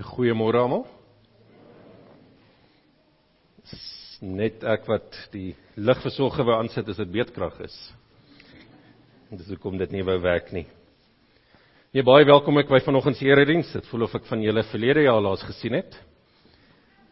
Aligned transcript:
Goeiemôre 0.00 0.56
almal. 0.56 0.86
Net 4.24 4.62
ek 4.64 4.86
wat 4.88 5.18
die 5.34 5.50
ligversorger 5.76 6.46
wou 6.48 6.54
aansit 6.56 6.88
as 6.88 6.96
dit 7.02 7.10
beedkrag 7.12 7.58
is. 7.66 7.74
Dis 9.28 9.50
hoekom 9.52 9.76
dit 9.76 9.92
nie 9.92 10.04
wou 10.06 10.16
werk 10.24 10.48
nie. 10.56 10.64
Nee, 11.92 12.06
baie 12.08 12.24
welkom 12.24 12.56
ek 12.62 12.72
by 12.72 12.80
vanoggend 12.86 13.20
se 13.20 13.28
erediens. 13.28 13.68
Dit 13.76 13.90
voel 13.90 14.06
of 14.08 14.16
ek 14.16 14.24
van 14.30 14.40
julle 14.40 14.64
verlede 14.70 15.04
jaar 15.04 15.20
laas 15.20 15.44
gesien 15.44 15.76
het. 15.76 15.92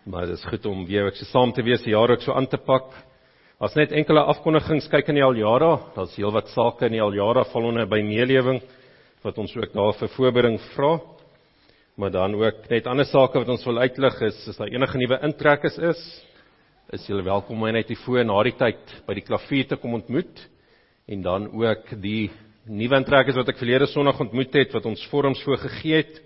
Maar 0.08 0.30
dit 0.30 0.40
is 0.40 0.48
goed 0.48 0.72
om 0.72 0.88
weer 0.88 1.12
ek 1.12 1.20
so 1.20 1.28
saam 1.28 1.52
te 1.52 1.66
wees, 1.66 1.84
die 1.84 1.92
jaar 1.92 2.16
ook 2.16 2.24
so 2.24 2.32
aan 2.32 2.48
te 2.48 2.64
pak. 2.64 2.94
As 3.60 3.76
net 3.76 3.92
enkele 3.92 4.24
afkondigings 4.32 4.88
kyk 4.88 5.12
in 5.12 5.20
die 5.20 5.26
aljara, 5.26 5.74
daar's 5.92 6.16
heelwat 6.16 6.48
sake 6.56 6.88
in 6.88 6.96
die 6.96 7.04
aljara 7.04 7.44
val 7.52 7.72
onder 7.74 7.84
by 7.84 8.00
meelewing 8.00 8.64
wat 9.20 9.36
ons 9.36 9.52
ook 9.52 9.74
daar 9.76 9.98
vir 10.00 10.16
voorbereiding 10.16 10.62
vra 10.72 10.96
maar 11.94 12.10
dan 12.10 12.34
ook 12.34 12.68
net 12.68 12.86
ander 12.86 13.06
sake 13.08 13.38
wat 13.38 13.48
ons 13.48 13.64
wil 13.64 13.78
uitlig 13.78 14.20
is 14.28 14.38
as 14.48 14.58
daar 14.60 14.70
enige 14.70 14.98
nuwe 14.98 15.18
intrekkers 15.26 15.78
is, 15.78 16.02
is 16.90 17.06
julle 17.06 17.22
welkom 17.26 17.62
om 17.62 17.72
net 17.72 17.88
hier 17.90 18.00
voor 18.04 18.24
na 18.24 18.42
die 18.46 18.56
tyd 18.58 18.94
by 19.06 19.14
die 19.18 19.26
klavier 19.26 19.66
te 19.68 19.78
kom 19.80 19.94
ontmoet 19.98 20.44
en 21.10 21.22
dan 21.22 21.48
ook 21.50 21.90
die 22.02 22.30
nuwe 22.70 23.00
intrekkers 23.02 23.38
wat 23.38 23.50
ek 23.50 23.58
verlede 23.58 23.88
Sondag 23.90 24.20
ontmoet 24.22 24.54
het 24.54 24.74
wat 24.76 24.86
ons 24.86 25.02
vorms 25.10 25.42
voor 25.42 25.58
gegee 25.64 26.02
het, 26.02 26.20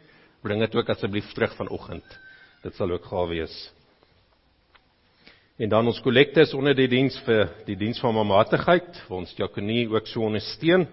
bring 0.45 0.61
dit 0.61 0.77
ook 0.77 0.91
asseblief 0.93 1.31
terug 1.33 1.55
vanoggend. 1.57 2.05
Dit 2.65 2.77
sal 2.77 2.93
ook 2.93 3.07
gawe 3.09 3.31
wees. 3.31 3.55
En 5.57 5.71
dan 5.71 5.87
ons 5.87 6.01
kollekte 6.03 6.43
is 6.43 6.53
onder 6.57 6.75
die 6.77 6.89
diens 6.91 7.17
vir 7.25 7.47
die 7.69 7.77
diens 7.79 8.01
van 8.03 8.17
mamatigheid, 8.17 8.89
waar 9.09 9.21
ons 9.23 9.35
diakonie 9.39 9.87
ook 9.93 10.09
so 10.11 10.27
ondersteun. 10.27 10.89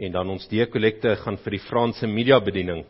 En 0.00 0.12
dan 0.12 0.30
ons 0.32 0.48
deekollekte 0.48 1.14
gaan 1.22 1.36
vir 1.44 1.56
die 1.58 1.64
Franse 1.68 2.08
media 2.08 2.40
bediening 2.40 2.84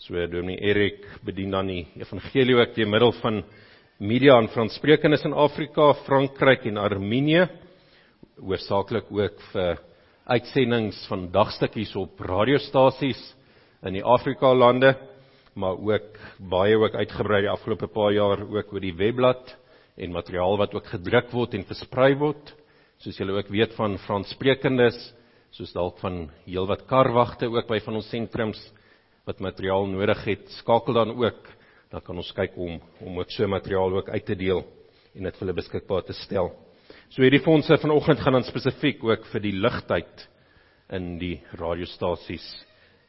So 0.00 0.16
Dominee 0.16 0.56
Erik 0.64 1.02
bedien 1.20 1.52
dan 1.52 1.68
die 1.68 1.82
evangelie 2.00 2.54
ook 2.56 2.70
deur 2.72 2.88
middel 2.88 3.10
van 3.18 3.42
media 4.00 4.38
en 4.40 4.46
Franssprekendes 4.48 5.26
in 5.28 5.34
Afrika, 5.36 5.90
Frankryk 6.06 6.64
en 6.70 6.80
Armenië, 6.80 7.42
hoofsaaklik 8.40 9.10
ook 9.12 9.44
vir 9.50 9.82
uitsendings 10.24 11.02
van 11.10 11.26
dagstukkies 11.34 11.92
op 12.00 12.24
radiostasies 12.24 13.20
in 13.84 13.98
die 13.98 14.04
Afrika 14.16 14.54
lande, 14.56 14.94
maar 15.52 15.76
ook 15.76 16.16
baie 16.48 16.80
ook 16.80 16.96
uitgebrei 16.96 17.44
die 17.44 17.52
afgelope 17.52 17.92
paar 17.92 18.16
jaar 18.16 18.46
ook 18.48 18.72
oor 18.72 18.80
die 18.88 18.96
webblad 18.96 19.52
en 20.00 20.16
materiaal 20.16 20.56
wat 20.64 20.80
ook 20.80 20.92
gedruk 20.96 21.28
word 21.36 21.60
en 21.60 21.68
versprei 21.68 22.14
word. 22.16 22.56
Soos 23.04 23.20
julle 23.20 23.36
ook 23.36 23.52
weet 23.52 23.76
van 23.76 24.00
Franssprekendes, 24.08 24.96
soos 25.52 25.76
dalk 25.76 26.00
van 26.00 26.30
heelwat 26.48 26.88
karwagte 26.88 27.52
ook 27.52 27.68
by 27.68 27.84
van 27.84 28.00
ons 28.00 28.08
sentrums 28.08 28.70
wat 29.30 29.42
materiaal 29.44 29.86
nodig 29.86 30.24
het, 30.26 30.48
skakel 30.58 30.96
dan 30.96 31.12
ook, 31.14 31.46
dan 31.90 32.02
kan 32.02 32.18
ons 32.18 32.32
kyk 32.34 32.56
om 32.58 32.80
om 33.04 33.18
ook 33.20 33.30
so 33.30 33.46
materiaal 33.46 33.94
ook 34.00 34.08
uit 34.10 34.24
te 34.26 34.34
deel 34.38 34.64
en 35.14 35.26
dit 35.26 35.36
vir 35.36 35.44
hulle 35.44 35.58
beskikbaar 35.58 36.02
te 36.06 36.16
stel. 36.18 36.50
So 37.10 37.22
hierdie 37.22 37.42
fondse 37.42 37.78
vanoggend 37.82 38.22
gaan 38.22 38.38
dan 38.38 38.46
spesifiek 38.46 39.02
ook 39.06 39.26
vir 39.30 39.42
die 39.42 39.54
ligtyd 39.54 40.24
in 40.96 41.12
die 41.18 41.36
radiostasies 41.58 42.46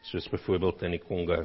soos 0.09 0.27
byvoorbeeld 0.29 0.83
in 0.85 0.95
die 0.97 1.01
Kongo. 1.01 1.43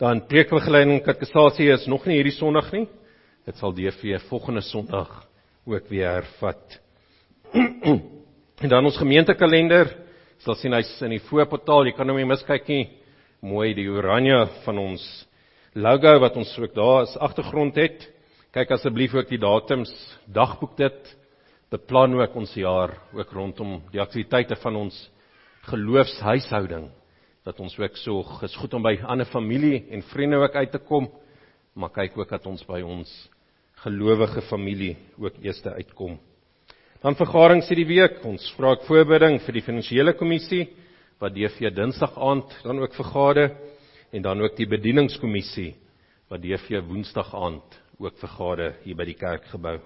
Dan 0.00 0.22
preekbegeleiding 0.28 1.02
katekisasie 1.04 1.68
is 1.72 1.86
nog 1.88 2.04
nie 2.06 2.16
hierdie 2.20 2.36
Sondag 2.36 2.70
nie. 2.72 2.86
Dit 3.48 3.56
sal 3.60 3.72
DV 3.76 4.18
volgende 4.28 4.62
Sondag 4.64 5.10
ook 5.68 5.88
weer 5.88 6.20
hervat. 6.20 6.78
en 8.64 8.68
dan 8.68 8.84
ons 8.84 9.00
gemeentekalender 9.00 10.07
sal 10.44 10.54
sien 10.58 10.74
hy's 10.76 10.90
in 11.02 11.16
die 11.16 11.24
voorportaal, 11.26 11.88
jy 11.88 11.96
kan 11.96 12.10
hom 12.10 12.18
nie 12.20 12.28
miskyk 12.28 12.68
nie. 12.70 12.84
Mooi 13.42 13.72
die 13.74 13.88
oranje 13.90 14.44
van 14.64 14.78
ons 14.82 15.04
logo 15.78 16.12
wat 16.22 16.36
ons 16.38 16.52
ook 16.58 16.74
daar 16.74 17.04
as 17.04 17.16
agtergrond 17.22 17.78
het. 17.78 18.06
Kyk 18.54 18.72
asseblief 18.78 19.14
ook 19.14 19.28
die 19.30 19.40
datums, 19.42 19.90
dagboek 20.26 20.76
dit. 20.78 21.14
Beplan 21.70 22.16
ook 22.16 22.36
ons 22.38 22.54
jaar 22.56 22.94
ook 23.12 23.32
rondom 23.34 23.80
die 23.92 24.00
aktiwiteite 24.00 24.56
van 24.62 24.78
ons 24.86 24.96
geloofshuishouding 25.68 26.88
dat 27.44 27.60
ons 27.64 27.74
ook 27.80 27.96
so 27.96 28.22
is 28.44 28.56
goed 28.60 28.74
om 28.76 28.84
by 28.84 28.94
ander 29.08 29.28
familie 29.28 29.86
en 29.92 30.04
vriende 30.10 30.36
ook 30.36 30.56
uit 30.56 30.72
te 30.72 30.80
kom, 30.84 31.08
maar 31.74 31.92
kyk 31.94 32.16
ook 32.18 32.30
dat 32.30 32.46
ons 32.46 32.64
by 32.68 32.82
ons 32.84 33.10
gelowige 33.84 34.42
familie 34.48 34.96
ook 35.16 35.38
eers 35.42 35.62
uitkom. 35.64 36.18
Dan 36.98 37.14
vergadering 37.14 37.60
sê 37.62 37.76
die 37.78 37.86
week, 37.86 38.16
ons 38.26 38.42
vra 38.56 38.72
ek 38.74 38.88
voorbereiding 38.88 39.36
vir 39.44 39.54
die 39.54 39.62
finansiële 39.62 40.16
kommissie 40.18 40.64
wat 41.22 41.36
DV 41.36 41.70
Dinsdag 41.70 42.16
aand 42.18 42.56
dan 42.64 42.82
ook 42.82 42.96
vergader 42.98 43.52
en 44.10 44.24
dan 44.24 44.42
ook 44.42 44.56
die 44.58 44.66
bedieningskommissie 44.66 45.76
wat 46.26 46.42
DV 46.42 46.80
Woensdag 46.88 47.30
aand 47.38 47.78
ook 48.02 48.18
vergader 48.18 48.74
hier 48.82 48.98
by 48.98 49.06
die 49.06 49.14
kerkgebou. 49.14 49.76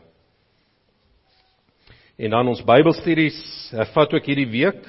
En 2.16 2.32
dan 2.32 2.48
ons 2.48 2.64
Bybelstudies 2.64 3.42
hervat 3.76 4.16
ook 4.16 4.32
hierdie 4.32 4.48
week. 4.48 4.80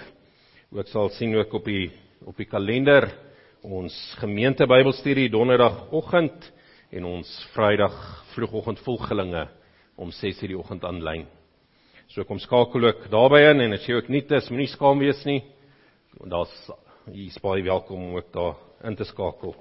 Ook 0.71 0.87
sal 0.95 1.11
sien 1.19 1.35
ook 1.35 1.59
op 1.59 1.67
die 1.67 1.91
op 2.23 2.39
die 2.39 2.47
kalender 2.47 3.09
ons 3.67 3.93
gemeente 4.23 4.63
Bybelstudie 4.63 5.27
donderdagoggend 5.27 6.51
en 6.87 7.05
ons 7.17 7.37
Vrydag 7.51 7.95
vroegoggend 8.31 8.79
volgelinge 8.87 9.49
om 9.99 10.07
6:00 10.11 10.47
die 10.47 10.59
oggend 10.59 10.87
aanlyn. 10.87 11.27
So 12.13 12.21
kom 12.29 12.37
skakel 12.37 12.83
ook 12.85 13.07
daarbey 13.09 13.47
in 13.49 13.63
en 13.63 13.73
as 13.73 13.87
jy 13.89 13.95
ook 13.97 14.09
nie 14.13 14.19
is, 14.21 14.49
moenie 14.53 14.69
skaam 14.69 14.99
wees 15.01 15.23
nie. 15.25 15.39
Want 16.19 16.29
daar's 16.29 16.53
hier's 17.09 17.39
baie 17.41 17.63
welkom 17.65 18.03
om 18.05 18.19
ook 18.19 18.27
daar 18.29 18.59
in 18.85 18.95
te 18.95 19.07
skakel. 19.09 19.55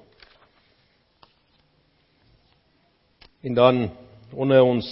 En 3.41 3.57
dan 3.57 3.81
onder 4.37 4.61
ons 4.61 4.85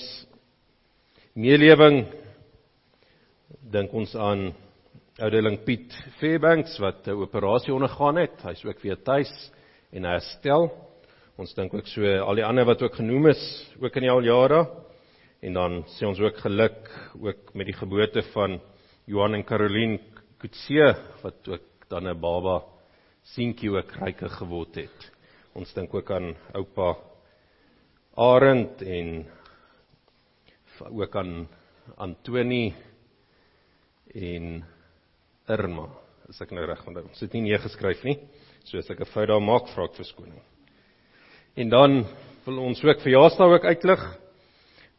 meelewing 1.37 2.07
dink 3.61 3.93
ons 3.93 4.17
aan 4.17 4.55
ouderling 5.21 5.61
Piet 5.61 5.93
Fairbanks 6.17 6.81
wat 6.81 7.07
'n 7.07 7.21
operasie 7.21 7.75
ondergaan 7.75 8.17
het. 8.17 8.41
Hy's 8.43 8.65
ook 8.65 8.81
weer 8.81 8.97
tuis 8.97 9.51
en 9.93 10.05
herstel. 10.05 10.73
Ons 11.37 11.53
dink 11.55 11.75
ook 11.75 11.87
so 11.87 12.01
al 12.25 12.35
die 12.35 12.45
ander 12.45 12.65
wat 12.65 12.83
ook 12.83 12.95
genoem 12.95 13.27
is, 13.27 13.69
ook 13.83 13.97
in 13.97 14.03
die 14.03 14.11
al 14.11 14.25
jare. 14.25 14.90
En 15.41 15.57
dan 15.57 15.85
sê 15.97 16.05
ons 16.05 16.21
ook 16.21 16.37
geluk 16.43 16.89
ook 17.17 17.55
met 17.57 17.67
die 17.71 17.77
geboorte 17.77 18.23
van 18.35 18.59
Johan 19.09 19.35
en 19.35 19.45
Caroline 19.45 19.99
Kutse 20.41 20.91
wat 21.23 21.49
ook 21.49 21.89
dan 21.89 22.09
'n 22.09 22.21
baba 22.21 22.63
seentjie 23.23 23.71
ook 23.71 23.93
ryke 23.93 24.29
geword 24.29 24.75
het. 24.75 25.11
Ons 25.55 25.73
dink 25.75 25.95
ook 25.95 26.11
aan 26.11 26.37
oupa 26.55 26.97
Arend 28.17 28.83
en 28.83 29.27
ook 30.91 31.17
aan 31.17 31.49
Antoni 31.97 32.75
en 34.15 34.65
Irma. 35.49 35.89
As 36.29 36.41
ek 36.41 36.51
nou 36.51 36.67
reg 36.67 36.87
onthou. 36.87 37.05
Ons 37.09 37.21
het 37.21 37.33
nie 37.33 37.43
neergeskryf 37.43 38.05
nie. 38.05 38.19
So 38.65 38.79
as 38.79 38.91
ek 38.91 39.01
'n 39.01 39.13
fout 39.13 39.29
daar 39.29 39.41
maak, 39.41 39.69
vra 39.69 39.85
ek 39.85 39.95
verskoning. 39.95 40.43
En 41.57 41.69
dan 41.69 42.07
wil 42.45 42.59
ons 42.59 42.85
ook 42.85 43.01
verjaarsdag 43.01 43.53
ook 43.53 43.65
uitlig. 43.65 44.19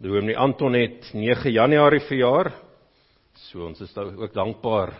Dominee 0.01 0.34
Anton 0.34 0.74
het 0.74 1.12
9 1.13 1.51
Januarie 1.53 2.01
verjaar. 2.08 2.48
So 3.38 3.67
ons 3.67 3.84
is 3.86 3.91
ook 3.93 4.34
dankbaar 4.34 4.96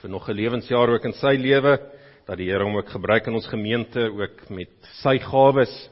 vir 0.00 0.08
nog 0.10 0.28
'n 0.28 0.32
lewensjaar 0.32 0.88
ook 0.88 1.04
in 1.04 1.12
sy 1.12 1.36
lewe 1.36 1.76
dat 2.24 2.38
die 2.38 2.48
Here 2.48 2.64
hom 2.64 2.76
ook 2.76 2.88
gebruik 2.88 3.26
in 3.26 3.34
ons 3.34 3.46
gemeente 3.46 4.08
ook 4.08 4.48
met 4.48 4.70
sy 5.02 5.18
gawes 5.18 5.90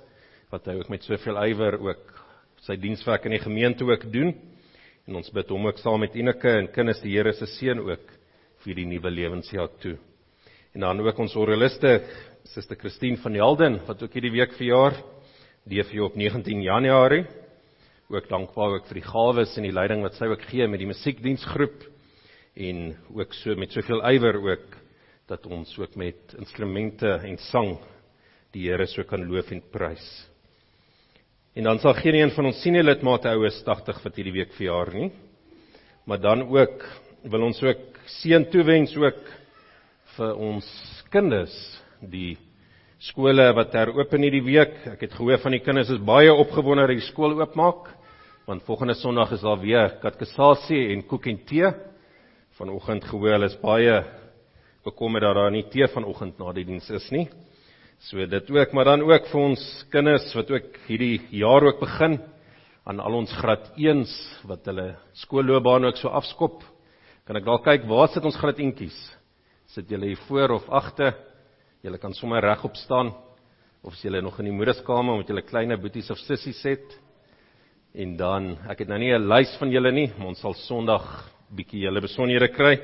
wat 0.50 0.64
hy 0.64 0.72
ook 0.72 0.88
met 0.88 1.04
soveel 1.04 1.36
ywer 1.48 1.78
ook 1.80 2.24
sy 2.62 2.76
dienswerk 2.76 3.26
in 3.26 3.32
die 3.32 3.44
gemeente 3.44 3.84
ook 3.84 4.12
doen. 4.12 4.34
En 5.06 5.16
ons 5.16 5.30
bid 5.30 5.48
hom 5.48 5.66
ook 5.66 5.78
saam 5.78 6.00
met 6.00 6.14
Ineke 6.14 6.48
en 6.48 6.72
kinders 6.72 7.02
die 7.02 7.12
Here 7.12 7.32
se 7.32 7.46
seën 7.46 7.78
ook 7.78 8.08
vir 8.64 8.74
die 8.74 8.86
nuwe 8.86 9.10
lewensjaar 9.10 9.68
toe. 9.80 9.98
En 10.72 10.80
dan 10.80 11.00
ook 11.00 11.18
ons 11.18 11.36
oraliste 11.36 12.00
Suster 12.44 12.76
Christine 12.76 13.18
van 13.18 13.34
Helden 13.34 13.80
wat 13.86 14.02
ook 14.02 14.12
hierdie 14.12 14.32
week 14.32 14.52
verjaar. 14.54 14.94
DV 15.68 16.00
op 16.00 16.16
19 16.16 16.62
Januarie 16.62 17.26
ook 18.08 18.28
dankbaar 18.30 18.76
ook 18.76 18.86
vir 18.86 19.00
die 19.00 19.08
gawes 19.08 19.56
en 19.58 19.66
die 19.66 19.74
leiding 19.74 20.04
wat 20.04 20.14
sy 20.14 20.28
ook 20.30 20.44
gee 20.46 20.66
met 20.70 20.78
die 20.78 20.86
musiekdiensgroep 20.86 21.82
en 22.54 22.94
ook 23.16 23.34
so 23.34 23.56
met 23.58 23.74
soveel 23.74 24.02
ywer 24.14 24.38
ook 24.38 24.76
dat 25.26 25.46
ons 25.50 25.72
ook 25.78 25.96
met 25.98 26.36
instrumente 26.38 27.10
en 27.26 27.38
sang 27.50 27.74
die 28.54 28.68
Here 28.70 28.86
so 28.86 29.02
kan 29.04 29.26
loof 29.26 29.50
en 29.52 29.60
prys. 29.72 30.06
En 31.56 31.66
dan 31.66 31.80
sal 31.82 31.96
geen 31.98 32.14
een 32.20 32.30
van 32.30 32.46
ons 32.46 32.60
senior 32.62 32.86
lidmate 32.86 33.28
oues 33.32 33.58
80 33.66 33.98
wat 34.04 34.16
hierdie 34.16 34.36
week 34.38 34.54
verjaar 34.54 34.92
nie. 34.94 35.10
Maar 36.06 36.22
dan 36.22 36.46
ook 36.46 36.84
wil 37.26 37.48
ons 37.48 37.58
ook 37.64 37.98
seën 38.20 38.46
toewens 38.52 38.94
ook 38.96 39.22
vir 40.16 40.42
ons 40.46 40.68
kinders 41.10 41.56
die 42.00 42.36
skole 43.02 43.48
wat 43.56 43.74
heropen 43.74 44.22
hierdie 44.24 44.44
week. 44.46 44.78
Ek 44.94 45.02
het 45.08 45.16
gehoor 45.18 45.42
van 45.42 45.56
die 45.56 45.64
kinders 45.64 45.90
is 45.90 46.06
baie 46.06 46.32
opgewonde 46.32 46.86
dat 46.86 47.00
die 47.00 47.08
skool 47.10 47.34
oopmaak 47.40 47.95
want 48.46 48.62
volgende 48.62 48.94
Sondag 48.94 49.32
is 49.34 49.42
daar 49.42 49.58
weer 49.58 49.96
katkesasie 49.98 50.92
en 50.94 51.02
koek 51.10 51.24
en 51.26 51.38
tee. 51.48 51.66
Vanoggend 52.54 53.04
gehoor 53.04 53.32
hulle 53.34 53.48
is 53.50 53.56
baie 53.58 53.96
bekommerd 54.86 55.24
dat 55.26 55.34
daar 55.34 55.50
nie 55.50 55.64
tee 55.72 55.88
vanoggend 55.90 56.38
na 56.38 56.52
die 56.54 56.64
diens 56.64 56.86
is 56.94 57.08
nie. 57.10 57.26
So 58.06 58.22
dit 58.22 58.50
ook, 58.50 58.72
maar 58.72 58.86
dan 58.86 59.02
ook 59.02 59.26
vir 59.32 59.40
ons 59.40 59.62
kinders 59.90 60.28
wat 60.38 60.50
ook 60.54 60.78
hierdie 60.86 61.18
jaar 61.34 61.66
ook 61.66 61.80
begin 61.80 62.20
aan 62.86 63.00
al 63.02 63.16
ons 63.18 63.32
graad 63.34 63.72
1s 63.74 64.12
wat 64.46 64.68
hulle 64.70 64.92
skoolloopbaan 65.24 65.88
ook 65.88 65.98
so 65.98 66.08
afskop. 66.14 66.62
Kan 67.26 67.40
ek 67.40 67.48
dalk 67.48 67.64
kyk 67.66 67.88
waar 67.90 68.12
sit 68.14 68.24
ons 68.24 68.38
graad 68.38 68.60
1tjies? 68.62 68.98
Sit 69.74 69.90
julle 69.90 70.12
hier 70.12 70.22
voor 70.28 70.54
of 70.60 70.68
agter? 70.70 71.16
Julle 71.82 71.98
kan 71.98 72.14
sommer 72.14 72.46
regop 72.46 72.78
staan 72.78 73.10
of 73.82 73.90
as 73.90 74.06
julle 74.06 74.22
nog 74.22 74.38
in 74.38 74.52
die 74.52 74.54
moederskamer 74.54 75.18
met 75.18 75.26
julle 75.26 75.42
klein 75.42 75.74
boeties 75.82 76.12
of 76.14 76.22
sissies 76.22 76.62
sit. 76.62 76.86
En 77.96 78.10
dan, 78.12 78.50
ek 78.68 78.82
het 78.82 78.90
nou 78.92 78.98
nie 79.00 79.14
'n 79.16 79.24
lys 79.24 79.56
van 79.56 79.70
julle 79.72 79.90
nie, 79.90 80.12
maar 80.18 80.28
ons 80.28 80.40
sal 80.40 80.52
Sondag 80.52 81.32
bietjie 81.48 81.80
julle 81.80 82.00
besonderhede 82.04 82.52
kry 82.52 82.76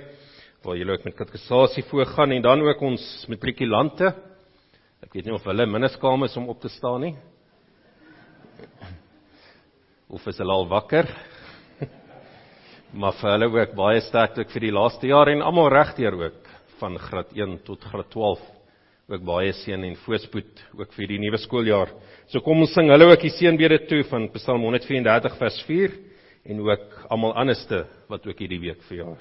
waar 0.65 0.77
julle 0.77 0.93
ook 0.93 1.05
met 1.05 1.17
katekisasie 1.17 1.83
voorgaan 1.85 2.33
en 2.33 2.43
dan 2.43 2.63
ook 2.63 2.81
ons 2.81 3.27
matrikulante. 3.29 4.15
Ek 5.03 5.13
weet 5.13 5.27
nie 5.27 5.35
of 5.35 5.45
hulle 5.45 5.67
minneskamer 5.67 6.31
is 6.31 6.37
om 6.37 6.49
op 6.49 6.61
te 6.61 6.69
staan 6.69 7.01
nie. 7.01 7.17
Of 10.09 10.27
is 10.27 10.39
hulle 10.39 10.53
al 10.53 10.69
wakker? 10.69 11.05
maar 13.01 13.13
vir 13.13 13.31
hulle 13.33 13.51
ook 13.53 13.77
baie 13.77 14.01
sterkte 14.01 14.45
vir 14.45 14.61
die 14.61 14.73
laaste 14.73 15.07
jaar 15.07 15.29
en 15.29 15.43
almal 15.43 15.69
regdeur 15.69 16.15
ook 16.25 16.49
van 16.81 16.97
graad 16.99 17.37
1 17.37 17.59
tot 17.65 17.85
graad 17.85 18.09
12 18.11 18.52
ook 19.13 19.25
baie 19.27 19.53
seën 19.63 19.85
en 19.85 19.99
voorspoed 20.05 20.63
ook 20.79 20.95
vir 20.97 21.11
die 21.11 21.21
nuwe 21.21 21.41
skooljaar. 21.43 21.93
So 22.33 22.41
kom 22.41 22.65
ons 22.65 22.73
sing 22.75 22.89
hulle 22.93 23.11
ook 23.11 23.25
die 23.25 23.35
seënbede 23.35 23.83
toe 23.91 24.03
van 24.11 24.31
Psalm 24.39 24.65
134 24.65 25.37
vers 25.41 25.61
4 25.69 25.99
en 26.49 26.65
ook 26.65 26.99
almal 27.13 27.37
anderste 27.45 27.85
wat 28.11 28.27
ook 28.27 28.41
hierdie 28.43 28.63
week 28.63 28.83
verjaar. 28.89 29.21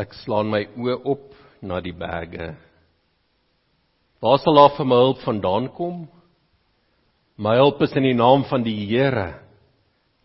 Ek 0.00 0.14
slaan 0.22 0.48
my 0.48 0.62
oë 0.80 0.96
op 1.12 1.34
na 1.66 1.80
die 1.84 1.92
berge. 1.92 2.54
Waar 4.20 4.40
sal 4.40 4.56
daar 4.56 4.72
vir 4.76 4.88
my 4.88 4.98
hulp 5.00 5.20
vandaan 5.24 5.68
kom? 5.76 6.04
My 7.40 7.56
hulp 7.56 7.82
is 7.84 7.92
in 7.96 8.06
die 8.08 8.16
naam 8.16 8.46
van 8.48 8.64
die 8.64 8.76
Here 8.88 9.32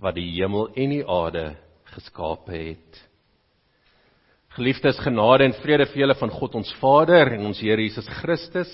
wat 0.03 0.17
die 0.17 0.27
hemel 0.35 0.69
en 0.75 0.91
die 0.91 1.03
aarde 1.07 1.45
geskape 1.93 2.55
het. 2.55 3.01
Geliefdes, 4.55 4.99
genade 5.03 5.47
en 5.47 5.55
vrede 5.59 5.87
vir 5.91 6.03
julle 6.03 6.15
van 6.19 6.31
God 6.31 6.57
ons 6.59 6.71
Vader 6.79 7.33
en 7.35 7.47
ons 7.49 7.59
Here 7.63 7.83
Jesus 7.83 8.07
Christus 8.21 8.71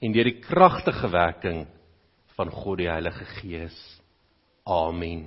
en 0.00 0.12
deur 0.12 0.28
die 0.28 0.40
kragtige 0.44 1.08
werking 1.12 1.64
van 2.36 2.52
God 2.52 2.80
die 2.82 2.90
Heilige 2.90 3.24
Gees. 3.38 3.76
Amen. 4.68 5.26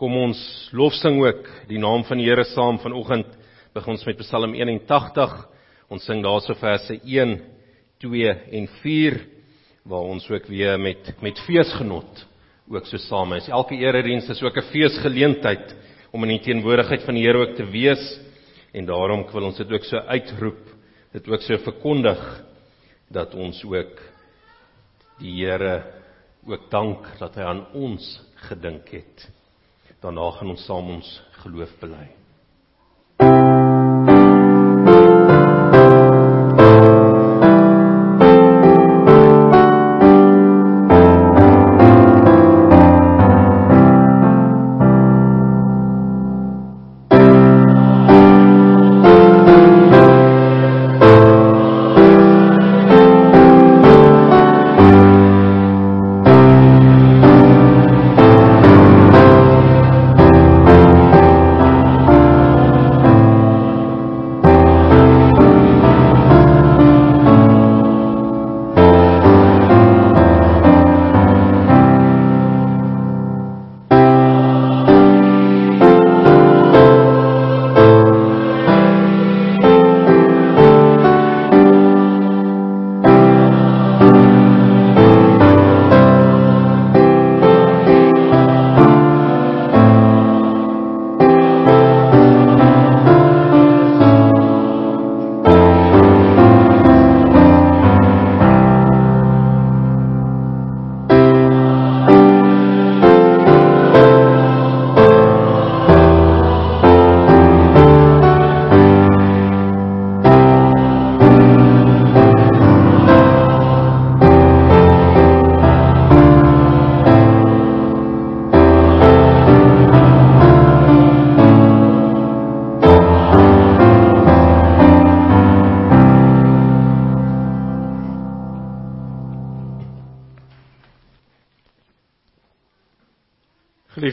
Kom 0.00 0.16
ons 0.16 0.40
lofsing 0.74 1.20
ook 1.22 1.48
die 1.68 1.80
naam 1.80 2.04
van 2.08 2.20
die 2.20 2.28
Here 2.28 2.44
saam 2.52 2.80
vanoggend 2.82 3.32
begin 3.74 3.96
ons 3.96 4.04
met 4.06 4.20
Psalm 4.22 4.52
81. 4.54 5.32
Ons 5.90 6.04
sing 6.06 6.20
daarso 6.22 6.54
verse 6.58 6.94
1, 6.94 7.32
2 8.02 8.30
en 8.30 8.68
4 8.84 9.18
waar 9.84 10.06
ons 10.14 10.28
ook 10.30 10.46
weer 10.48 10.78
met 10.80 11.10
met 11.20 11.40
feesgenot 11.44 12.22
ook 12.70 12.86
so 12.86 13.00
saam 13.02 13.34
is. 13.36 13.50
Elke 13.50 13.76
erediens 13.76 14.30
is 14.30 14.42
ook 14.42 14.56
'n 14.56 14.70
feesgeleentheid 14.70 15.74
om 16.12 16.22
in 16.22 16.38
die 16.38 16.44
teenwoordigheid 16.46 17.02
van 17.02 17.14
die 17.14 17.26
Here 17.26 17.38
ook 17.38 17.56
te 17.56 17.66
wees 17.66 18.20
en 18.72 18.86
daarom 18.86 19.26
wil 19.32 19.44
ons 19.44 19.56
dit 19.56 19.72
ook 19.72 19.84
so 19.84 19.96
uitroep, 19.96 20.70
dit 21.12 21.28
ook 21.28 21.42
so 21.42 21.58
verkondig 21.58 22.44
dat 23.10 23.34
ons 23.34 23.64
ook 23.64 24.00
die 25.18 25.44
Here 25.44 25.82
ook 26.46 26.70
dank 26.70 27.18
dat 27.18 27.34
hy 27.34 27.42
aan 27.42 27.66
ons 27.74 28.22
gedink 28.48 28.88
het. 28.88 29.30
Daarna 30.00 30.30
gaan 30.30 30.50
ons 30.50 30.64
saam 30.64 30.90
ons 30.90 31.22
geloof 31.42 31.80
bely. 31.80 32.23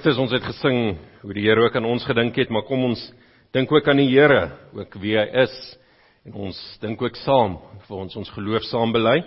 Geliefdes, 0.02 0.18
ons 0.18 0.32
het 0.34 0.46
gesing 0.50 0.96
hoe 1.22 1.34
die 1.38 1.44
Here 1.46 1.62
ook 1.62 1.76
aan 1.78 1.86
ons 1.86 2.02
gedink 2.10 2.34
het, 2.42 2.50
maar 2.50 2.64
kom 2.66 2.88
ons 2.88 3.02
dink 3.54 3.70
ook 3.70 3.86
aan 3.86 4.00
die 4.02 4.10
Here, 4.10 4.48
ook 4.74 4.96
wie 4.98 5.12
hy 5.14 5.28
is. 5.44 5.54
En 6.26 6.34
ons 6.48 6.58
dink 6.82 7.04
ook 7.06 7.20
saam 7.22 7.60
vir 7.86 8.00
ons 8.00 8.16
ons 8.18 8.32
geloof 8.34 8.66
saam 8.66 8.90
bely 8.96 9.20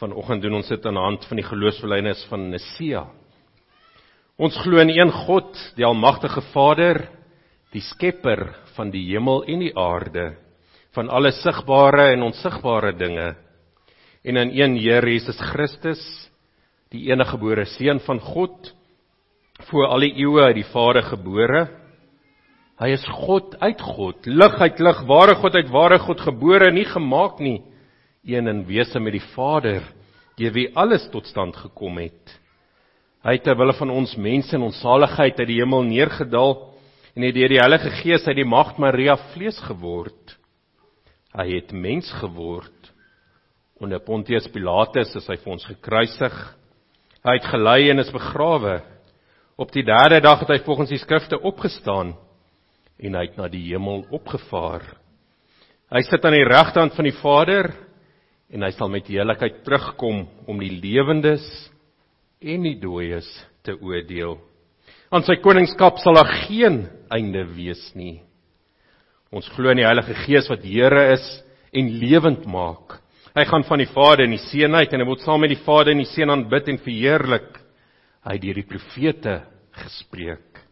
Vanoggend 0.00 0.46
doen 0.46 0.56
ons 0.62 0.70
dit 0.72 0.86
aan 0.88 0.96
die 0.96 1.02
hand 1.04 1.26
van 1.28 1.40
die 1.42 1.44
geloofsbelijdenis 1.44 2.22
van 2.30 2.46
Nisea. 2.54 3.02
Ons 4.40 4.56
glo 4.64 4.80
in 4.80 4.94
een 4.94 5.12
God, 5.26 5.52
die 5.76 5.84
almagtige 5.84 6.40
Vader, 6.54 7.02
die 7.76 7.84
skepper 7.84 8.46
van 8.78 8.88
die 8.94 9.04
hemel 9.10 9.44
en 9.44 9.66
die 9.66 9.74
aarde, 9.76 10.30
van 10.96 11.12
alle 11.12 11.34
sigbare 11.36 12.14
en 12.14 12.24
onsigbare 12.30 12.94
dinge, 12.96 13.28
en 14.24 14.40
in 14.40 14.56
een 14.56 14.80
Here 14.80 15.12
Jesus 15.12 15.44
Christus, 15.52 16.00
die 16.96 17.10
enige 17.12 17.36
gebore 17.36 17.68
seun 17.76 18.00
van 18.08 18.24
God, 18.24 18.72
voor 19.66 19.86
al 19.86 20.06
die 20.06 20.14
eeue 20.22 20.44
uit 20.46 20.60
die 20.60 20.68
Vader 20.70 21.02
gebore. 21.02 21.66
Hy 22.78 22.92
is 22.94 23.04
God 23.10 23.56
uit 23.58 23.80
God, 23.82 24.26
lig 24.26 24.60
uit 24.62 24.78
lig, 24.78 25.00
ware 25.08 25.34
God 25.40 25.56
uit 25.58 25.70
ware 25.74 25.98
God 25.98 26.20
gebore, 26.22 26.70
nie 26.70 26.86
gemaak 26.86 27.40
nie 27.42 27.58
een 28.28 28.46
in 28.46 28.64
wese 28.68 29.00
met 29.00 29.16
die 29.16 29.24
Vader, 29.34 29.82
deur 30.38 30.52
wie 30.54 30.68
alles 30.76 31.08
tot 31.10 31.26
stand 31.26 31.56
gekom 31.56 31.98
het. 32.02 32.34
Hy 33.24 33.34
het 33.34 33.46
terwyl 33.48 33.72
van 33.74 33.90
ons 33.90 34.14
mense 34.20 34.54
in 34.54 34.62
ons 34.62 34.78
saligheid 34.82 35.40
uit 35.40 35.48
die 35.50 35.58
hemel 35.58 35.86
neergedaal 35.88 36.54
en 37.16 37.24
het 37.26 37.34
deur 37.34 37.50
die 37.50 37.58
Heilige 37.58 37.90
Gees 37.98 38.26
uit 38.28 38.38
die 38.38 38.46
Magd 38.46 38.78
Maria 38.78 39.16
vlees 39.32 39.58
geword. 39.66 40.36
Hy 41.34 41.48
het 41.56 41.72
mens 41.74 42.10
geword. 42.20 42.92
Onder 43.82 44.00
Pontius 44.02 44.46
Pilatus 44.52 45.16
is 45.18 45.26
hy 45.30 45.36
vir 45.40 45.52
ons 45.54 45.66
gekruisig. 45.66 46.36
Hy 47.26 47.34
het 47.40 47.50
gelei 47.50 47.90
en 47.90 48.02
is 48.02 48.14
begrawe. 48.14 48.78
Op 49.58 49.72
die 49.74 49.82
3de 49.82 50.20
dag 50.22 50.44
het 50.44 50.52
hy 50.52 50.60
volgens 50.62 50.92
die 50.92 51.00
skrifte 51.02 51.40
opgestaan 51.42 52.12
en 53.02 53.14
hy 53.18 53.24
het 53.26 53.38
na 53.38 53.48
die 53.50 53.64
hemel 53.72 54.04
opgevaar. 54.14 54.84
Hy 55.90 56.02
sit 56.06 56.22
aan 56.22 56.36
die 56.36 56.46
regterhand 56.46 56.94
van 56.94 57.08
die 57.08 57.16
Vader 57.18 57.72
en 58.54 58.62
hy 58.62 58.70
sal 58.76 58.92
met 58.92 59.10
heerlikheid 59.10 59.64
terugkom 59.66 60.22
om 60.46 60.62
die 60.62 60.70
lewendes 60.78 61.42
en 62.38 62.68
die 62.68 62.76
dooies 62.78 63.26
te 63.66 63.74
oordeel. 63.74 64.38
Aan 65.10 65.26
sy 65.26 65.40
koningskap 65.42 65.98
sal 66.04 66.20
daar 66.20 66.30
geen 66.46 66.84
einde 67.10 67.42
wees 67.50 67.82
nie. 67.98 68.20
Ons 69.34 69.50
glo 69.56 69.74
in 69.74 69.82
die 69.82 69.88
Heilige 69.88 70.14
Gees 70.22 70.46
wat 70.52 70.62
Here 70.62 71.08
is 71.16 71.26
en 71.74 71.96
lewend 71.98 72.46
maak. 72.46 73.00
Hy 73.34 73.42
gaan 73.50 73.66
van 73.66 73.82
die 73.82 73.90
Vader 73.90 74.28
en 74.28 74.38
die 74.38 74.44
Seun 74.52 74.78
uit 74.78 74.94
en 74.94 75.02
hy 75.02 75.10
word 75.10 75.26
saam 75.26 75.42
met 75.42 75.50
die 75.50 75.64
Vader 75.66 75.96
en 75.96 76.06
die 76.06 76.12
Seun 76.14 76.30
aanbid 76.30 76.70
en 76.70 76.84
verheerlik. 76.86 77.57
Hy 78.26 78.36
deur 78.42 78.58
die 78.58 78.66
profete 78.66 79.40
gespreek. 79.84 80.62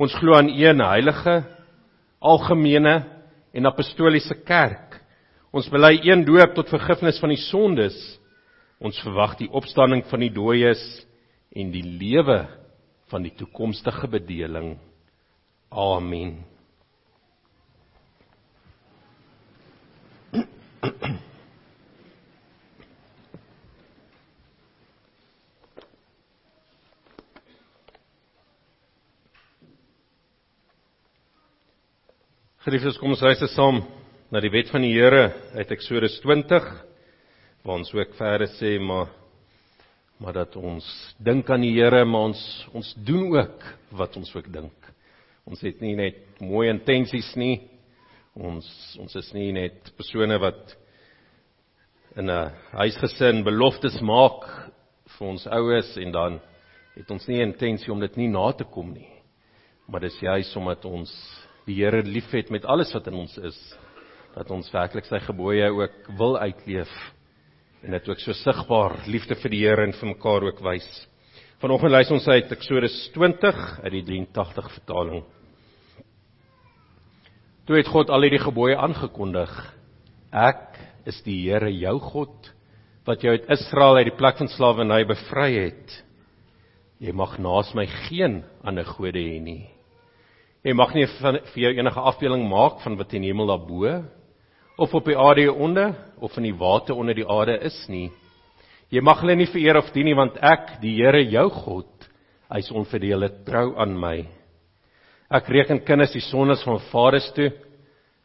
Ons 0.00 0.14
glo 0.18 0.34
aan 0.38 0.48
een 0.48 0.80
heilige, 0.82 1.42
algemene 2.24 2.96
en 3.54 3.68
apostoliese 3.68 4.40
kerk 4.46 5.04
Ons 5.54 5.68
bely 5.70 6.00
een 6.02 6.24
doop 6.26 6.56
tot 6.56 6.72
vergifnis 6.72 7.20
van 7.22 7.30
die 7.30 7.38
sondes. 7.46 7.94
Ons 8.82 8.98
verwag 9.04 9.36
die 9.38 9.46
opstanding 9.54 10.02
van 10.10 10.24
die 10.24 10.32
dooies 10.34 10.82
en 11.54 11.70
die 11.70 11.84
lewe 11.84 12.40
van 13.12 13.22
die 13.22 13.30
toekomstige 13.38 14.10
bedeling. 14.10 14.74
Amen. 15.70 16.42
Geliefdes, 32.64 32.96
kom 32.96 33.10
ons 33.12 33.20
reis 33.20 33.42
saam 33.52 33.82
na 34.32 34.40
die 34.40 34.48
wet 34.48 34.70
van 34.72 34.80
die 34.80 34.94
Here 34.94 35.26
uit 35.52 35.72
Eksodus 35.74 36.14
20 36.22 36.64
waar 37.60 37.74
ons 37.74 37.90
ook 37.92 38.14
verder 38.16 38.48
sê 38.54 38.78
maar 38.80 39.10
maar 40.16 40.32
dat 40.38 40.56
ons 40.56 40.86
dink 41.20 41.52
aan 41.52 41.60
die 41.60 41.74
Here 41.74 42.06
maar 42.08 42.30
ons 42.30 42.40
ons 42.72 42.94
doen 43.04 43.36
ook 43.36 43.68
wat 44.00 44.16
ons 44.16 44.32
ook 44.32 44.48
dink. 44.48 44.88
Ons 45.44 45.60
het 45.60 45.84
nie 45.84 45.92
net 45.92 46.40
mooi 46.40 46.70
intensies 46.72 47.34
nie. 47.36 47.68
Ons 48.32 48.64
ons 48.96 49.20
is 49.20 49.28
nie 49.36 49.50
net 49.52 49.92
persone 50.00 50.40
wat 50.40 50.72
in 52.16 52.32
'n 52.32 52.50
huisgesin 52.80 53.44
beloftes 53.44 54.00
maak 54.00 54.40
vir 55.18 55.28
ons 55.28 55.46
oues 55.46 55.96
en 56.00 56.12
dan 56.12 56.40
het 56.96 57.10
ons 57.10 57.28
nie 57.28 57.44
intensie 57.44 57.92
om 57.92 58.00
dit 58.00 58.16
nie 58.16 58.28
na 58.32 58.52
te 58.52 58.64
kom 58.64 58.94
nie. 58.94 59.10
Maar 59.86 60.00
dis 60.00 60.20
juis 60.20 60.56
omdat 60.56 60.84
ons 60.84 61.12
die 61.68 61.78
Here 61.80 62.02
liefhet 62.04 62.50
met 62.52 62.66
alles 62.68 62.92
wat 62.94 63.08
in 63.08 63.18
ons 63.24 63.36
is 63.40 63.58
dat 64.34 64.50
ons 64.50 64.70
werklik 64.74 65.06
sy 65.08 65.20
gebooie 65.24 65.68
ook 65.72 66.08
wil 66.18 66.36
uitleef 66.42 66.90
en 67.84 67.94
dit 67.94 68.08
ook 68.08 68.20
so 68.20 68.32
sigbaar 68.36 68.98
liefde 69.08 69.36
vir 69.40 69.52
die 69.52 69.62
Here 69.64 69.84
en 69.86 69.94
vir 69.96 70.10
mekaar 70.14 70.48
ook 70.48 70.62
wys. 70.64 70.88
Vanoggend 71.62 71.92
lees 71.94 72.10
ons 72.12 72.26
uit 72.28 72.52
Eksodus 72.52 72.96
20 73.14 73.60
uit 73.84 73.92
die 73.94 74.04
83 74.08 74.70
vertaling. 74.78 75.22
Toe 77.64 77.78
het 77.78 77.88
God 77.88 78.10
al 78.12 78.26
hierdie 78.26 78.42
gebooie 78.42 78.76
aangekondig. 78.76 79.52
Ek 80.32 80.76
is 81.08 81.20
die 81.24 81.38
Here 81.46 81.70
jou 81.72 81.96
God 82.12 82.50
wat 83.04 83.24
jou 83.24 83.32
uit 83.36 83.48
Israel 83.52 84.00
uit 84.00 84.10
die 84.10 84.16
plek 84.16 84.40
van 84.40 84.48
slawerny 84.52 85.04
bevry 85.08 85.50
het. 85.56 86.00
Jy 87.04 87.12
mag 87.16 87.36
naas 87.40 87.72
my 87.76 87.84
geen 88.08 88.42
ander 88.64 88.88
gode 88.88 89.20
hê 89.20 89.40
nie. 89.44 89.73
Jy 90.64 90.72
mag 90.72 90.94
nie 90.96 91.04
vir 91.20 91.42
jou 91.60 91.70
enige 91.76 92.00
afbeelding 92.08 92.46
maak 92.48 92.78
van 92.80 92.94
wat 92.96 93.10
in 93.12 93.26
die 93.26 93.32
hemel 93.34 93.50
daarbo 93.52 93.98
of 94.80 94.94
op 94.96 95.04
die 95.06 95.16
aarde 95.20 95.52
onder 95.52 95.92
of 96.24 96.36
in 96.40 96.48
die 96.48 96.56
water 96.56 96.96
onder 96.96 97.14
die 97.14 97.26
aarde 97.28 97.58
is 97.68 97.76
nie. 97.92 98.08
Jy 98.88 99.02
mag 99.04 99.20
hulle 99.20 99.36
nie 99.36 99.50
vereer 99.52 99.76
of 99.76 99.92
dien 99.92 100.08
nie 100.08 100.16
want 100.16 100.40
ek, 100.40 100.78
die 100.80 100.96
Here 100.96 101.20
jou 101.20 101.50
God, 101.52 102.08
hy's 102.48 102.72
onverdeelde 102.72 103.28
trou 103.44 103.74
aan 103.76 103.92
my. 103.92 104.24
Ek 105.28 105.52
reken 105.52 105.84
kinders 105.84 106.16
die 106.16 106.24
sondes 106.24 106.64
van 106.64 106.80
vaders 106.88 107.28
toe, 107.36 107.50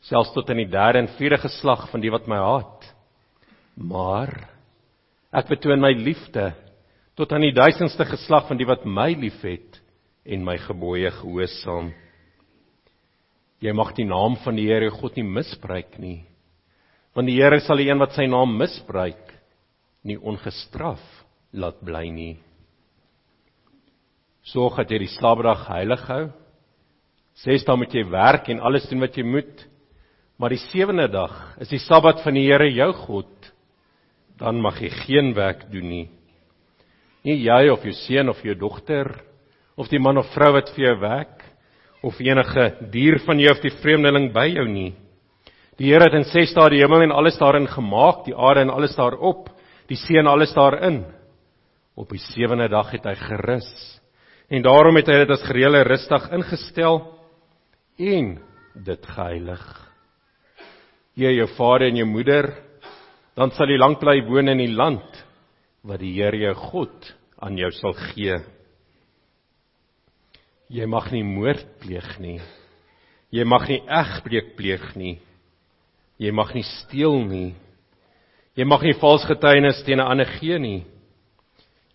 selfs 0.08 0.32
tot 0.32 0.50
in 0.56 0.64
die 0.64 0.72
derde 0.72 1.04
en 1.04 1.14
vierde 1.20 1.42
geslag 1.44 1.90
van 1.92 2.00
die 2.00 2.12
wat 2.14 2.28
my 2.32 2.40
haat. 2.40 2.92
Maar 3.76 4.32
ek 5.36 5.52
betoon 5.52 5.84
my 5.84 5.92
liefde 5.92 6.54
tot 7.20 7.34
aan 7.36 7.44
die 7.44 7.56
duisendste 7.56 8.08
geslag 8.08 8.48
van 8.48 8.60
die 8.60 8.68
wat 8.70 8.88
my 8.88 9.12
liefhet 9.12 9.84
en 10.24 10.46
my 10.48 10.56
gebooie 10.70 11.12
gehoorsaam. 11.20 11.92
Jy 13.60 13.74
mag 13.76 13.94
die 13.98 14.08
naam 14.08 14.38
van 14.44 14.56
die 14.56 14.68
Here 14.70 14.90
God 14.94 15.18
nie 15.20 15.28
misbruik 15.28 15.98
nie 16.00 16.30
want 17.20 17.28
die 17.30 17.36
Here 17.36 17.60
sal 17.66 17.82
die 17.82 17.90
een 17.90 18.00
wat 18.00 18.14
sy 18.16 18.30
naam 18.30 18.54
misbruik 18.56 19.34
nie 20.08 20.16
ongestraf 20.16 21.02
laat 21.52 21.82
bly 21.84 22.06
nie. 22.14 22.36
Sorg 24.48 24.78
dat 24.80 24.94
jy 24.94 25.02
die 25.04 25.16
Sabbatdag 25.18 25.66
heilig 25.68 26.06
hou. 26.08 26.22
Ses 27.44 27.66
dae 27.68 27.76
moet 27.80 27.94
jy 27.96 28.06
werk 28.08 28.48
en 28.54 28.62
alles 28.64 28.88
doen 28.90 29.04
wat 29.04 29.18
jy 29.20 29.26
moet. 29.28 29.66
Maar 30.40 30.56
die 30.56 30.64
sewende 30.70 31.10
dag 31.12 31.36
is 31.60 31.72
die 31.74 31.82
Sabbat 31.84 32.24
van 32.24 32.38
die 32.38 32.46
Here 32.48 32.70
jou 32.72 32.92
God. 33.04 33.50
Dan 34.40 34.62
mag 34.64 34.80
jy 34.80 34.94
geen 35.04 35.34
werk 35.36 35.68
doen 35.74 35.90
nie. 35.90 36.08
Nie 37.28 37.36
jy 37.44 37.66
of 37.74 37.84
jou 37.84 37.96
seun 38.06 38.32
of 38.32 38.40
jou 38.46 38.56
dogter 38.56 39.12
of 39.76 39.92
die 39.92 40.00
man 40.00 40.22
of 40.22 40.32
vrou 40.32 40.54
wat 40.56 40.72
vir 40.76 40.86
jou 40.86 40.96
werk 41.04 41.39
of 42.06 42.20
enige 42.24 42.66
dier 42.94 43.20
van 43.26 43.40
jou 43.42 43.52
of 43.52 43.62
die 43.64 43.76
vreemdeling 43.82 44.30
by 44.34 44.48
jou 44.54 44.66
nie. 44.70 44.94
Die 45.80 45.92
Here 45.94 46.10
het 46.10 46.18
in 46.18 46.28
6 46.28 46.54
dae 46.58 46.74
die 46.74 46.82
hemel 46.82 47.06
en 47.06 47.16
alles 47.16 47.38
daarin 47.40 47.68
gemaak, 47.72 48.26
die 48.26 48.36
aarde 48.36 48.66
en 48.66 48.74
alles 48.74 48.96
daarop, 48.98 49.48
die 49.88 49.98
see 49.98 50.20
en 50.20 50.28
alles 50.28 50.52
daarin. 50.56 51.06
Op 51.96 52.12
die 52.12 52.22
sewende 52.32 52.68
dag 52.72 52.92
het 52.92 53.08
hy 53.08 53.16
gerus. 53.16 53.70
En 54.52 54.64
daarom 54.66 54.98
het 55.00 55.08
hy 55.08 55.22
dit 55.22 55.32
as 55.32 55.46
gereelde 55.48 55.86
rustig 55.88 56.28
ingestel 56.36 57.02
en 58.00 58.36
dit 58.76 59.10
geheilig. 59.16 59.64
Jy 61.20 61.34
jou 61.38 61.48
vader 61.58 61.90
en 61.90 62.00
jou 62.00 62.08
moeder, 62.08 62.52
dan 63.36 63.52
sal 63.56 63.72
jy 63.72 63.80
lank 63.80 64.00
bly 64.02 64.18
woon 64.28 64.52
in 64.52 64.64
die 64.64 64.72
land 64.72 65.24
wat 65.88 66.02
die 66.04 66.16
Here 66.18 66.38
jou 66.40 66.56
God 66.72 67.12
aan 67.40 67.60
jou 67.60 67.72
sal 67.80 67.96
gee. 68.12 68.40
Jy 70.70 70.86
mag 70.86 71.08
nie 71.10 71.24
moord 71.26 71.66
pleeg 71.82 72.20
nie. 72.22 72.38
Jy 73.34 73.46
mag 73.46 73.66
nie 73.70 73.80
egbreek 73.82 74.54
pleeg 74.58 74.84
nie. 74.98 75.18
Jy 76.22 76.32
mag 76.36 76.54
nie 76.54 76.66
steel 76.68 77.24
nie. 77.26 77.56
Jy 78.54 78.68
mag 78.70 78.84
nie 78.86 78.94
vals 79.02 79.26
getuienis 79.26 79.82
teen 79.84 80.00
'n 80.00 80.06
ander 80.06 80.30
gee 80.38 80.60
nie. 80.60 80.86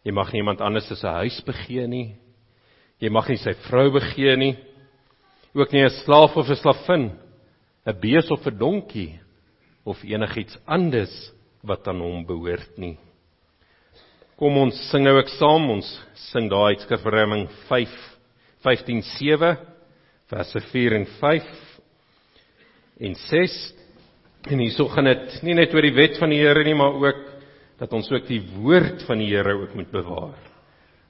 Jy 0.04 0.12
mag 0.12 0.32
nie 0.32 0.40
iemand 0.40 0.60
anders 0.60 0.88
se 0.88 1.06
huis 1.06 1.40
begee 1.46 1.87
nie. 1.87 2.16
Jy 3.00 3.10
mag 3.10 3.28
nie 3.28 3.37
sy 3.37 3.52
vrou 3.68 3.90
begee 3.90 4.37
nie. 4.37 4.56
Ook 5.54 5.72
nie 5.72 5.84
'n 5.84 5.90
slaaf 5.90 6.37
of 6.37 6.50
'n 6.50 6.56
slavin, 6.56 7.12
'n 7.87 8.00
bees 8.00 8.30
of 8.30 8.46
'n 8.46 8.58
donkie 8.58 9.20
of 9.84 10.02
enigiets 10.04 10.58
anders 10.66 11.32
wat 11.62 11.87
aan 11.88 12.00
hom 12.00 12.26
behoort 12.26 12.78
nie. 12.78 12.98
Kom 14.37 14.56
ons 14.58 14.74
sing 14.90 15.04
nou 15.04 15.18
ek 15.18 15.28
saam 15.28 15.70
ons 15.70 16.00
sing 16.32 16.48
daai 16.48 16.74
skrifverramming 16.76 17.48
5 17.68 18.13
15:7 18.64 19.57
verse 20.33 20.61
4 20.72 20.92
en 20.96 21.07
5 21.20 21.48
en 22.98 23.14
6 23.14 23.74
En 24.44 24.61
hierso 24.61 24.90
gaan 24.92 25.09
dit 25.09 25.38
nie 25.46 25.55
net 25.57 25.72
oor 25.72 25.87
die 25.87 25.94
wet 25.96 26.18
van 26.20 26.33
die 26.33 26.42
Here 26.42 26.64
nie, 26.66 26.77
maar 26.77 26.98
ook 27.00 27.22
dat 27.81 27.92
ons 27.96 28.11
ook 28.12 28.27
die 28.29 28.42
woord 28.59 29.07
van 29.09 29.22
die 29.22 29.31
Here 29.33 29.55
ook 29.57 29.72
moet 29.77 29.90
bewaar. 29.92 30.37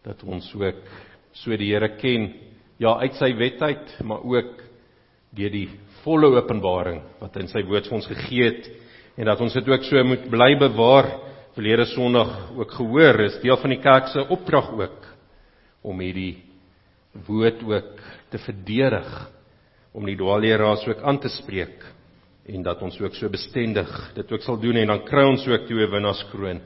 Dat 0.06 0.22
ons 0.22 0.46
ook 0.54 0.84
so 1.34 1.56
die 1.58 1.72
Here 1.72 1.96
ken, 1.98 2.30
ja 2.78 2.94
uit 3.02 3.18
sy 3.18 3.32
wet 3.38 3.62
uit, 3.62 3.96
maar 4.06 4.22
ook 4.22 4.62
deur 5.34 5.50
die 5.50 5.66
volle 6.04 6.30
openbaring 6.36 7.00
wat 7.18 7.36
in 7.42 7.50
sy 7.50 7.64
woord 7.66 7.88
vir 7.90 7.96
ons 7.98 8.06
gegee 8.06 8.46
het 8.46 8.68
en 9.18 9.26
dat 9.26 9.40
ons 9.42 9.54
dit 9.54 9.68
ook 9.70 9.86
so 9.86 10.02
moet 10.06 10.30
bly 10.30 10.52
bewaar. 10.60 11.10
Verlede 11.54 11.86
Sondag 11.86 12.50
ook 12.58 12.72
gehoor, 12.74 13.20
is 13.28 13.36
deel 13.42 13.58
van 13.62 13.70
die 13.70 13.82
kerk 13.82 14.08
se 14.10 14.24
opdrag 14.26 14.72
ook 14.74 15.04
om 15.86 16.00
hierdie 16.02 16.42
woord 17.26 17.62
ook 17.62 18.00
te 18.30 18.38
verdedig, 18.38 19.08
om 19.94 20.06
die 20.06 20.16
dwaalleraars 20.18 20.86
ook 20.90 21.02
aan 21.06 21.20
te 21.22 21.30
spreek 21.30 21.84
en 22.44 22.62
dat 22.62 22.82
ons 22.84 22.98
ook 23.00 23.14
so 23.16 23.30
bestendig 23.32 23.88
dit 24.14 24.32
ook 24.32 24.42
sal 24.44 24.58
doen 24.60 24.76
en 24.76 24.90
dan 24.92 25.04
kry 25.06 25.22
ons 25.24 25.46
ook 25.48 25.66
toe 25.66 25.80
'n 25.80 25.90
winnaarskroon 25.90 26.60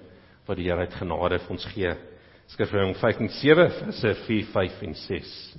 wat 0.46 0.56
die 0.56 0.66
Here 0.66 0.80
uit 0.80 0.94
genade 0.94 1.38
vir 1.38 1.50
ons 1.50 1.66
gee. 1.74 1.94
Skrifverhouding 2.46 2.96
5:7 2.96 3.68
verse 3.84 4.14
4, 4.26 4.44
5 4.44 4.82
en 4.82 4.94
6. 4.94 5.56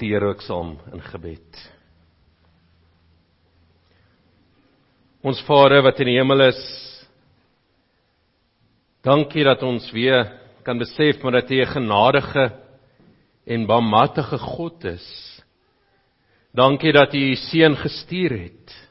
Die 0.00 0.10
Here 0.12 0.32
ook 0.32 0.42
saam 0.42 0.76
in 0.92 1.02
gebed. 1.02 1.60
Ons 5.20 5.42
Vader 5.44 5.82
wat 5.84 6.00
in 6.00 6.08
die 6.08 6.16
hemel 6.16 6.46
is, 6.46 6.60
dankie 9.04 9.44
dat 9.44 9.62
ons 9.62 9.90
weer 9.92 10.30
kan 10.64 10.80
besef 10.80 11.20
maar 11.22 11.40
dat 11.40 11.50
U 11.50 11.60
'n 11.60 11.72
genadige 11.76 12.44
en 13.46 13.66
barmhartige 13.66 14.38
God 14.38 14.84
is. 14.84 15.08
Dankie 16.52 16.92
dat 16.92 17.14
U 17.14 17.18
U 17.18 17.34
seun 17.34 17.76
gestuur 17.76 18.30
het 18.30 18.88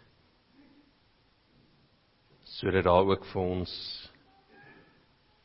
sodat 2.60 2.84
daar 2.84 3.08
ook 3.08 3.26
vir 3.26 3.42
ons 3.42 3.72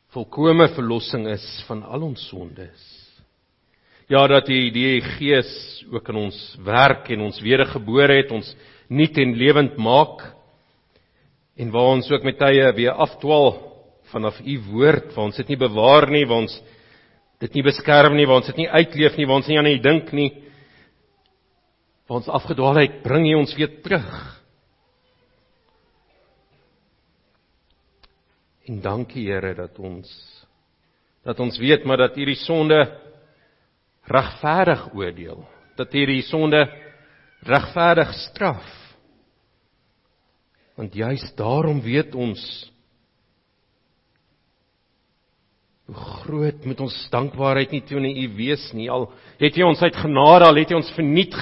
volkomme 0.08 0.68
verlossing 0.74 1.28
is 1.28 1.64
van 1.66 1.82
al 1.82 2.02
ons 2.02 2.28
sondes. 2.28 2.93
Ja 4.08 4.26
dat 4.28 4.48
U 4.52 4.56
die 4.70 5.00
Gees 5.00 5.50
ook 5.88 6.08
in 6.12 6.18
ons 6.26 6.38
werk 6.60 7.08
en 7.14 7.22
ons 7.24 7.38
wedergebore 7.40 8.18
het, 8.18 8.32
ons 8.36 8.50
nuut 8.92 9.16
en 9.16 9.32
lewend 9.32 9.78
maak. 9.80 10.20
En 11.56 11.70
waar 11.72 11.94
ons 11.94 12.10
ook 12.12 12.26
met 12.26 12.36
tye 12.36 12.66
weer 12.76 12.92
afdwaal 13.00 13.54
vanaf 14.12 14.40
U 14.44 14.58
woord, 14.74 15.14
waar 15.14 15.30
ons 15.30 15.40
dit 15.40 15.54
nie 15.54 15.56
bewaar 15.56 16.10
nie, 16.12 16.26
waar 16.28 16.44
ons 16.44 16.58
dit 17.40 17.56
nie 17.56 17.64
beskerm 17.64 18.16
nie, 18.18 18.26
waar 18.28 18.42
ons 18.42 18.50
dit 18.52 18.60
nie 18.60 18.68
uitleef 18.68 19.16
nie, 19.16 19.26
waar 19.26 19.40
ons 19.40 19.48
nie 19.48 19.58
aan 19.58 19.70
U 19.72 19.78
dink 19.86 20.12
nie. 20.12 20.30
Waar 22.04 22.20
ons 22.20 22.28
afgedwaal 22.28 22.82
het, 22.82 23.00
bring 23.06 23.24
U 23.30 23.38
ons 23.40 23.56
weer 23.56 23.72
terug. 23.86 24.10
En 28.68 28.84
dankie 28.84 29.30
Here 29.30 29.54
dat 29.56 29.80
ons 29.80 30.12
dat 31.24 31.38
ons 31.40 31.56
weet 31.56 31.86
maar 31.88 32.02
dat 32.02 32.18
hierdie 32.20 32.36
sonde 32.36 32.82
regverdig 34.10 34.88
oordeel, 34.94 35.44
dat 35.76 35.92
hierdie 35.92 36.22
sonde 36.22 36.64
regverdig 37.44 38.12
straf. 38.28 38.64
Want 40.74 40.94
juis 40.94 41.24
daarom 41.38 41.80
weet 41.84 42.14
ons 42.14 42.42
hoe 45.84 45.94
groot 46.24 46.64
moet 46.64 46.80
ons 46.80 46.94
dankbaarheid 47.12 47.74
nie 47.74 47.82
teenoor 47.84 48.16
U 48.24 48.28
wees 48.38 48.64
nie. 48.72 48.88
Al 48.90 49.10
het 49.40 49.56
U 49.60 49.66
ons 49.66 49.82
uit 49.84 49.96
genade, 50.00 50.46
al 50.48 50.60
het 50.62 50.72
U 50.72 50.78
ons 50.78 50.92
verniet 50.96 51.36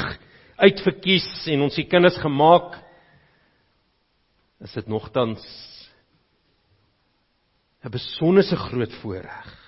uitverkies 0.58 1.28
en 1.54 1.62
ons 1.68 1.78
U 1.78 1.84
kinders 1.86 2.18
gemaak, 2.22 2.74
is 4.62 4.74
dit 4.78 4.88
nogtans 4.90 5.42
'n 7.82 7.90
besonderse 7.90 8.56
groot 8.56 8.92
voorreg 9.02 9.62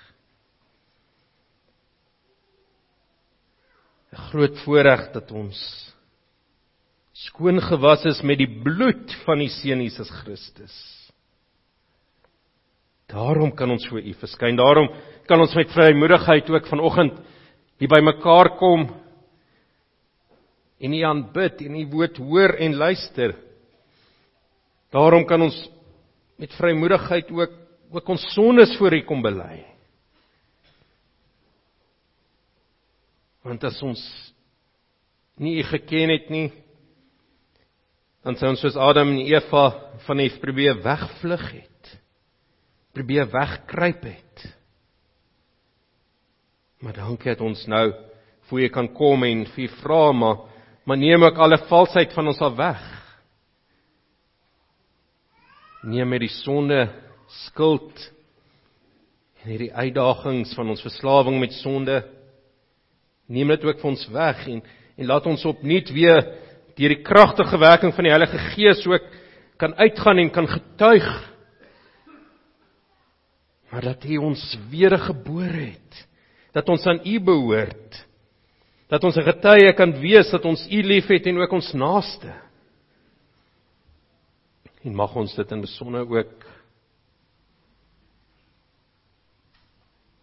'n 4.04 4.04
groot 4.29 4.57
voorreg 4.63 5.09
dat 5.13 5.31
ons 5.35 5.59
skoon 7.15 7.61
gewas 7.63 8.03
is 8.09 8.21
met 8.27 8.39
die 8.41 8.49
bloed 8.63 9.13
van 9.23 9.39
die 9.43 9.51
Seun 9.51 9.83
Jesus 9.85 10.11
Christus. 10.23 10.75
Daarom 13.11 13.53
kan 13.55 13.71
ons 13.71 13.85
voor 13.87 14.01
U 14.01 14.13
verskyn. 14.19 14.57
Daarom 14.57 14.89
kan 15.29 15.39
ons 15.39 15.53
met 15.55 15.71
vrymoedigheid 15.73 16.49
ook 16.49 16.67
vanoggend 16.67 17.19
hier 17.79 17.91
bymekaar 17.91 18.55
kom 18.59 18.87
en 20.79 20.93
U 20.93 21.01
aanbid 21.07 21.61
en 21.65 21.77
U 21.79 21.85
woord 21.93 22.17
hoor 22.17 22.57
en 22.59 22.75
luister. 22.75 23.35
Daarom 24.91 25.25
kan 25.25 25.41
ons 25.41 25.57
met 26.39 26.51
vrymoedigheid 26.59 27.31
ook 27.31 27.61
ook 27.95 28.09
ons 28.09 28.23
sondes 28.33 28.73
voor 28.79 28.93
U 28.97 29.01
kom 29.07 29.21
bely. 29.23 29.74
Want 33.45 33.63
as 33.67 33.77
ons 33.85 34.01
nie 35.37 35.59
U 35.61 35.65
geken 35.69 36.09
het 36.15 36.31
nie, 36.33 36.47
dan 38.25 38.37
sou 38.39 38.49
ons 38.55 38.63
soos 38.63 38.77
Adam 38.81 39.11
en 39.13 39.21
Eva 39.21 39.65
van 40.07 40.23
U 40.23 40.25
probeer 40.41 40.79
wegvlug 40.81 41.43
het. 41.53 41.91
Probeer 42.95 43.29
wegkruip 43.29 44.07
het. 44.07 44.45
Maar 46.81 46.97
dankie 46.97 47.35
dat 47.35 47.43
ons 47.45 47.61
nou 47.69 47.85
voor 48.49 48.65
U 48.65 48.69
kan 48.73 48.89
kom 48.97 49.27
en 49.27 49.45
vir 49.53 49.67
U 49.67 49.71
vra 49.81 50.03
maar 50.11 50.43
maar 50.85 50.99
neem 51.01 51.23
ook 51.25 51.37
alle 51.41 51.57
valsheid 51.65 52.11
van 52.13 52.27
ons 52.29 52.41
af 52.45 52.53
weg. 52.57 52.81
Neem 55.81 56.09
met 56.09 56.21
die 56.21 56.29
sonde 56.29 56.83
skuld 57.45 58.11
en 59.41 59.49
hierdie 59.49 59.73
uitdagings 59.73 60.53
van 60.57 60.69
ons 60.69 60.85
verslawing 60.85 61.39
met 61.41 61.57
sonde 61.57 62.03
neem 63.27 63.47
dit 63.47 63.63
ook 63.63 63.79
vir 63.79 63.89
ons 63.89 64.07
weg 64.13 64.47
en 64.47 64.63
en 64.95 65.09
laat 65.09 65.25
ons 65.27 65.45
opnuut 65.45 65.89
weer 65.91 66.21
deur 66.75 66.93
die 66.93 67.03
kragtige 67.03 67.57
werking 67.59 67.93
van 67.95 68.07
die 68.07 68.13
Heilige 68.13 68.39
Gees 68.53 68.83
ook 68.87 69.03
kan 69.59 69.75
uitgaan 69.75 70.19
en 70.19 70.31
kan 70.31 70.47
getuig. 70.47 71.07
Maar 73.71 73.81
dat 73.81 74.03
U 74.03 74.17
ons 74.17 74.43
wedergebore 74.71 75.71
het 75.75 76.01
dat 76.55 76.69
ons 76.71 76.85
aan 76.87 77.01
U 77.03 77.19
behoort 77.19 78.05
dat 78.87 79.03
ons 79.03 79.15
'n 79.17 79.27
getuie 79.27 79.73
kan 79.73 79.91
wees 79.99 80.29
dat 80.29 80.45
ons 80.45 80.67
U 80.71 80.81
liefhet 80.83 81.25
en 81.25 81.37
ook 81.37 81.51
ons 81.51 81.73
naaste. 81.73 82.33
En 84.83 84.95
mag 84.95 85.15
ons 85.15 85.35
dit 85.35 85.51
in 85.51 85.61
besonder 85.61 86.01
ook 86.01 86.45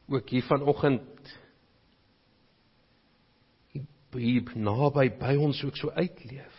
ook 0.08 0.28
hier 0.28 0.42
vanoggend 0.42 1.12
hier 4.20 4.53
naby 4.55 5.09
by 5.20 5.37
ons 5.40 5.62
ook 5.64 5.77
so 5.77 5.90
uitleef. 5.90 6.59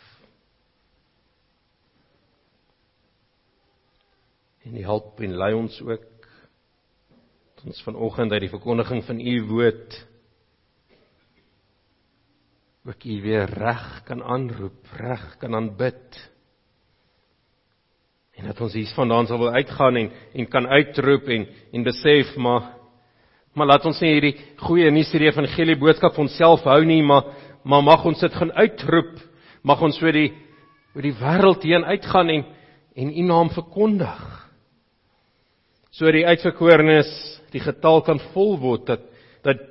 En 4.64 4.78
die 4.78 4.86
help 4.88 5.20
en 5.20 5.38
lei 5.38 5.54
ons 5.58 5.82
ook 5.82 6.10
ons 7.64 7.84
vanoggend 7.86 8.34
uit 8.36 8.42
die 8.44 8.52
verkondiging 8.52 9.06
van 9.08 9.22
u 9.24 9.36
woord 9.48 9.96
ook 12.84 13.06
u 13.08 13.22
weer 13.24 13.48
reg 13.48 14.04
kan 14.04 14.24
aanroep, 14.24 14.90
reg 15.00 15.38
kan 15.40 15.56
aanbid. 15.56 16.18
En 18.36 18.50
dat 18.50 18.60
ons 18.62 18.74
hier 18.76 18.92
vandaan 18.96 19.28
sal 19.30 19.40
wil 19.40 19.54
uitgaan 19.56 19.96
en 19.96 20.12
en 20.34 20.48
kan 20.52 20.68
uitroep 20.68 21.30
en 21.32 21.48
en 21.72 21.84
besef 21.84 22.36
maar 22.36 22.74
maar 23.54 23.68
laat 23.70 23.86
ons 23.86 24.00
nie 24.02 24.16
hierdie 24.16 24.34
goeie 24.66 24.90
nuus 24.92 25.12
hierdie 25.14 25.30
evangelie 25.30 25.78
boodskap 25.78 26.16
vir 26.16 26.24
onsself 26.26 26.64
hou 26.66 26.82
nie, 26.86 27.04
maar 27.06 27.30
maar 27.64 27.84
mag 27.84 28.06
ons 28.06 28.20
dit 28.20 28.34
gaan 28.34 28.52
uitroep. 28.52 29.16
Mag 29.64 29.82
ons 29.82 29.98
so 30.00 30.12
die 30.12 30.32
oor 30.94 31.06
die 31.06 31.16
wêreld 31.18 31.64
heen 31.66 31.86
uitgaan 31.86 32.30
en 32.30 32.46
en 32.94 33.10
u 33.10 33.24
naam 33.26 33.50
verkondig. 33.50 34.20
So 35.90 36.12
die 36.14 36.26
uitverkorenes, 36.26 37.10
die 37.54 37.62
getal 37.62 38.04
kan 38.06 38.20
vol 38.34 38.58
word 38.62 38.86
dat 38.92 39.08
dat 39.44 39.64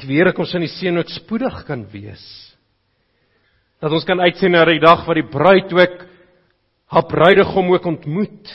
die 0.00 0.08
wederkoms 0.08 0.54
van 0.54 0.64
die 0.64 0.72
seun 0.72 0.98
ook 0.98 1.12
spoedig 1.12 1.60
kan 1.68 1.84
wees. 1.92 2.24
Dat 3.80 3.92
ons 3.92 4.04
kan 4.08 4.20
uitsien 4.20 4.52
na 4.52 4.64
die 4.68 4.80
dag 4.80 5.04
wat 5.06 5.20
die 5.20 5.28
bruid 5.28 5.72
ook 5.76 6.00
haar 6.90 7.06
bruidegom 7.06 7.70
ook 7.72 7.86
ontmoet. 7.86 8.50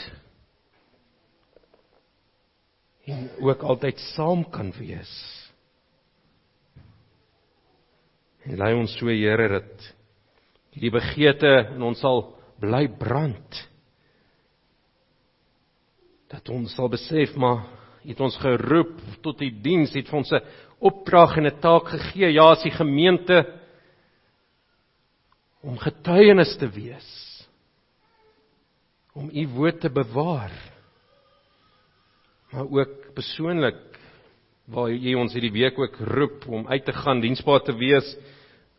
En 3.06 3.30
ook 3.40 3.62
altyd 3.62 4.02
saam 4.12 4.44
kan 4.50 4.72
wees. 4.78 5.35
En 8.46 8.58
lei 8.60 8.74
ons 8.78 8.92
so 8.98 9.10
Here 9.10 9.48
dat 9.50 9.86
hierdie 10.76 10.92
begeerte 10.94 11.52
in 11.74 11.82
ons 11.82 11.98
sal 12.02 12.22
bly 12.62 12.84
brand. 13.00 13.62
Dat 16.30 16.46
ons 16.54 16.74
sal 16.76 16.90
besef 16.92 17.34
maar 17.40 17.64
het 18.06 18.20
ons 18.22 18.36
geroep 18.38 18.94
tot 19.24 19.40
die 19.42 19.50
diens, 19.50 19.94
het 19.96 20.06
vir 20.06 20.18
ons 20.20 20.32
'n 20.32 20.44
opdrag 20.78 21.36
en 21.38 21.46
'n 21.46 21.60
taak 21.60 21.88
gegee. 21.88 22.32
Ja, 22.32 22.52
as 22.52 22.62
die 22.62 22.70
gemeente 22.70 23.44
om 25.62 25.78
getuienis 25.78 26.56
te 26.58 26.68
wees. 26.68 27.08
Om 29.14 29.30
u 29.32 29.46
woord 29.48 29.80
te 29.80 29.90
bewaar. 29.90 30.52
Maar 32.52 32.66
ook 32.70 33.14
persoonlik 33.14 33.98
waar 34.66 34.90
jy 34.90 35.14
ons 35.14 35.32
hierdie 35.32 35.52
week 35.52 35.78
ook 35.78 35.96
roep 35.96 36.46
om 36.48 36.66
uit 36.68 36.84
te 36.84 36.92
gaan, 36.92 37.20
diensbaar 37.20 37.60
te 37.60 37.74
wees 37.74 38.16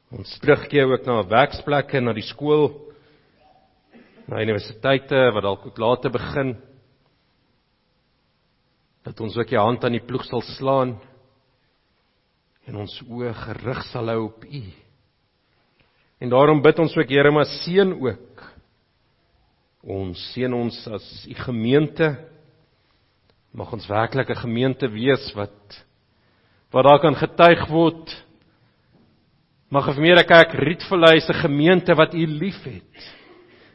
Ons 0.08 0.38
terugkeer 0.40 0.88
ook 0.88 1.04
na 1.04 1.20
werksplekke, 1.28 2.00
na 2.00 2.14
die 2.16 2.24
skool, 2.24 2.70
na 4.28 4.40
universiteite 4.40 5.20
wat 5.36 5.44
dalk 5.44 5.66
ook 5.68 5.80
later 5.84 6.14
begin. 6.14 6.54
Dat 9.04 9.20
ons 9.20 9.36
ook 9.36 9.50
die 9.52 9.60
hand 9.60 9.84
aan 9.84 9.98
die 9.98 10.04
ploeg 10.04 10.24
sal 10.28 10.44
slaan 10.56 10.96
en 12.68 12.80
ons 12.84 12.94
oë 13.04 13.34
gerig 13.36 13.82
sal 13.92 14.12
hou 14.12 14.22
op 14.30 14.46
U. 14.48 14.62
En 16.24 16.32
daarom 16.32 16.64
bid 16.64 16.80
ons 16.80 16.96
ook 16.98 17.12
Here, 17.12 17.32
maar 17.32 17.48
seën 17.64 17.92
ook. 17.92 18.44
Ons 19.84 20.24
seën 20.34 20.56
ons 20.56 20.78
as 20.88 21.08
U 21.28 21.36
gemeente. 21.44 22.10
Mag 23.52 23.72
ons 23.76 23.88
werklik 23.88 24.30
'n 24.30 24.44
gemeente 24.44 24.88
wees 24.88 25.34
wat 25.36 25.84
wat 26.72 26.84
daar 26.84 27.00
kan 27.00 27.16
getuig 27.16 27.68
word 27.68 28.27
Mag 29.68 29.98
meer 30.00 30.24
kerk 30.24 30.54
Rietvallei 30.56 31.20
se 31.20 31.34
gemeente 31.34 31.96
wat 31.96 32.14
U 32.14 32.26
liefhet. 32.26 33.16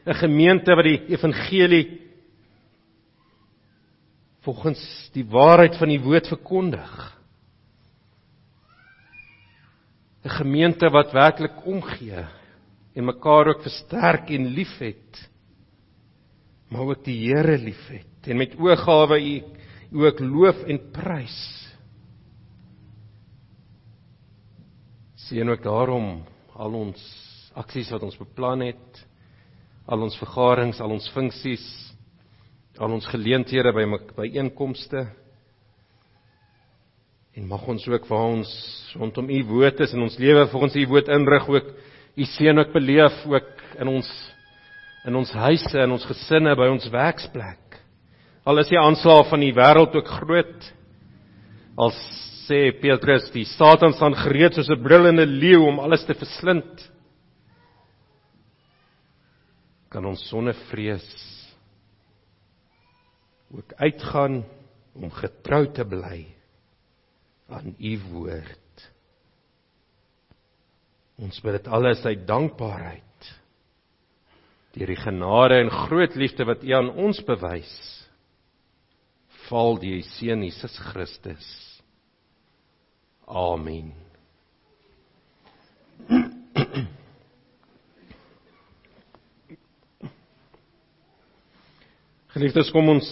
'n 0.05 0.13
Gemeente 0.13 0.75
wat 0.75 0.83
die 0.83 1.05
evangelie 1.15 2.01
volgens 4.43 4.81
die 5.13 5.23
waarheid 5.23 5.77
van 5.77 5.87
die 5.87 6.01
woord 6.01 6.27
verkondig. 6.27 6.91
'n 10.25 10.29
Gemeente 10.29 10.89
wat 10.89 11.13
werklik 11.13 11.65
omgee 11.65 12.25
en 12.95 13.05
mekaar 13.05 13.47
ook 13.47 13.61
versterk 13.61 14.29
en 14.29 14.47
liefhet. 14.47 15.29
Maar 16.69 16.81
ook 16.81 17.03
die 17.05 17.29
Here 17.29 17.57
liefhet 17.57 18.27
en 18.27 18.37
met 18.37 18.57
oorgawe 18.57 19.19
U 19.91 20.05
ook 20.05 20.19
loof 20.19 20.63
en 20.63 20.79
prys. 20.91 21.72
Seën 25.23 25.47
ook 25.49 25.63
daarom 25.63 26.07
al 26.59 26.73
ons 26.75 27.01
aksies 27.55 27.91
wat 27.93 28.03
ons 28.03 28.17
beplan 28.19 28.65
het, 28.65 29.03
al 29.87 30.03
ons 30.03 30.17
vergaderings, 30.19 30.81
al 30.83 30.91
ons 30.95 31.07
funksies, 31.13 31.63
al 32.81 32.91
ons 32.91 33.07
geleenthede 33.07 33.71
by 33.75 33.85
by 34.17 34.27
einkomste. 34.41 35.05
En 37.33 37.47
mag 37.47 37.63
ons 37.71 37.87
ook 37.87 38.07
waar 38.09 38.33
ons 38.35 38.51
rondom 38.99 39.29
u 39.29 39.39
woord 39.53 39.79
is 39.85 39.93
in 39.95 40.03
ons 40.03 40.19
lewe 40.19 40.45
vir 40.51 40.67
ons 40.67 40.75
u 40.75 40.85
woord 40.91 41.09
inrig 41.15 41.47
ook 41.49 41.71
u 42.13 42.27
seën 42.35 42.59
ook 42.59 42.73
beleef 42.73 43.23
ook 43.25 43.63
in 43.79 43.89
ons 43.89 44.09
in 45.07 45.15
ons 45.19 45.31
huise 45.35 45.79
en 45.79 45.91
ons 45.91 46.05
gesinne 46.07 46.53
by 46.55 46.67
ons 46.71 46.85
werksplek. 46.91 47.79
Al 48.47 48.59
is 48.59 48.69
die 48.71 48.79
aanslag 48.79 49.27
van 49.31 49.41
die 49.43 49.55
wêreld 49.55 49.95
ook 49.95 50.11
groot. 50.19 50.69
Als 51.75 51.97
sê 52.47 52.71
Petrus, 52.81 53.29
die 53.33 53.45
Satan 53.45 53.93
staan 53.95 54.15
gereed 54.15 54.55
soos 54.55 54.69
'n 54.69 54.83
brullende 54.83 55.25
leeu 55.25 55.61
om 55.67 55.79
alles 55.79 56.05
te 56.05 56.13
verslind. 56.13 56.91
Kan 59.89 60.05
ons 60.05 60.27
sonder 60.29 60.53
vrees 60.69 61.09
ook 63.53 63.73
uitgaan 63.77 64.43
om 64.95 65.11
getrou 65.11 65.67
te 65.73 65.85
bly 65.85 66.25
aan 67.49 67.75
u 67.79 67.99
woord. 68.11 68.91
Ons 71.17 71.39
bid 71.41 71.51
dit 71.51 71.67
alles 71.67 72.05
uit 72.05 72.27
dankbaarheid 72.27 73.01
deur 74.73 74.87
die 74.87 74.97
genade 74.97 75.59
en 75.61 75.69
groot 75.69 76.15
liefde 76.15 76.45
wat 76.45 76.63
u 76.63 76.71
aan 76.73 76.89
ons 76.89 77.21
bewys. 77.21 77.73
Val 79.45 79.77
die 79.77 80.01
seun 80.01 80.41
Jesus 80.41 80.79
Christus 80.79 81.72
Amen. 83.27 83.93
Geliefdes, 92.33 92.71
kom 92.73 92.89
ons 92.89 93.07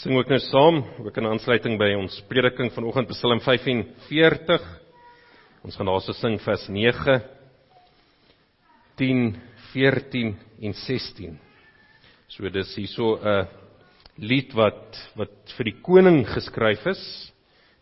sing 0.00 0.16
ook 0.16 0.30
nou 0.32 0.38
saam, 0.48 0.80
ook 1.04 1.18
in 1.20 1.28
aansluiting 1.28 1.76
by 1.78 1.92
ons 1.94 2.16
prediking 2.26 2.72
vanoggend 2.74 3.12
Psalm 3.12 3.38
45. 3.44 4.64
Ons 5.62 5.76
gaan 5.78 5.90
daarso 5.92 6.14
sing 6.16 6.40
vers 6.42 6.66
9, 6.72 7.18
10, 8.98 9.26
14 9.70 10.32
en 10.66 10.74
16. 10.74 11.36
So 12.32 12.48
dis 12.48 12.74
hierso 12.80 13.20
'n 13.22 13.46
lied 14.18 14.54
wat 14.54 14.98
wat 15.14 15.54
vir 15.56 15.64
die 15.64 15.78
koning 15.82 16.24
geskryf 16.26 16.86
is 16.86 17.31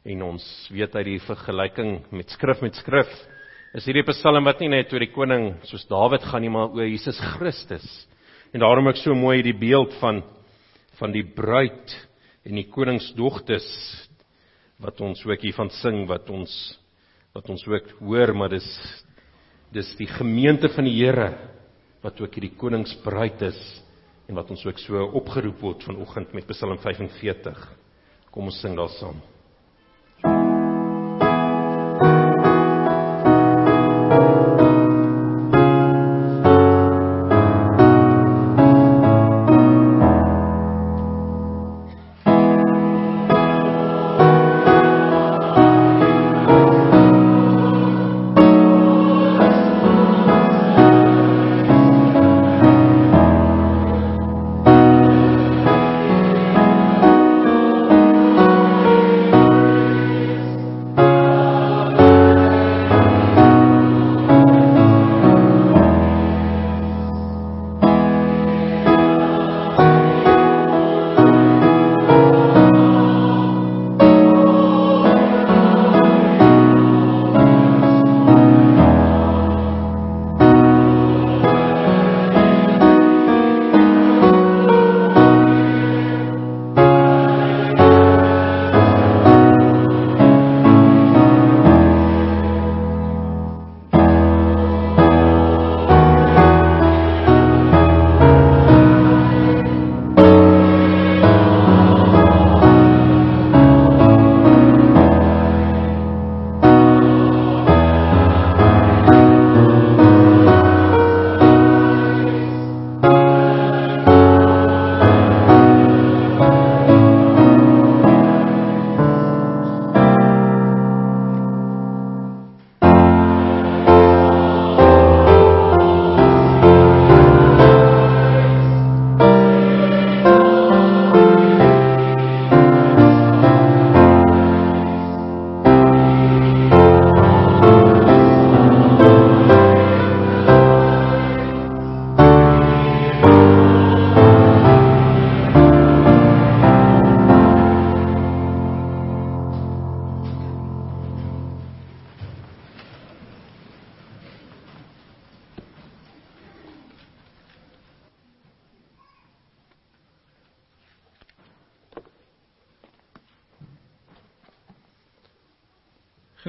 en 0.04 0.22
ons 0.24 0.44
weet 0.72 0.94
uit 0.96 1.06
die 1.10 1.20
vergelyking 1.26 1.98
met 2.16 2.32
skrif 2.32 2.62
met 2.64 2.78
skrif 2.80 3.10
is 3.76 3.84
hierdie 3.86 4.06
Psalm 4.08 4.48
wat 4.48 4.62
nie 4.62 4.70
net 4.72 4.90
oor 4.92 5.02
die 5.04 5.12
koning 5.12 5.52
soos 5.68 5.84
Dawid 5.90 6.24
gaan 6.26 6.42
nie, 6.42 6.50
maar 6.50 6.72
oor 6.74 6.88
Jesus 6.88 7.20
Christus. 7.36 7.84
En 8.50 8.64
daarom 8.64 8.88
ek 8.90 8.98
so 8.98 9.14
mooi 9.14 9.42
die 9.46 9.54
beeld 9.54 9.94
van 10.00 10.24
van 10.98 11.14
die 11.14 11.24
bruid 11.24 11.94
en 12.44 12.58
die 12.58 12.66
koningsdogters 12.68 13.68
wat 14.82 15.00
ons 15.04 15.22
ook 15.24 15.44
hiervan 15.46 15.70
sing 15.78 16.02
wat 16.10 16.28
ons 16.32 16.52
wat 17.36 17.48
ons 17.52 17.62
ook 17.68 17.94
hoor 18.00 18.34
maar 18.36 18.52
dis 18.52 18.68
dis 19.72 19.94
die 20.00 20.08
gemeente 20.10 20.68
van 20.74 20.88
die 20.88 20.96
Here 20.98 21.30
wat 22.02 22.20
ook 22.20 22.36
hierdie 22.36 22.56
koningsbruid 22.58 23.44
is 23.48 23.60
en 24.28 24.36
wat 24.40 24.50
ons 24.50 24.64
ook 24.66 24.80
so 24.82 25.04
opgeroep 25.20 25.60
word 25.62 25.84
vanoggend 25.86 26.34
met 26.34 26.48
Psalm 26.52 26.78
45. 26.78 27.60
Kom 28.30 28.50
ons 28.50 28.60
sing 28.62 28.76
daar 28.78 28.92
saam. 28.98 29.18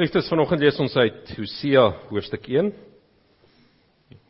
Christus 0.02 0.32
vanoggend 0.32 0.64
lees 0.64 0.80
ons 0.82 0.95
uit 0.97 1.28
Hosea 1.38 1.82
hoofstuk 2.10 2.47
1. 2.49 2.72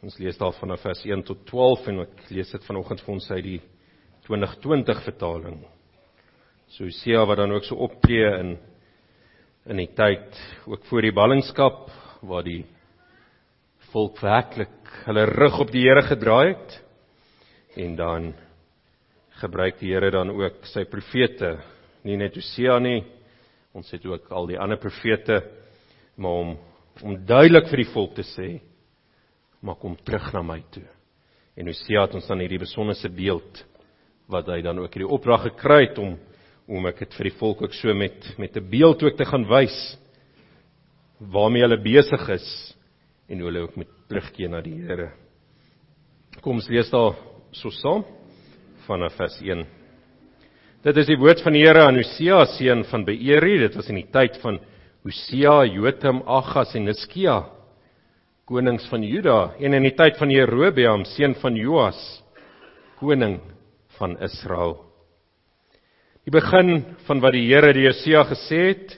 Ons 0.04 0.18
lees 0.20 0.36
daar 0.36 0.52
vanaf 0.58 0.82
vers 0.84 1.00
1 1.08 1.22
tot 1.24 1.46
12 1.48 1.86
en 1.88 2.02
ek 2.04 2.26
lees 2.28 2.50
dit 2.52 2.66
vanoggend 2.68 3.00
vir 3.06 3.14
ons 3.14 3.28
uit 3.30 3.46
die 3.46 3.62
2020 4.26 5.00
vertaling. 5.06 5.62
So 6.76 6.90
Hosea 6.90 7.22
wat 7.24 7.40
dan 7.40 7.56
ook 7.56 7.70
so 7.70 7.80
optree 7.88 8.34
in 8.42 8.52
in 9.72 9.80
die 9.80 9.88
tyd 9.96 10.42
ook 10.68 10.84
voor 10.92 11.08
die 11.08 11.14
ballingskap 11.22 11.88
waar 12.20 12.44
die 12.44 12.66
volk 13.94 14.20
werklik 14.20 14.92
hulle 15.06 15.26
rug 15.32 15.62
op 15.64 15.72
die 15.72 15.86
Here 15.88 16.04
gedraai 16.10 16.50
het 16.50 16.78
en 17.80 17.96
dan 17.96 18.30
gebruik 19.40 19.80
die 19.80 19.96
Here 19.96 20.12
dan 20.12 20.36
ook 20.36 20.68
sy 20.68 20.84
profete, 20.84 21.62
nie 22.04 22.20
net 22.20 22.36
Hosea 22.36 22.76
nie, 22.84 23.06
Ons 23.74 23.92
het 23.92 24.06
ook 24.06 24.28
al 24.36 24.50
die 24.52 24.60
ander 24.60 24.80
profete 24.80 25.42
maar 26.16 26.44
om 26.44 26.58
om 27.02 27.16
duidelik 27.26 27.70
vir 27.72 27.82
die 27.86 27.92
volk 27.94 28.16
te 28.18 28.26
sê 28.34 28.50
maar 29.64 29.78
kom 29.80 29.96
terug 29.96 30.28
na 30.34 30.42
my 30.44 30.60
toe. 30.74 30.86
En 31.56 31.70
Hosea 31.70 32.04
het 32.04 32.18
ons 32.18 32.28
dan 32.28 32.42
hierdie 32.44 32.60
besonderse 32.60 33.10
beeld 33.10 33.62
wat 34.32 34.50
hy 34.52 34.60
dan 34.66 34.80
ook 34.82 34.94
hierdie 34.94 35.14
opdrag 35.14 35.48
gekry 35.50 35.86
het 35.88 36.02
om 36.02 36.18
om 36.72 36.86
ek 36.88 37.02
dit 37.04 37.16
vir 37.18 37.28
die 37.28 37.38
volk 37.40 37.64
ook 37.66 37.74
so 37.74 37.94
met 37.94 38.28
met 38.38 38.58
'n 38.58 38.70
beeld 38.70 39.04
ook 39.04 39.18
te 39.18 39.26
gaan 39.26 39.48
wys 39.48 39.98
waarmee 41.20 41.62
hulle 41.62 41.82
besig 41.82 42.30
is 42.30 42.76
en 43.28 43.40
hoe 43.40 43.48
hulle 43.50 43.64
ook 43.64 43.76
moet 43.76 43.92
terugkeer 44.08 44.50
na 44.50 44.62
die 44.62 44.82
Here. 44.82 45.12
Kom 46.42 46.56
ons 46.56 46.70
lees 46.70 46.90
daar 46.90 47.16
so 47.52 47.70
saam 47.70 48.04
vanaf 48.88 49.16
vers 49.16 49.42
1 49.42 49.66
Dit 50.82 50.98
is 50.98 51.12
die 51.12 51.20
woord 51.22 51.44
van 51.46 51.54
die 51.54 51.62
Here 51.62 51.84
aan 51.86 52.00
Hosea 52.00 52.40
seun 52.56 52.80
van 52.90 53.04
Beeri. 53.06 53.60
Dit 53.62 53.76
was 53.78 53.90
in 53.92 54.00
die 54.00 54.08
tyd 54.10 54.40
van 54.42 54.56
Hosea, 55.06 55.60
Jotam, 55.70 56.24
Agas 56.26 56.72
en 56.78 56.90
Hiskia, 56.90 57.36
konings 58.50 58.88
van 58.90 59.04
Juda, 59.06 59.52
en 59.62 59.76
in 59.78 59.86
die 59.86 59.94
tyd 59.94 60.18
van 60.18 60.32
Jerobeam 60.34 61.04
seun 61.06 61.36
van 61.38 61.60
Joas, 61.60 62.00
koning 62.98 63.36
van 64.00 64.16
Israel. 64.26 64.74
Die 66.26 66.34
begin 66.34 66.82
van 67.06 67.22
wat 67.22 67.36
die 67.38 67.44
Here 67.46 67.70
deur 67.78 67.92
Hosea 67.92 68.24
gesê 68.32 68.62
het. 68.72 68.96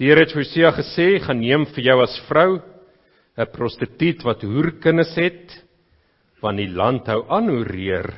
Die 0.00 0.08
Here 0.08 0.24
het 0.24 0.32
vir 0.32 0.40
Hosea 0.40 0.70
gesê: 0.78 1.08
"Gaan 1.20 1.42
neem 1.44 1.66
vir 1.74 1.84
jou 1.84 1.98
as 2.00 2.16
vrou 2.30 2.62
'n 3.36 3.52
prostituut 3.52 4.24
wat 4.24 4.40
hoerkinders 4.40 5.12
het, 5.16 5.52
want 6.40 6.56
die 6.56 6.72
land 6.72 7.06
hou 7.12 7.26
aan 7.28 7.48
hoereer 7.48 8.08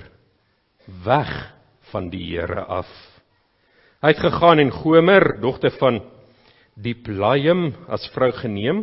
weg 1.02 1.61
van 1.92 2.08
die 2.12 2.24
Here 2.32 2.64
af. 2.64 2.88
Hy 4.02 4.10
het 4.10 4.22
gegaan 4.24 4.58
en 4.58 4.72
Gomer, 4.74 5.36
dogter 5.40 5.70
van 5.78 6.00
Diplaim, 6.74 7.70
as 7.92 8.08
vrou 8.14 8.32
geneem. 8.34 8.82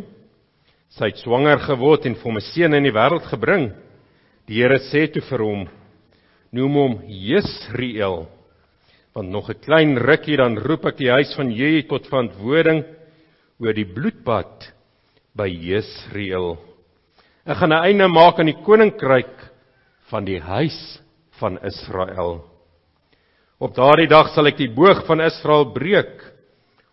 Sy 0.94 1.10
het 1.10 1.20
swanger 1.22 1.60
geword 1.66 2.06
en 2.08 2.16
vir 2.16 2.24
hom 2.24 2.38
'n 2.38 2.50
seun 2.54 2.74
in 2.74 2.84
die 2.84 2.94
wêreld 2.94 3.26
gebring. 3.28 3.72
Die 4.46 4.62
Here 4.62 4.78
sê 4.78 5.06
toe 5.12 5.22
vir 5.22 5.38
hom: 5.38 5.68
"Noem 6.52 6.74
hom 6.74 7.02
Jesreel, 7.06 8.28
want 9.14 9.28
nog 9.28 9.50
'n 9.50 9.60
klein 9.60 9.98
rukkie 9.98 10.36
dan 10.36 10.58
roep 10.58 10.86
ek 10.86 10.96
die 10.96 11.10
huis 11.10 11.34
van 11.36 11.52
Jehu 11.52 11.82
tot 11.82 12.06
verantwoording 12.06 12.84
oor 13.60 13.74
die 13.74 13.84
bloedbad 13.84 14.72
by 15.36 15.46
Jesreel. 15.46 16.58
Ek 17.46 17.56
gaan 17.56 17.72
'n 17.72 17.84
einde 17.84 18.08
maak 18.08 18.38
aan 18.38 18.46
die 18.46 18.62
koninkryk 18.64 19.50
van 20.10 20.24
die 20.24 20.40
huis 20.40 21.00
van 21.38 21.58
Israel." 21.62 22.49
Op 23.60 23.74
daardie 23.76 24.08
dag 24.08 24.30
sal 24.32 24.48
ek 24.48 24.56
die 24.56 24.70
boog 24.72 25.02
van 25.04 25.20
Israel 25.20 25.66
breek 25.74 26.22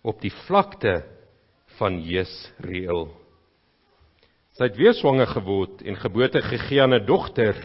op 0.04 0.18
die 0.20 0.34
vlakte 0.44 0.98
van 1.78 2.02
Jesreel. 2.04 3.06
Sy 4.58 4.68
het 4.68 4.76
weer 4.76 4.96
swanger 4.98 5.30
geword 5.32 5.80
en 5.88 5.96
geboorte 5.96 6.42
gegee 6.44 6.82
aan 6.84 6.94
'n 6.98 7.06
dogter. 7.08 7.56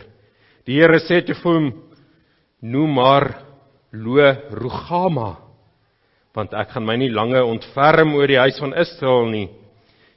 Die 0.67 0.79
Here 0.79 1.01
sê 1.01 1.19
te 1.27 1.35
hom: 1.43 1.73
"Noem 2.63 2.95
maar 2.95 3.43
Lo 3.93 4.23
Rugama, 4.51 5.37
want 6.35 6.55
ek 6.55 6.71
gaan 6.71 6.87
my 6.87 6.97
nie 6.97 7.11
langer 7.11 7.43
ontferm 7.43 8.15
oor 8.15 8.27
die 8.27 8.39
huis 8.39 8.59
van 8.59 8.73
Israel 8.73 9.27
nie. 9.27 9.49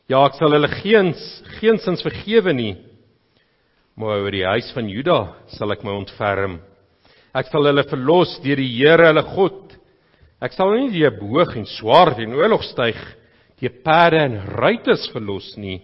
Ja, 0.08 0.26
ek 0.26 0.34
sal 0.34 0.52
hulle 0.52 0.68
geens 0.68 1.44
geensins 1.60 2.04
vergewe 2.04 2.54
nie. 2.54 2.78
Maar 3.98 4.22
oor 4.22 4.32
die 4.32 4.46
huis 4.46 4.72
van 4.74 4.88
Juda 4.88 5.34
sal 5.48 5.72
ek 5.72 5.84
my 5.84 5.92
ontferm. 5.92 6.62
Ek 7.36 7.50
sal 7.52 7.68
hulle 7.68 7.84
verlos 7.90 8.38
deur 8.44 8.62
die 8.62 8.72
Here 8.78 9.10
hulle 9.10 9.26
God. 9.34 9.76
Ek 10.44 10.56
sal 10.56 10.72
nie 10.76 10.94
die 10.94 11.10
boog 11.18 11.56
en 11.60 11.68
swaard 11.68 12.22
en 12.24 12.36
oorlogstyg, 12.38 12.98
die 13.60 13.72
perde 13.84 14.22
en 14.24 14.40
ruiters 14.56 15.08
verlos 15.14 15.52
nie. 15.60 15.82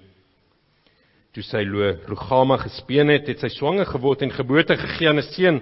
Toe 1.32 1.44
sy 1.48 1.64
lo 1.64 1.94
Rogama 2.10 2.58
gespeen 2.60 3.12
het, 3.12 3.30
het 3.32 3.44
sy 3.44 3.52
swanger 3.54 3.88
geword 3.88 4.24
en 4.26 4.36
geboorte 4.36 4.76
gegee 4.80 5.10
aan 5.10 5.20
'n 5.20 5.32
seun. 5.32 5.62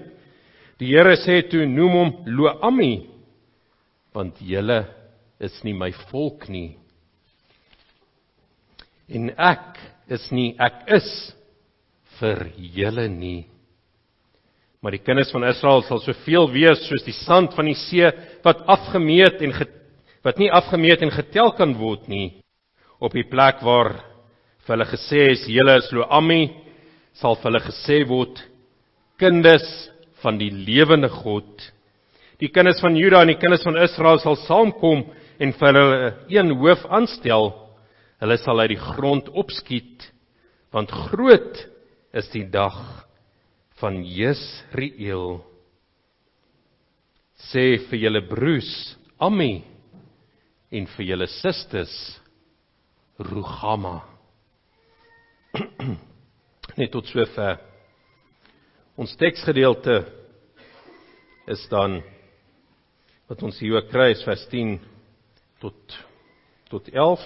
Die 0.79 0.93
Here 0.93 1.15
sê 1.17 1.41
toe 1.49 1.65
noem 1.65 1.93
hom 1.93 2.11
Loami, 2.25 3.09
want 4.13 4.41
julle 4.41 4.85
is 5.39 5.63
nie 5.63 5.73
my 5.73 5.91
volk 6.09 6.49
nie 6.49 6.79
en 9.09 9.31
ek 9.37 9.79
is 10.13 10.27
nie 10.31 10.53
ek 10.61 10.85
is 10.99 11.09
vir 12.19 12.49
julle 12.57 13.07
nie. 13.09 13.47
Maar 14.79 14.95
die 14.95 15.03
kinders 15.03 15.31
van 15.35 15.43
Israel 15.43 15.83
sal 15.83 15.99
soveel 16.03 16.47
wees 16.53 16.85
soos 16.87 17.03
die 17.03 17.15
sand 17.25 17.55
van 17.57 17.67
die 17.67 17.77
see 17.77 18.07
wat 18.45 18.63
afgemeet 18.71 19.41
en 19.43 19.53
get, 19.57 19.73
wat 20.23 20.39
nie 20.39 20.51
afgemeet 20.51 21.03
en 21.03 21.11
getel 21.11 21.51
kan 21.57 21.73
word 21.79 22.07
nie. 22.11 22.39
Op 22.99 23.15
die 23.15 23.27
plek 23.27 23.63
waar 23.63 23.93
vir 24.65 24.75
hulle 24.75 24.87
gesê 24.87 25.29
is 25.33 25.47
julle 25.51 25.77
is 25.81 25.91
Loami 25.95 26.45
sal 27.19 27.35
vir 27.39 27.49
hulle 27.49 27.63
gesê 27.67 28.01
word 28.07 28.39
kinders 29.19 29.67
van 30.23 30.39
die 30.39 30.51
lewende 30.51 31.09
God. 31.11 31.51
Die 32.39 32.51
kinders 32.51 32.79
van 32.83 32.95
Juda 32.95 33.23
en 33.23 33.33
die 33.33 33.39
kinders 33.39 33.65
van 33.67 33.79
Israel 33.83 34.19
sal 34.23 34.39
saamkom 34.45 35.03
en 35.39 35.55
vir 35.59 35.69
hulle 35.73 36.13
een 36.31 36.55
hoof 36.59 36.85
aanstel 36.87 37.51
Hulle 38.19 38.35
sal 38.41 38.59
uit 38.59 38.73
die 38.73 38.83
grond 38.83 39.29
opskiet 39.31 40.09
want 40.75 40.91
groot 40.91 41.61
is 42.13 42.27
die 42.33 42.43
dag 42.51 42.75
van 43.79 44.01
Jesreel. 44.03 45.39
Sê 47.49 47.79
vir 47.89 48.03
julle 48.05 48.21
broers, 48.27 48.71
Ami 49.19 49.63
en 50.71 50.85
vir 50.95 51.05
julle 51.11 51.27
susters, 51.39 51.95
Rugama. 53.19 53.97
Net 56.79 56.91
tot 56.93 57.07
sover. 57.11 57.57
Ons 58.99 59.15
teksgedeelte 59.19 60.01
is 61.49 61.65
dan 61.71 61.99
wat 63.29 63.43
ons 63.45 63.59
hier 63.61 63.81
kry 63.89 64.11
is 64.13 64.23
vers 64.27 64.45
10 64.51 64.77
tot 65.61 65.99
tot 66.69 66.89
11 66.93 67.23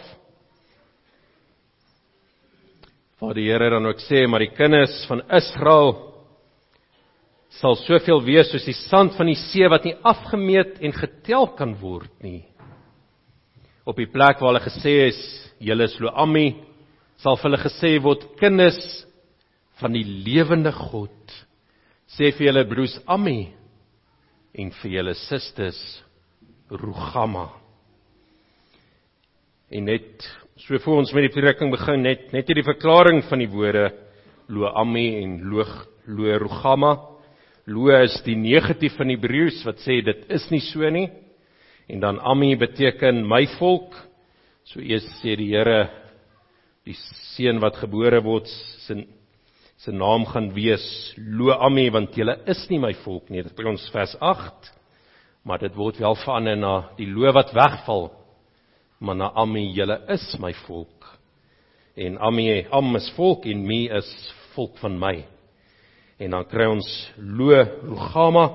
waar 3.20 3.36
die 3.36 3.50
Here 3.50 3.70
dan 3.74 3.86
ook 3.90 4.00
sê 4.06 4.24
maar 4.28 4.44
die 4.44 4.54
kinders 4.56 5.04
van 5.10 5.24
Israel 5.32 6.13
sal 7.60 7.78
soveel 7.84 8.22
wees 8.26 8.50
soos 8.52 8.66
die 8.66 8.76
sand 8.90 9.16
van 9.18 9.30
die 9.30 9.38
see 9.50 9.68
wat 9.70 9.86
nie 9.88 9.96
afgemeet 10.06 10.80
en 10.84 10.96
getel 10.96 11.48
kan 11.58 11.76
word 11.82 12.12
nie. 12.26 12.44
Op 13.86 13.98
die 14.00 14.10
plek 14.10 14.40
waar 14.42 14.54
hulle 14.54 14.64
gesê 14.66 14.96
is 15.10 15.20
julle 15.64 15.88
is 15.90 15.98
Loami 16.02 16.48
sal 17.22 17.38
vir 17.40 17.50
hulle 17.50 17.64
gesê 17.64 17.96
word 18.04 18.28
kinders 18.40 18.80
van 19.82 19.96
die 19.96 20.06
lewende 20.06 20.72
God. 20.76 21.36
Sê 22.16 22.32
vir 22.36 22.50
julle 22.50 22.68
broers 22.70 22.96
Ami 23.08 23.54
en 24.54 24.72
vir 24.82 24.98
julle 25.00 25.18
susters 25.26 25.82
Rugama. 26.74 27.50
En 29.74 29.86
net 29.90 30.26
So 30.64 30.78
voor 30.80 31.02
ons 31.02 31.12
met 31.12 31.26
die 31.26 31.34
prediking 31.34 31.72
begin 31.74 32.04
net 32.06 32.28
net 32.32 32.48
hierdie 32.48 32.66
verklaring 32.68 33.24
van 33.26 33.42
die 33.42 33.50
woorde 33.50 33.88
lo 34.54 34.70
ami 34.70 35.08
en 35.24 35.40
lo 35.50 35.66
lo 36.06 36.38
rogama. 36.40 36.92
Lo 36.94 37.13
is 38.04 38.22
die 38.26 38.36
negatief 38.36 38.98
van 38.98 39.10
Hebreëus 39.10 39.64
wat 39.66 39.80
sê 39.86 40.02
dit 40.04 40.26
is 40.30 40.50
nie 40.52 40.62
so 40.62 40.90
nie. 40.90 41.10
En 41.88 42.00
dan 42.00 42.20
ami 42.20 42.56
beteken 42.56 43.28
my 43.28 43.46
volk. 43.58 43.96
So 44.66 44.80
eers 44.80 45.06
sê 45.22 45.36
die 45.36 45.52
Here 45.54 45.90
die 46.84 46.96
seun 47.36 47.62
wat 47.62 47.80
gebore 47.80 48.22
word 48.24 48.48
se 48.86 49.06
se 49.78 49.92
naam 49.92 50.26
gaan 50.26 50.54
wees 50.56 50.84
lo 51.18 51.52
ami 51.52 51.90
want 51.92 52.16
julle 52.16 52.38
is 52.48 52.68
nie 52.70 52.80
my 52.80 52.94
volk 53.04 53.30
nie. 53.30 53.44
Dit 53.44 53.56
by 53.56 53.68
ons 53.68 53.90
vers 53.92 54.16
8. 54.20 54.72
Maar 55.44 55.60
dit 55.60 55.76
word 55.76 56.00
wel 56.00 56.16
verander 56.16 56.56
na 56.56 56.76
die 56.98 57.08
lo 57.08 57.32
wat 57.36 57.52
wegval 57.56 58.12
maar 59.04 59.16
na 59.16 59.32
Ami 59.36 59.74
julle 59.76 60.00
is 60.08 60.38
my 60.40 60.54
volk. 60.64 61.20
En 61.96 62.18
Ami 62.18 62.66
Am 62.72 62.96
is 62.96 63.12
volk 63.18 63.46
en 63.46 63.66
Mi 63.68 63.90
is 63.92 64.34
volk 64.56 64.78
van 64.80 64.96
my. 65.00 65.26
En 66.18 66.36
dan 66.36 66.46
kry 66.46 66.68
ons 66.70 66.90
Lo 67.18 67.56
Rogama 67.88 68.46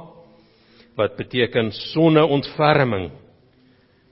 wat 0.99 1.17
beteken 1.17 1.71
sonneontferming. 1.73 3.11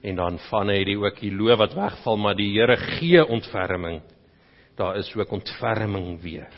En 0.07 0.17
dan 0.17 0.39
van 0.51 0.71
hy 0.71 0.85
die 0.87 0.99
ook 0.99 1.19
die 1.19 1.33
lo 1.35 1.57
wat 1.59 1.75
wegval 1.75 2.21
maar 2.21 2.37
die 2.39 2.53
Here 2.55 2.77
gee 2.77 3.25
ontferming. 3.25 4.01
Daar 4.79 4.99
is 5.01 5.11
ook 5.17 5.33
ontferming 5.35 6.21
weer. 6.23 6.53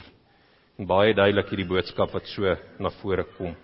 En 0.79 0.87
baie 0.87 1.15
duidelik 1.15 1.49
hierdie 1.51 1.69
boodskap 1.69 2.13
wat 2.13 2.29
so 2.29 2.57
na 2.79 2.91
vore 3.01 3.25
kom. 3.39 3.57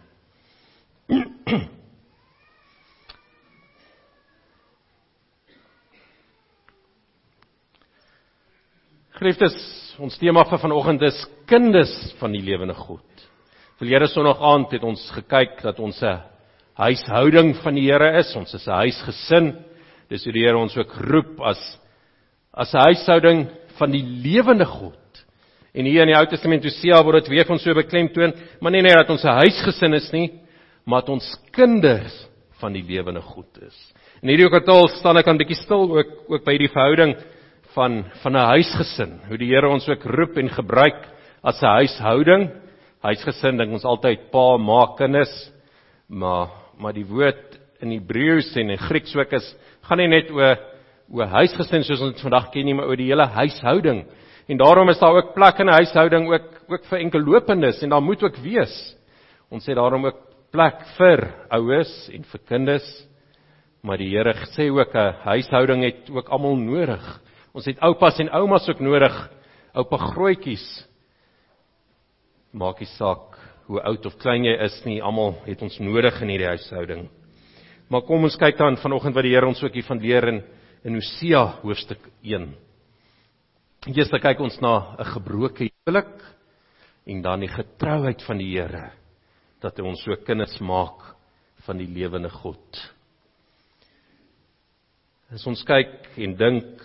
Geliefdes, 9.14 9.54
ons 10.02 10.16
tema 10.18 10.42
vir 10.48 10.58
vanoggend 10.64 11.04
is 11.06 11.20
kinders 11.46 11.92
van 12.18 12.32
die 12.34 12.42
lewende 12.42 12.74
God. 12.74 13.13
Verlede 13.74 14.06
Sondag 14.06 14.38
aand 14.38 14.70
het 14.70 14.84
ons 14.86 15.02
gekyk 15.16 15.56
dat 15.64 15.80
ons 15.82 15.98
'n 16.02 16.20
huishouding 16.78 17.56
van 17.58 17.74
die 17.74 17.90
Here 17.90 18.18
is. 18.18 18.30
Ons 18.36 18.54
is 18.54 18.66
'n 18.68 18.70
huisgesin. 18.70 19.64
Dis 20.08 20.24
hoe 20.24 20.32
die 20.32 20.44
Here 20.44 20.56
ons 20.56 20.76
ook 20.76 20.92
roep 21.10 21.40
as 21.40 21.58
as 22.54 22.72
'n 22.72 22.78
huishouding 22.78 23.48
van 23.78 23.90
die 23.90 24.02
lewende 24.02 24.64
God. 24.64 25.24
En 25.74 25.84
hier 25.84 26.02
in 26.02 26.06
die 26.06 26.16
Ou 26.16 26.26
Testament 26.26 26.62
Hosea 26.62 27.02
word 27.02 27.24
dit 27.24 27.28
weer 27.28 27.46
van 27.46 27.58
so 27.58 27.74
beklemtoon, 27.74 28.32
maar 28.60 28.70
nie 28.70 28.82
net 28.82 28.94
dat 28.94 29.10
ons 29.10 29.24
'n 29.24 29.42
huisgesin 29.42 29.94
is 29.94 30.12
nie, 30.12 30.30
maar 30.86 31.00
dat 31.00 31.08
ons 31.08 31.36
kinders 31.50 32.28
van 32.60 32.72
die 32.72 32.84
lewende 32.84 33.22
God 33.22 33.58
is. 33.60 33.92
En 34.22 34.28
hierdie 34.28 34.46
altal 34.46 34.88
staan 34.88 35.16
ek 35.16 35.26
aan 35.26 35.38
bietjie 35.38 35.64
stil 35.64 35.98
ook 35.98 36.30
ook 36.30 36.44
by 36.44 36.52
hierdie 36.52 36.72
verhouding 36.72 37.16
van 37.74 38.04
van 38.22 38.36
'n 38.36 38.50
huisgesin, 38.54 39.20
hoe 39.28 39.38
die 39.38 39.48
Here 39.48 39.68
ons 39.68 39.88
ook 39.88 40.04
roep 40.04 40.36
en 40.36 40.48
gebruik 40.48 41.08
as 41.42 41.60
'n 41.60 41.66
huishouding. 41.66 42.63
Huisgesin 43.04 43.58
dink 43.60 43.74
ons 43.76 43.84
altyd 43.84 44.30
pa, 44.32 44.56
ma, 44.56 44.84
kinders, 44.98 45.32
maar 46.08 46.60
maar 46.74 46.94
die 46.96 47.06
woord 47.06 47.54
in 47.84 47.92
Hebreëus 47.94 48.48
en 48.58 48.72
in 48.74 48.80
Grieks 48.80 49.12
ook 49.14 49.30
is 49.36 49.46
gaan 49.86 50.00
nie 50.02 50.08
net 50.10 50.30
oor 50.34 50.56
oor 51.12 51.28
huisgesin 51.36 51.84
soos 51.84 52.02
ons 52.02 52.22
vandag 52.24 52.48
ken 52.50 52.64
nie, 52.66 52.74
maar 52.74 52.88
oor 52.88 52.98
die 52.98 53.10
hele 53.10 53.26
huishouding. 53.28 54.04
En 54.48 54.58
daarom 54.58 54.90
is 54.90 54.98
daar 54.98 55.14
ook 55.20 55.34
plek 55.36 55.60
in 55.60 55.68
'n 55.68 55.78
huishouding 55.80 56.28
ook 56.32 56.48
ook 56.68 56.84
vir 56.90 56.98
enkellopendes 56.98 57.82
en 57.82 57.90
daar 57.90 58.02
moet 58.02 58.22
ook 58.22 58.36
wees. 58.36 58.96
Ons 59.50 59.68
sê 59.68 59.74
daarom 59.74 60.06
ook 60.06 60.18
plek 60.50 60.80
vir 60.96 61.34
ouers 61.50 62.08
en 62.08 62.24
vir 62.24 62.40
kinders. 62.48 63.06
Maar 63.82 63.98
die 63.98 64.10
Here 64.16 64.34
sê 64.56 64.70
ook 64.70 64.94
'n 64.94 65.14
huishouding 65.24 65.84
het 65.84 66.10
ook 66.10 66.28
almal 66.28 66.56
nodig. 66.56 67.20
Ons 67.52 67.66
het 67.66 67.78
oupas 67.80 68.18
en 68.18 68.30
oumas 68.30 68.68
ook 68.68 68.80
nodig. 68.80 69.30
Oupa 69.74 69.96
grootjies. 69.96 70.88
Maak 72.54 72.80
nie 72.80 72.90
saak 72.94 73.34
hoe 73.66 73.80
oud 73.82 74.06
of 74.06 74.16
klein 74.22 74.44
jy 74.46 74.54
is 74.62 74.76
nie, 74.86 75.00
almal 75.02 75.34
het 75.46 75.62
ons 75.64 75.80
nodig 75.82 76.20
in 76.22 76.30
hierdie 76.30 76.52
huishouding. 76.52 77.08
Maar 77.90 78.04
kom 78.06 78.24
ons 78.24 78.36
kyk 78.40 78.58
dan 78.60 78.78
vanoggend 78.80 79.16
wat 79.16 79.26
die 79.26 79.34
Here 79.34 79.48
ons 79.48 79.62
ook 79.62 79.74
hier 79.74 79.86
van 79.88 80.00
leer 80.00 80.28
in 80.28 80.42
in 80.84 80.98
Hosea 80.98 81.44
hoofstuk 81.62 82.02
1. 82.22 82.50
Eers 83.88 84.10
dan 84.12 84.20
kyk 84.20 84.40
ons 84.40 84.60
na 84.60 84.96
'n 84.98 85.04
gebroke 85.14 85.64
huwelik 85.64 86.20
en 87.06 87.22
dan 87.22 87.40
die 87.40 87.48
getrouheid 87.48 88.22
van 88.22 88.38
die 88.38 88.52
Here 88.52 88.92
dat 89.60 89.78
hy 89.78 89.84
ons 89.84 90.02
so 90.04 90.16
kinders 90.16 90.60
maak 90.60 91.16
van 91.64 91.78
die 91.78 91.88
lewende 91.88 92.28
God. 92.28 92.80
As 95.32 95.46
ons 95.46 95.64
kyk 95.64 96.18
en 96.18 96.36
dink 96.36 96.82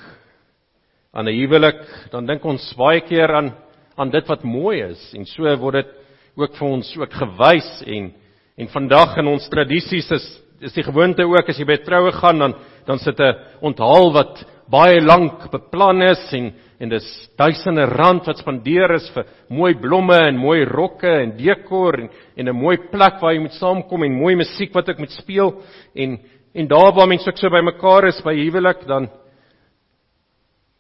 aan 1.14 1.28
'n 1.28 1.36
huwelik, 1.36 2.10
dan 2.12 2.26
dink 2.26 2.46
ons 2.46 2.74
baie 2.78 3.02
keer 3.02 3.36
aan 3.36 3.52
aan 4.00 4.12
dit 4.14 4.28
wat 4.28 4.44
mooi 4.44 4.82
is. 4.82 5.02
En 5.18 5.26
so 5.28 5.56
word 5.60 5.82
dit 5.82 5.96
ook 6.40 6.56
vir 6.56 6.68
ons 6.70 6.94
ook 6.98 7.20
gewys 7.22 7.72
en 7.86 8.14
en 8.60 8.68
vandag 8.68 9.18
in 9.22 9.28
ons 9.32 9.50
tradisies 9.52 10.10
is 10.12 10.28
is 10.60 10.74
die 10.76 10.84
gewoonte 10.84 11.24
ook 11.24 11.48
as 11.48 11.60
jy 11.60 11.66
by 11.68 11.78
troue 11.86 12.12
gaan 12.12 12.40
dan 12.40 12.56
dan 12.88 13.00
sit 13.00 13.20
'n 13.20 13.36
onthaal 13.62 14.12
wat 14.14 14.46
baie 14.70 15.00
lank 15.02 15.52
beplan 15.52 16.02
is 16.02 16.34
en 16.34 16.54
en 16.80 16.90
dis 16.90 17.08
duisende 17.38 17.86
rand 17.86 18.26
wat 18.28 18.40
spandeer 18.40 18.94
is 18.96 19.10
vir 19.12 19.26
mooi 19.50 19.74
blomme 19.76 20.16
en 20.16 20.38
mooi 20.38 20.64
rokke 20.66 21.12
en 21.24 21.36
dekor 21.38 22.00
en 22.00 22.10
en 22.38 22.48
'n 22.48 22.56
mooi 22.56 22.78
plek 22.92 23.22
waar 23.22 23.34
jy 23.34 23.40
moet 23.40 23.60
saamkom 23.60 24.04
en 24.04 24.22
mooi 24.22 24.36
musiek 24.36 24.74
wat 24.74 24.90
ek 24.90 25.00
moet 25.00 25.12
speel. 25.12 25.62
En 25.96 26.20
en 26.54 26.68
daar 26.68 26.94
waar 26.94 27.08
mense 27.08 27.30
ook 27.30 27.38
so 27.38 27.50
by 27.50 27.62
mekaar 27.62 28.08
is 28.08 28.22
by 28.24 28.34
huwelik 28.34 28.88
dan 28.88 29.10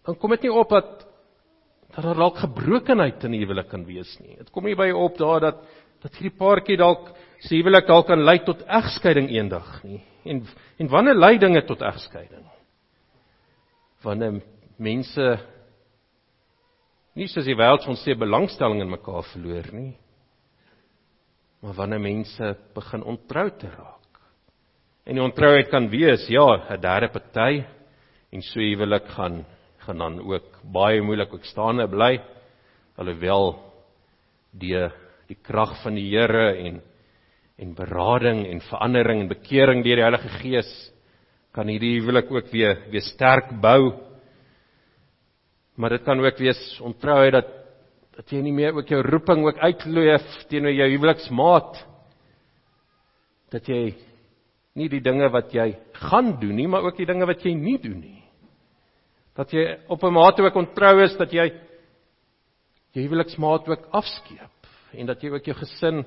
dan 0.05 0.15
kom 0.15 0.29
dit 0.31 0.41
nie 0.41 0.53
op 0.53 0.69
dat 0.69 1.08
dat 1.99 2.13
daar 2.13 2.23
dalk 2.23 2.39
gebrokenheid 2.39 3.23
in 3.27 3.35
die 3.35 3.41
huwelik 3.43 3.69
kan 3.71 3.83
wees 3.87 4.11
nie. 4.23 4.37
Dit 4.39 4.51
kom 4.55 4.67
nie 4.67 4.77
by 4.77 4.89
op 4.95 5.17
daar 5.19 5.49
dat 5.49 5.61
dat 5.99 6.15
hierdie 6.15 6.37
paartjie 6.39 6.77
dalk 6.79 7.09
se 7.43 7.57
huwelik 7.57 7.87
dalk 7.87 8.07
kan 8.07 8.23
lei 8.23 8.37
tot 8.47 8.61
egskeiding 8.63 9.27
eendag 9.33 9.81
nie. 9.83 9.99
En 10.23 10.45
en 10.79 10.87
wanneer 10.87 11.19
lei 11.19 11.37
dinge 11.37 11.61
tot 11.67 11.81
egskeiding? 11.83 12.45
Wanneer 14.03 14.39
mense 14.77 15.25
nie 17.19 17.27
soos 17.27 17.47
die 17.47 17.57
wêreld 17.57 17.87
ons 17.91 18.03
sê 18.05 18.15
belangstelling 18.15 18.79
in 18.85 18.93
mekaar 18.93 19.27
verloor 19.33 19.67
nie. 19.75 19.97
Maar 21.59 21.75
wanneer 21.81 21.99
mense 21.99 22.55
begin 22.75 23.03
ontrou 23.03 23.49
te 23.59 23.67
raak. 23.67 24.21
En 25.03 25.17
die 25.17 25.23
ontrouheid 25.23 25.67
kan 25.67 25.89
wees 25.91 26.27
ja, 26.29 26.47
'n 26.69 26.81
derde 26.81 27.09
party 27.09 27.63
en 28.31 28.41
so 28.41 28.59
huwelik 28.59 29.07
gaan 29.07 29.45
gaan 29.89 30.03
dan 30.05 30.19
ook 30.21 30.61
baie 30.63 31.01
moeilik 31.01 31.33
ook 31.33 31.47
staande 31.49 31.87
bly 31.89 32.19
alhoewel 32.95 33.55
die 34.53 34.77
die 35.29 35.37
krag 35.41 35.75
van 35.83 35.97
die 35.97 36.07
Here 36.13 36.53
en 36.57 36.81
en 37.59 37.73
berading 37.75 38.45
en 38.47 38.61
verandering 38.69 39.25
en 39.25 39.33
bekering 39.33 39.83
deur 39.83 39.99
die 39.99 40.07
Heilige 40.07 40.29
Gees 40.39 40.69
kan 41.51 41.67
hierdie 41.67 41.97
huwelik 41.97 42.29
ook 42.31 42.53
weer 42.53 42.77
weer 42.93 43.03
sterk 43.09 43.51
bou 43.61 44.09
Maar 45.79 45.95
dit 45.95 46.03
kan 46.03 46.19
ook 46.19 46.37
wees 46.37 46.59
ontrouheid 46.83 47.33
dat 47.33 47.55
dat 48.19 48.33
jy 48.35 48.41
nie 48.43 48.51
meer 48.51 48.75
ook 48.75 48.89
jou 48.91 48.99
roeping 48.99 49.45
ook 49.45 49.61
uitleef 49.63 50.25
teenoor 50.51 50.73
jou 50.75 50.89
huweliksmaat. 50.91 51.77
Dat 53.47 53.69
jy 53.71 53.93
nie 54.75 54.89
die 54.91 54.99
dinge 54.99 55.29
wat 55.31 55.53
jy 55.55 55.69
gaan 56.01 56.33
doen 56.41 56.57
nie, 56.59 56.67
maar 56.67 56.83
ook 56.83 56.99
die 56.99 57.07
dinge 57.07 57.23
wat 57.29 57.45
jy 57.47 57.53
nie 57.55 57.77
doen 57.79 58.01
nie. 58.01 58.18
Dat 59.39 59.53
jy 59.55 59.77
op 59.87 60.03
'n 60.03 60.13
mate 60.13 60.43
ook 60.43 60.55
ontrou 60.55 61.03
is 61.03 61.15
dat 61.17 61.31
jy 61.31 61.47
jou 62.91 63.05
huweliksmaat 63.05 63.67
ook 63.69 63.87
afskeep 63.91 64.67
en 64.91 65.05
dat 65.05 65.21
jy 65.21 65.29
ook 65.29 65.45
jou 65.45 65.55
gesin 65.55 66.05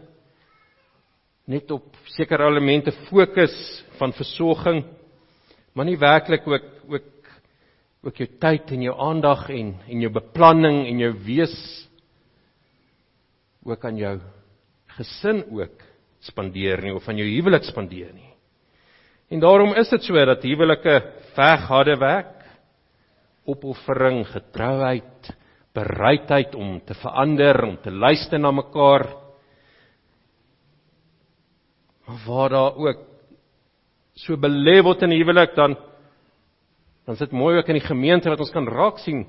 net 1.46 1.70
op 1.70 1.96
sekere 2.04 2.44
elemente 2.44 2.92
fokus 3.08 3.84
van 3.98 4.12
versorging 4.12 4.84
maar 5.72 5.84
nie 5.84 5.96
werklik 5.96 6.46
ook 6.46 6.68
ook 6.88 7.08
ook 8.02 8.16
jou 8.16 8.28
tyd 8.38 8.70
en 8.70 8.82
jou 8.82 8.96
aandag 9.00 9.48
en 9.48 9.80
en 9.88 10.00
jou 10.00 10.12
beplanning 10.12 10.86
en 10.86 10.98
jou 10.98 11.12
wees 11.24 11.88
ook 13.64 13.84
aan 13.84 13.96
jou 13.96 14.20
gesin 14.86 15.44
ook 15.50 15.82
spandeer 16.20 16.82
nie 16.82 16.94
of 16.94 17.08
aan 17.08 17.16
jou 17.16 17.28
huwelik 17.28 17.64
spandeer 17.64 18.12
nie. 18.12 18.34
En 19.30 19.40
daarom 19.40 19.74
is 19.74 19.88
dit 19.88 20.02
so 20.02 20.24
dat 20.24 20.42
huwelike 20.42 21.00
veg 21.34 21.66
harde 21.68 21.96
werk, 21.96 22.41
opoffering, 23.44 24.24
getrouheid, 24.30 25.32
bereidheid 25.74 26.54
om 26.54 26.80
te 26.86 26.94
verander, 26.94 27.64
om 27.64 27.76
te 27.82 27.90
luister 27.90 28.38
na 28.38 28.50
mekaar. 28.50 29.06
Maar 32.06 32.22
waar 32.26 32.48
daar 32.48 32.76
ook 32.76 32.98
so 34.14 34.36
belê 34.36 34.82
word 34.84 35.02
in 35.06 35.16
huwelik 35.16 35.54
dan 35.56 35.76
dan 37.04 37.14
is 37.14 37.22
dit 37.24 37.32
mooi 37.34 37.56
ook 37.58 37.68
in 37.72 37.80
die 37.80 37.86
gemeente 37.86 38.30
wat 38.30 38.40
ons 38.44 38.52
kan 38.54 38.68
raak 38.68 39.00
sien 39.02 39.24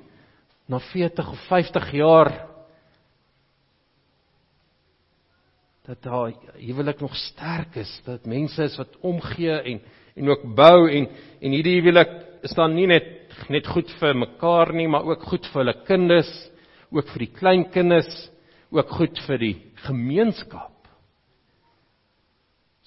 na 0.70 0.80
40 0.92 1.30
of 1.32 1.46
50 1.48 1.92
jaar 1.96 2.32
dat 5.84 6.04
daar 6.04 6.32
huwelik 6.56 7.02
nog 7.04 7.16
sterk 7.16 7.76
is, 7.76 7.92
dat 8.06 8.26
mense 8.26 8.64
is 8.64 8.78
wat 8.78 9.00
omgee 9.02 9.60
en 9.62 9.82
en 10.16 10.30
ook 10.30 10.44
bou 10.56 10.92
en 10.92 11.08
en 11.42 11.52
hierdie 11.52 11.80
huwelik 11.82 12.12
is 12.44 12.56
dan 12.58 12.76
nie 12.76 12.88
net 12.92 13.10
net 13.50 13.68
goed 13.72 13.90
vir 14.00 14.14
mekaar 14.16 14.74
nie, 14.76 14.88
maar 14.88 15.08
ook 15.08 15.24
goed 15.26 15.48
vir 15.52 15.64
hulle 15.64 15.76
kinders, 15.88 16.32
ook 16.94 17.08
vir 17.16 17.24
die 17.26 17.34
kleinkinders, 17.34 18.12
ook 18.74 18.92
goed 19.00 19.20
vir 19.26 19.42
die 19.42 19.56
gemeenskap. 19.88 20.72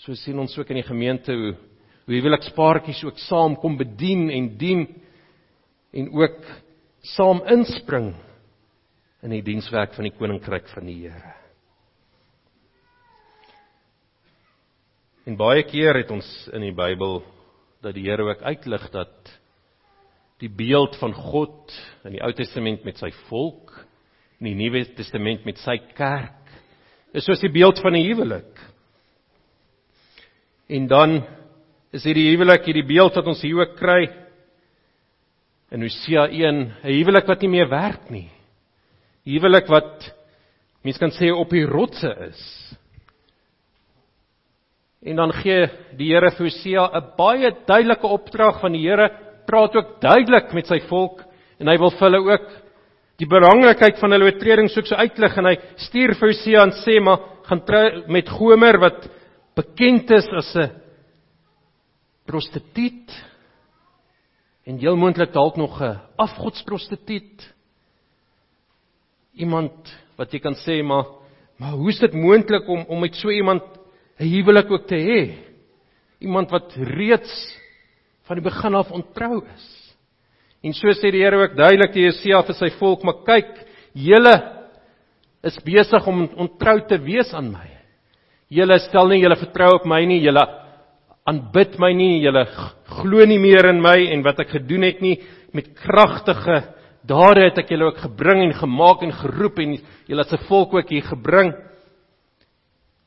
So 0.04 0.14
sien 0.14 0.38
ons 0.38 0.54
ook 0.58 0.70
in 0.70 0.82
die 0.82 0.86
gemeente 0.86 1.34
hoe 1.34 1.56
hoe 2.06 2.14
huwelikspaartjies 2.14 3.02
ook 3.02 3.18
saam 3.18 3.56
kom 3.58 3.74
bedien 3.80 4.28
en 4.30 4.52
dien 4.58 4.84
en 5.90 6.10
ook 6.14 6.38
saam 7.16 7.40
inspring 7.50 8.12
in 9.26 9.34
die 9.34 9.42
dienswerk 9.42 9.96
van 9.96 10.06
die 10.06 10.14
koninkryk 10.14 10.68
van 10.70 10.86
die 10.86 11.00
Here. 11.02 11.32
En 15.26 15.34
baie 15.34 15.64
keer 15.66 15.98
het 15.98 16.12
ons 16.14 16.28
in 16.54 16.62
die 16.62 16.74
Bybel 16.76 17.24
dat 17.82 17.96
die 17.98 18.06
Here 18.06 18.28
ook 18.28 18.46
uitlig 18.46 18.86
dat 18.94 19.34
die 20.42 20.50
beeld 20.52 20.96
van 21.00 21.14
God 21.16 21.72
in 22.04 22.16
die 22.16 22.22
Ou 22.24 22.32
Testament 22.36 22.84
met 22.84 22.98
sy 23.00 23.10
volk 23.30 23.72
en 24.36 24.50
die 24.50 24.56
Nuwe 24.58 24.84
Testament 24.96 25.46
met 25.48 25.60
sy 25.62 25.78
kerk 25.96 26.46
is 27.16 27.24
soos 27.24 27.40
die 27.40 27.52
beeld 27.52 27.80
van 27.80 27.96
'n 27.96 28.04
huwelik. 28.04 28.60
En 30.68 30.86
dan 30.86 31.24
is 31.92 32.04
hierdie 32.04 32.28
huwelik 32.30 32.66
hierdie 32.66 32.86
beeld 32.86 33.14
wat 33.14 33.26
ons 33.26 33.42
hier 33.42 33.60
ook 33.60 33.76
kry 33.76 34.10
in 35.70 35.82
Hosea 35.82 36.28
1, 36.28 36.60
'n 36.84 36.92
huwelik 36.92 37.26
wat 37.26 37.40
nie 37.40 37.48
meer 37.48 37.68
werk 37.68 38.10
nie. 38.10 38.30
Huwelik 39.24 39.66
wat 39.68 40.12
mens 40.82 40.98
kan 40.98 41.10
sê 41.10 41.32
op 41.32 41.50
die 41.50 41.64
rotse 41.66 42.10
is. 42.28 42.76
En 45.02 45.16
dan 45.16 45.32
gee 45.32 45.68
die 45.96 46.12
Here 46.12 46.30
vir 46.30 46.46
Hosea 46.46 46.90
'n 46.94 47.16
baie 47.16 47.50
duidelike 47.66 48.06
opdrag 48.06 48.60
van 48.60 48.72
die 48.72 48.82
Here, 48.82 49.25
praat 49.46 49.76
ook 49.76 50.00
duidelik 50.00 50.52
met 50.52 50.66
sy 50.66 50.80
volk 50.88 51.22
en 51.60 51.68
hy 51.68 51.76
wil 51.78 51.90
vir 51.90 52.06
hulle 52.08 52.22
ook 52.32 52.48
die 53.20 53.28
belangrikheid 53.28 54.00
van 54.00 54.12
hulle 54.12 54.28
oortreding 54.28 54.68
soek 54.70 54.86
so 54.86 54.96
uitlig 54.96 55.36
en 55.38 55.48
hy 55.50 55.56
stuur 55.86 56.14
vir 56.18 56.32
Hosea 56.32 56.64
en 56.66 56.74
sê 56.82 56.98
maar 57.00 57.22
gaan 57.48 57.62
trou 57.64 57.86
met 58.12 58.28
Gomer 58.28 58.78
wat 58.82 59.06
bekend 59.56 60.10
is 60.10 60.28
as 60.36 60.56
'n 60.56 60.70
prostituut 62.26 63.10
en 64.66 64.78
heel 64.82 64.96
moontlik 64.98 65.32
dalk 65.32 65.56
nog 65.56 65.80
'n 65.80 66.00
afgodsprostituut. 66.16 67.54
Iemand 69.34 69.72
wat 70.16 70.32
jy 70.32 70.38
kan 70.38 70.54
sê 70.54 70.82
maar 70.82 71.06
maar 71.58 71.72
hoe 71.72 71.88
is 71.88 71.98
dit 71.98 72.12
moontlik 72.12 72.68
om 72.68 72.84
om 72.88 73.00
met 73.00 73.14
so 73.14 73.30
iemand 73.30 73.62
'n 74.18 74.24
huwelik 74.24 74.70
ook 74.70 74.86
te 74.86 74.96
hê? 74.96 75.34
Iemand 76.20 76.50
wat 76.50 76.72
reeds 76.74 77.58
van 78.26 78.38
die 78.38 78.44
begin 78.44 78.74
af 78.74 78.90
ontrou 78.94 79.44
is. 79.54 79.66
En 80.64 80.74
so 80.74 80.90
sê 80.98 81.12
die 81.14 81.22
Here 81.22 81.38
ook 81.38 81.56
duidelik 81.56 81.92
te 81.94 82.02
Jesaja 82.02 82.42
vir 82.46 82.58
sy 82.58 82.70
volk, 82.80 83.04
maar 83.06 83.22
kyk, 83.26 83.52
julle 83.94 84.34
is 85.46 85.58
besig 85.64 86.06
om 86.10 86.26
ontrou 86.42 86.80
te 86.88 86.98
wees 87.04 87.32
aan 87.36 87.52
my. 87.52 87.68
Julle 88.50 88.78
stel 88.86 89.10
nie 89.10 89.22
julle 89.22 89.38
vertrou 89.38 89.72
op 89.78 89.86
my 89.88 90.02
nie, 90.06 90.20
julle 90.24 90.42
aanbid 91.26 91.78
my 91.82 91.90
nie, 91.94 92.22
julle 92.22 92.44
glo 93.00 93.26
nie 93.26 93.40
meer 93.42 93.70
in 93.72 93.80
my 93.82 93.96
en 94.14 94.22
wat 94.26 94.42
ek 94.44 94.56
gedoen 94.60 94.86
het 94.86 95.00
nie 95.02 95.16
met 95.54 95.72
kragtige 95.78 96.60
dade 97.06 97.46
het 97.46 97.58
ek 97.62 97.70
julle 97.70 97.90
ook 97.90 98.02
gebring 98.02 98.42
en 98.44 98.54
gemaak 98.58 99.02
en 99.06 99.14
geroep 99.14 99.58
en 99.62 99.76
julle 100.10 100.22
as 100.22 100.32
'n 100.32 100.46
volk 100.48 100.74
ook 100.74 100.88
hier 100.90 101.02
gebring. 101.02 101.54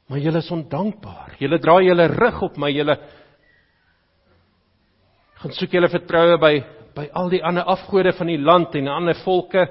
Maar 0.10 0.20
julle 0.20 0.38
is 0.38 0.52
ondankbaar. 0.52 1.36
Julle 1.40 1.60
draai 1.60 1.86
julle 1.86 2.08
rug 2.08 2.42
op 2.42 2.58
my, 2.58 2.72
julle 2.72 2.98
gaan 5.40 5.56
soek 5.56 5.72
julle 5.72 5.90
vertroue 5.92 6.38
by 6.42 6.54
by 6.96 7.06
al 7.16 7.30
die 7.32 7.42
ander 7.46 7.68
afgode 7.70 8.12
van 8.18 8.28
die 8.28 8.40
land 8.42 8.74
en 8.76 8.90
ander 8.92 9.16
volke. 9.24 9.62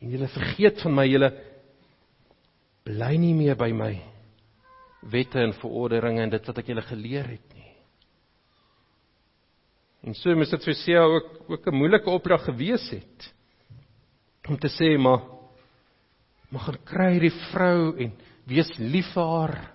En 0.00 0.12
julle 0.14 0.28
vergeet 0.32 0.80
van 0.84 0.94
my, 0.94 1.04
julle 1.10 1.32
bly 2.86 3.16
nie 3.20 3.34
meer 3.36 3.58
by 3.58 3.68
my 3.76 3.92
wette 5.12 5.40
en 5.42 5.52
verordeninge 5.60 6.24
en 6.24 6.32
dit 6.32 6.48
wat 6.48 6.60
ek 6.62 6.70
julle 6.72 6.84
geleer 6.86 7.26
het 7.34 7.56
nie. 7.56 7.72
En 10.08 10.14
so 10.16 10.32
moet 10.38 10.50
dit 10.54 10.68
vir 10.70 10.78
Sia 10.78 11.02
ook 11.04 11.50
ook 11.50 11.66
'n 11.66 11.76
moeilike 11.76 12.10
opdrag 12.10 12.44
gewees 12.44 12.88
het 12.90 13.32
om 14.48 14.56
te 14.56 14.68
sê 14.68 14.96
maar 14.98 15.20
maar 16.50 16.60
gaan 16.60 16.84
kry 16.84 17.18
die 17.18 17.34
vrou 17.52 17.96
en 17.98 18.12
wees 18.46 18.70
lief 18.78 19.12
vir 19.12 19.24
haar 19.24 19.72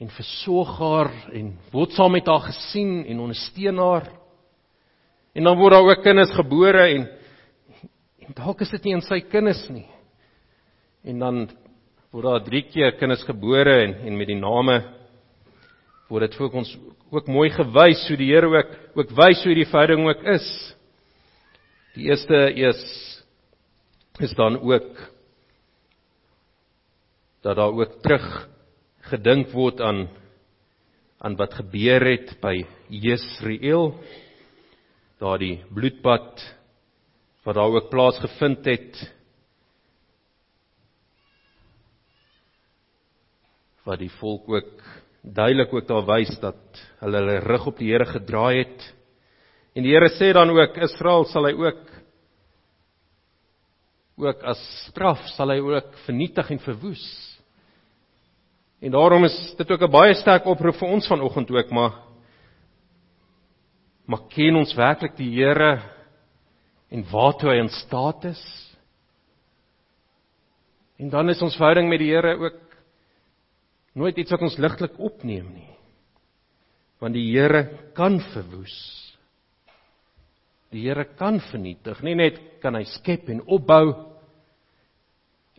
en 0.00 0.08
versorg 0.16 0.78
haar 0.80 1.10
en 1.36 1.52
word 1.74 1.92
saam 1.92 2.14
met 2.16 2.28
haar 2.28 2.46
gesien 2.48 3.02
en 3.04 3.20
ondersteun 3.20 3.78
haar. 3.78 4.06
En 5.36 5.44
dan 5.44 5.58
word 5.58 5.74
daar 5.76 5.88
ook 5.88 6.04
kinders 6.04 6.32
gebore 6.34 6.86
en 6.88 7.08
en 8.24 8.36
dalk 8.38 8.62
is 8.62 8.70
dit 8.70 8.84
nie 8.86 8.94
in 8.94 9.02
sy 9.04 9.18
kinders 9.26 9.60
nie. 9.68 9.88
En 11.04 11.18
dan 11.18 11.40
word 12.14 12.26
daar 12.26 12.44
drie 12.46 12.62
keer 12.68 12.96
kinders 12.96 13.24
gebore 13.28 13.74
en 13.84 13.94
en 14.06 14.16
met 14.16 14.30
die 14.30 14.40
name 14.40 14.78
word 16.08 16.26
dit 16.26 16.38
vir 16.38 16.56
ons 16.62 16.70
ook 17.10 17.28
mooi 17.28 17.50
gewys 17.52 18.02
hoe 18.08 18.16
die 18.18 18.30
Here 18.30 18.48
ook 18.48 18.72
ook 18.96 19.12
wys 19.18 19.44
hoe 19.44 19.54
die 19.54 19.68
verhouding 19.68 20.08
ook 20.08 20.24
is. 20.32 20.48
Die 21.94 22.08
eerste 22.08 22.40
is 22.54 22.80
is 24.20 24.32
dan 24.36 24.56
ook 24.60 24.88
dat 27.42 27.56
daar 27.56 27.72
ook 27.72 28.00
terug 28.02 28.48
gedink 29.08 29.52
word 29.54 29.80
aan 29.80 30.08
aan 31.20 31.36
wat 31.36 31.54
gebeur 31.54 32.04
het 32.04 32.36
by 32.40 32.62
Jesreel 32.88 33.94
daardie 35.20 35.60
bloedbad 35.68 36.44
wat 37.44 37.56
daar 37.56 37.76
ook 37.76 37.90
plaasgevind 37.92 38.64
het 38.68 39.00
wat 43.84 44.00
die 44.00 44.12
volk 44.20 44.48
ook 44.48 44.82
duidelik 45.22 45.72
ook 45.74 45.88
daar 45.88 46.06
wys 46.08 46.32
dat 46.40 46.80
hulle 47.02 47.20
hulle 47.20 47.38
rug 47.44 47.66
op 47.66 47.78
die 47.80 47.90
Here 47.92 48.06
gedraai 48.08 48.64
het. 48.64 48.84
En 49.76 49.84
die 49.84 49.92
Here 49.92 50.10
sê 50.16 50.32
dan 50.32 50.50
ook 50.50 50.78
Israel 50.80 51.26
sal 51.28 51.50
hy 51.50 51.54
ook 51.58 51.86
ook 54.20 54.42
as 54.44 54.60
straf 54.86 55.20
sal 55.32 55.52
hy 55.52 55.60
ook 55.64 55.94
vernietig 56.04 56.50
en 56.52 56.60
verwoes. 56.60 57.04
En 58.80 58.90
daarom 58.90 59.24
is 59.24 59.36
dit 59.56 59.70
ook 59.70 59.82
'n 59.82 59.90
baie 59.90 60.14
sterk 60.14 60.46
oproep 60.46 60.76
vir 60.76 60.88
ons 60.88 61.06
vanoggend 61.06 61.50
ook, 61.50 61.70
maar 61.70 61.92
maar 64.06 64.26
ken 64.28 64.56
ons 64.56 64.74
werklik 64.74 65.16
die 65.16 65.30
Here 65.30 65.82
en 66.90 67.04
waartoe 67.10 67.50
hy 67.50 67.58
in 67.60 67.68
staat 67.68 68.24
is? 68.24 68.42
En 70.98 71.08
dan 71.08 71.28
is 71.28 71.42
ons 71.42 71.56
verhouding 71.56 71.88
met 71.88 71.98
die 71.98 72.10
Here 72.10 72.34
ook 72.36 72.58
nooit 73.92 74.16
iets 74.16 74.30
wat 74.30 74.40
ons 74.40 74.58
ligtelik 74.58 74.98
opneem 74.98 75.52
nie. 75.54 75.76
Want 76.98 77.14
die 77.14 77.30
Here 77.30 77.92
kan 77.94 78.20
verwoes. 78.20 78.76
Die 80.70 80.88
Here 80.88 81.04
kan 81.04 81.40
vernietig. 81.40 82.02
Nie 82.02 82.14
net 82.14 82.40
kan 82.60 82.74
hy 82.74 82.84
skep 82.84 83.28
en 83.28 83.42
opbou 83.46 83.94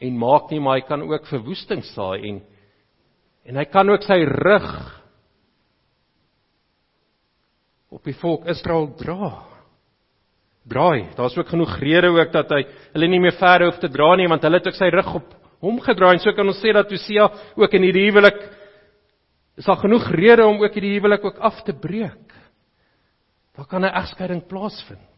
en 0.01 0.17
maak 0.17 0.51
nie, 0.51 0.59
maar 0.59 0.79
hy 0.79 0.85
kan 0.87 1.01
ook 1.01 1.27
verwoesting 1.29 1.83
saai 1.85 2.27
en 2.29 2.41
en 3.45 3.57
hy 3.57 3.65
kan 3.71 3.89
ook 3.89 4.03
sy 4.05 4.19
rug 4.27 4.69
op 7.91 8.07
die 8.07 8.15
volk 8.21 8.47
Israel 8.49 8.91
dra. 8.99 9.31
Draai. 10.71 11.09
Daar's 11.17 11.35
ook 11.37 11.49
genoeg 11.49 11.73
redes 11.81 12.13
ook 12.13 12.31
dat 12.31 12.51
hy 12.53 12.61
hulle 12.93 13.09
nie 13.09 13.19
meer 13.19 13.35
ver 13.39 13.65
hoef 13.65 13.79
te 13.81 13.89
dra 13.91 14.13
nie 14.15 14.29
want 14.29 14.43
hulle 14.45 14.61
het 14.61 14.69
ook 14.69 14.77
sy 14.77 14.89
rug 14.93 15.13
op 15.19 15.37
hom 15.61 15.79
gedraai 15.81 16.15
en 16.15 16.23
so 16.23 16.33
kan 16.33 16.47
ons 16.49 16.61
sê 16.61 16.73
dat 16.73 16.89
Josia 16.89 17.27
ook 17.57 17.77
in 17.77 17.85
hierdie 17.85 18.07
huwelik 18.07 18.39
is 19.57 19.67
daar 19.67 19.81
genoeg 19.81 20.07
redes 20.15 20.45
om 20.45 20.61
ook 20.61 20.77
hierdie 20.77 20.95
huwelik 20.95 21.25
ook 21.25 21.39
af 21.41 21.63
te 21.65 21.73
breek. 21.73 22.33
Daar 23.57 23.67
kan 23.67 23.83
'n 23.83 23.93
egskeiding 23.93 24.47
plaasvind. 24.47 25.09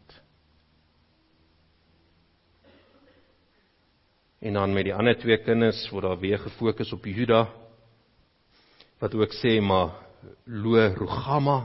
En 4.40 4.52
dan 4.52 4.72
met 4.72 4.84
die 4.84 4.94
ander 4.94 5.16
twee 5.16 5.38
kinders 5.38 5.88
word 5.90 6.04
daar 6.04 6.18
weer 6.18 6.38
gefokus 6.38 6.92
op 6.92 7.04
Juda 7.04 7.63
wat 9.02 9.14
ook 9.14 9.32
sê 9.40 9.58
maar 9.60 9.96
lo 10.46 10.78
rugama 10.94 11.58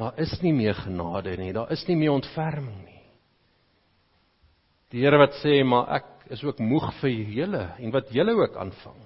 daar 0.00 0.16
is 0.18 0.32
nie 0.40 0.52
meer 0.56 0.74
genade 0.74 1.36
nie, 1.36 1.52
daar 1.52 1.70
is 1.74 1.82
nie 1.88 1.96
meer 2.00 2.14
ontferming 2.14 2.78
nie. 2.86 3.02
Die 4.90 5.04
Here 5.04 5.20
wat 5.20 5.36
sê, 5.42 5.60
maar 5.62 5.90
ek 6.00 6.08
is 6.34 6.42
ook 6.46 6.62
moeg 6.64 6.88
vir 7.02 7.12
julle 7.36 7.64
en 7.78 7.92
wat 7.94 8.08
julle 8.14 8.32
ook 8.38 8.56
aanvang. 8.58 9.02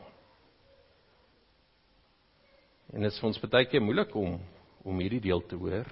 En 2.94 3.02
dit 3.02 3.11
is 3.11 3.18
vir 3.18 3.28
ons 3.28 3.42
baie 3.42 3.68
keer 3.68 3.82
moeilik 3.82 4.14
om 4.16 4.38
om 4.84 4.98
hierdie 5.00 5.22
deel 5.24 5.40
te 5.48 5.57
hoor. 5.57 5.88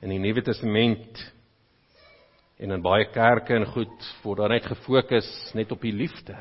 In 0.00 0.12
die 0.14 0.20
Nuwe 0.22 0.44
Testament 0.46 1.18
en 2.62 2.76
in 2.76 2.82
baie 2.82 3.08
kerke 3.12 3.56
en 3.58 3.66
goed 3.74 4.10
word 4.22 4.40
daar 4.40 4.54
net 4.54 4.68
gefokus 4.70 5.28
net 5.58 5.72
op 5.74 5.82
die 5.82 5.92
liefde. 5.92 6.36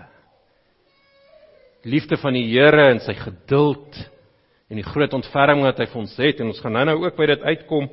Liefde 1.84 2.18
van 2.18 2.36
die 2.38 2.46
Here 2.48 2.90
en 2.94 3.02
sy 3.04 3.16
geduld 3.20 3.98
en 4.72 4.80
die 4.80 4.88
groot 4.88 5.14
ontferming 5.14 5.66
wat 5.68 5.82
hy 5.84 5.88
vir 5.92 6.02
ons 6.02 6.16
het 6.18 6.40
en 6.40 6.54
ons 6.54 6.62
gaan 6.64 6.78
nou-nou 6.78 6.96
ook 7.04 7.18
by 7.20 7.28
dit 7.34 7.44
uitkom. 7.44 7.90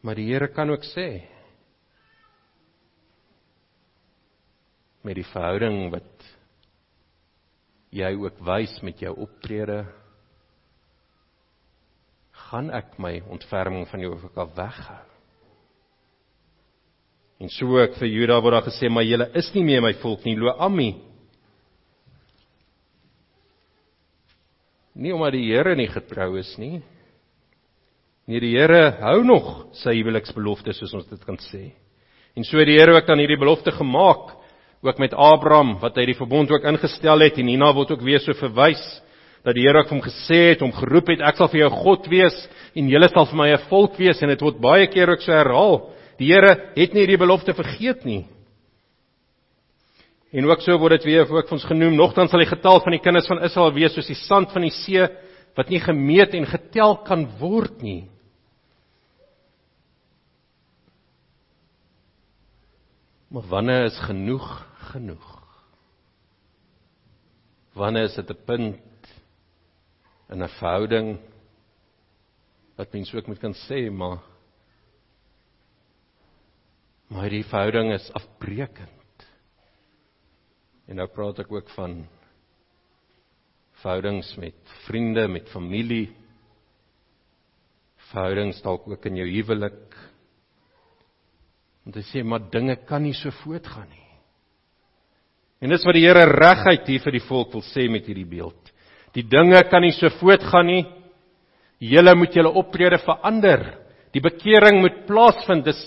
Maar 0.00 0.16
die 0.16 0.30
Here 0.30 0.48
kan 0.54 0.72
ook 0.72 0.86
sê 0.94 1.10
met 5.04 5.16
die 5.16 5.24
verhouding 5.24 5.86
wat 5.92 6.26
jy 7.96 8.10
ook 8.20 8.40
wys 8.44 8.74
met 8.84 9.00
jou 9.00 9.14
optrede 9.24 9.82
gaan 12.50 12.72
ek 12.74 12.98
my 13.00 13.18
ontferming 13.32 13.86
van 13.88 14.04
jou 14.04 14.16
ook 14.16 14.56
weghou. 14.56 15.09
En 17.40 17.48
so 17.48 17.78
ook 17.78 17.96
vir 17.98 18.08
Juda 18.08 18.40
word 18.40 18.58
daar 18.58 18.68
gesê 18.68 18.90
maar 18.92 19.06
julle 19.08 19.30
is 19.34 19.48
nie 19.54 19.64
meer 19.64 19.82
my 19.82 19.94
volk 20.02 20.24
nie, 20.24 20.36
lo 20.36 20.52
Ami. 20.58 20.94
Nie 24.94 25.14
omdat 25.14 25.32
die 25.32 25.46
Here 25.48 25.74
nie 25.76 25.88
getrou 25.88 26.36
is 26.38 26.52
nie, 26.58 26.82
Nee, 28.30 28.38
die 28.38 28.52
Here 28.54 28.92
hou 29.02 29.24
nog 29.26 29.46
sy 29.80 29.96
huweliksbelofte 29.98 30.70
soos 30.76 30.92
ons 30.94 31.08
dit 31.10 31.22
kan 31.26 31.38
sê. 31.48 31.72
En 32.38 32.44
so 32.46 32.60
het 32.60 32.68
die 32.68 32.76
Here 32.78 32.94
ook 32.94 33.08
dan 33.08 33.18
hierdie 33.18 33.40
belofte 33.40 33.72
gemaak 33.74 34.36
ook 34.86 35.00
met 35.02 35.16
Abraham 35.18 35.74
wat 35.82 35.98
hy 35.98 36.06
die 36.12 36.16
verbond 36.16 36.52
ook 36.54 36.68
ingestel 36.70 37.26
het 37.26 37.40
en 37.42 37.50
hierna 37.50 37.72
word 37.74 37.90
ook 37.96 38.04
weer 38.06 38.22
so 38.22 38.36
verwys 38.38 38.80
dat 39.42 39.56
die 39.56 39.64
Here 39.66 39.82
ook 39.82 39.90
hom 39.90 40.02
gesê 40.04 40.52
het 40.52 40.62
om 40.62 40.70
geroep 40.72 41.10
het 41.10 41.24
ek 41.26 41.40
sal 41.40 41.50
vir 41.50 41.64
jou 41.64 41.72
God 41.80 42.06
wees 42.12 42.36
en 42.78 42.92
julle 42.92 43.08
sal 43.10 43.26
vir 43.32 43.40
my 43.40 43.48
'n 43.50 43.66
volk 43.66 43.98
wees 43.98 44.22
en 44.22 44.28
dit 44.28 44.46
word 44.46 44.62
baie 44.62 44.86
keer 44.86 45.10
ook 45.10 45.26
so 45.26 45.32
herhaal. 45.32 45.90
Die 46.20 46.28
Here 46.28 46.52
het 46.76 46.92
nie 46.92 47.06
hierdie 47.06 47.20
belofte 47.20 47.54
vergeet 47.56 48.04
nie. 48.04 48.26
En 50.30 50.46
ook 50.46 50.62
so 50.62 50.76
word 50.78 51.00
dit 51.00 51.08
weer 51.08 51.24
ook 51.24 51.48
vir 51.48 51.56
ons 51.56 51.66
genoem, 51.66 51.96
nogtans 51.98 52.30
sal 52.30 52.42
die 52.44 52.50
getal 52.50 52.78
van 52.84 52.94
die 52.94 53.02
kinders 53.02 53.26
van 53.30 53.40
Israel 53.42 53.72
wees 53.74 53.96
soos 53.96 54.10
die 54.10 54.18
sand 54.28 54.52
van 54.54 54.62
die 54.62 54.74
see 54.84 55.08
wat 55.58 55.72
nie 55.72 55.80
gemeet 55.82 56.36
en 56.38 56.46
getel 56.46 57.00
kan 57.08 57.24
word 57.40 57.80
nie. 57.82 58.04
Maar 63.30 63.46
wanneer 63.50 63.88
is 63.88 63.98
genoeg 64.04 64.48
genoeg? 64.92 65.26
Wanneer 67.78 68.10
is 68.10 68.14
dit 68.14 68.30
'n 68.30 68.44
punt 68.46 69.10
in 70.30 70.42
'n 70.42 70.48
verhouding 70.58 71.18
wat 72.76 72.92
mens 72.92 73.14
ook 73.14 73.26
moet 73.26 73.38
kan 73.38 73.54
sê 73.54 73.90
maar 73.90 74.29
maar 77.10 77.30
die 77.32 77.44
verhouding 77.44 77.92
is 77.94 78.06
afbreekend. 78.14 79.26
En 80.90 81.00
nou 81.00 81.06
praat 81.10 81.42
ek 81.42 81.50
ook 81.52 81.70
van 81.74 82.00
verhoudings 83.82 84.34
met 84.38 84.74
vriende, 84.86 85.26
met 85.30 85.48
familie, 85.50 86.10
verhoudings 88.10 88.62
dalk 88.62 88.88
ook 88.90 89.06
in 89.10 89.20
jou 89.22 89.28
huwelik, 89.30 89.98
Want 91.84 91.96
hy 91.96 92.04
sê 92.06 92.22
maar 92.22 92.44
dinge 92.52 92.76
kan 92.86 93.02
nie 93.02 93.16
so 93.16 93.32
voortgaan 93.42 93.88
nie. 93.88 94.08
En 95.60 95.72
dis 95.72 95.84
wat 95.84 95.96
die 95.96 96.04
Here 96.04 96.26
reguit 96.28 96.88
hier 96.88 97.02
vir 97.04 97.16
die 97.16 97.26
volk 97.26 97.54
wil 97.56 97.64
sê 97.66 97.86
met 97.90 98.06
hierdie 98.08 98.28
beeld. 98.28 98.70
Die 99.16 99.24
dinge 99.26 99.60
kan 99.68 99.82
nie 99.82 99.92
so 99.96 100.08
voortgaan 100.20 100.68
nie. 100.70 100.84
Julle 101.82 102.14
moet 102.14 102.36
julle 102.36 102.52
optrede 102.56 103.00
verander. 103.02 103.64
Die 104.14 104.22
bekering 104.22 104.80
moet 104.84 105.02
plaasvind. 105.08 105.66
Dis 105.66 105.80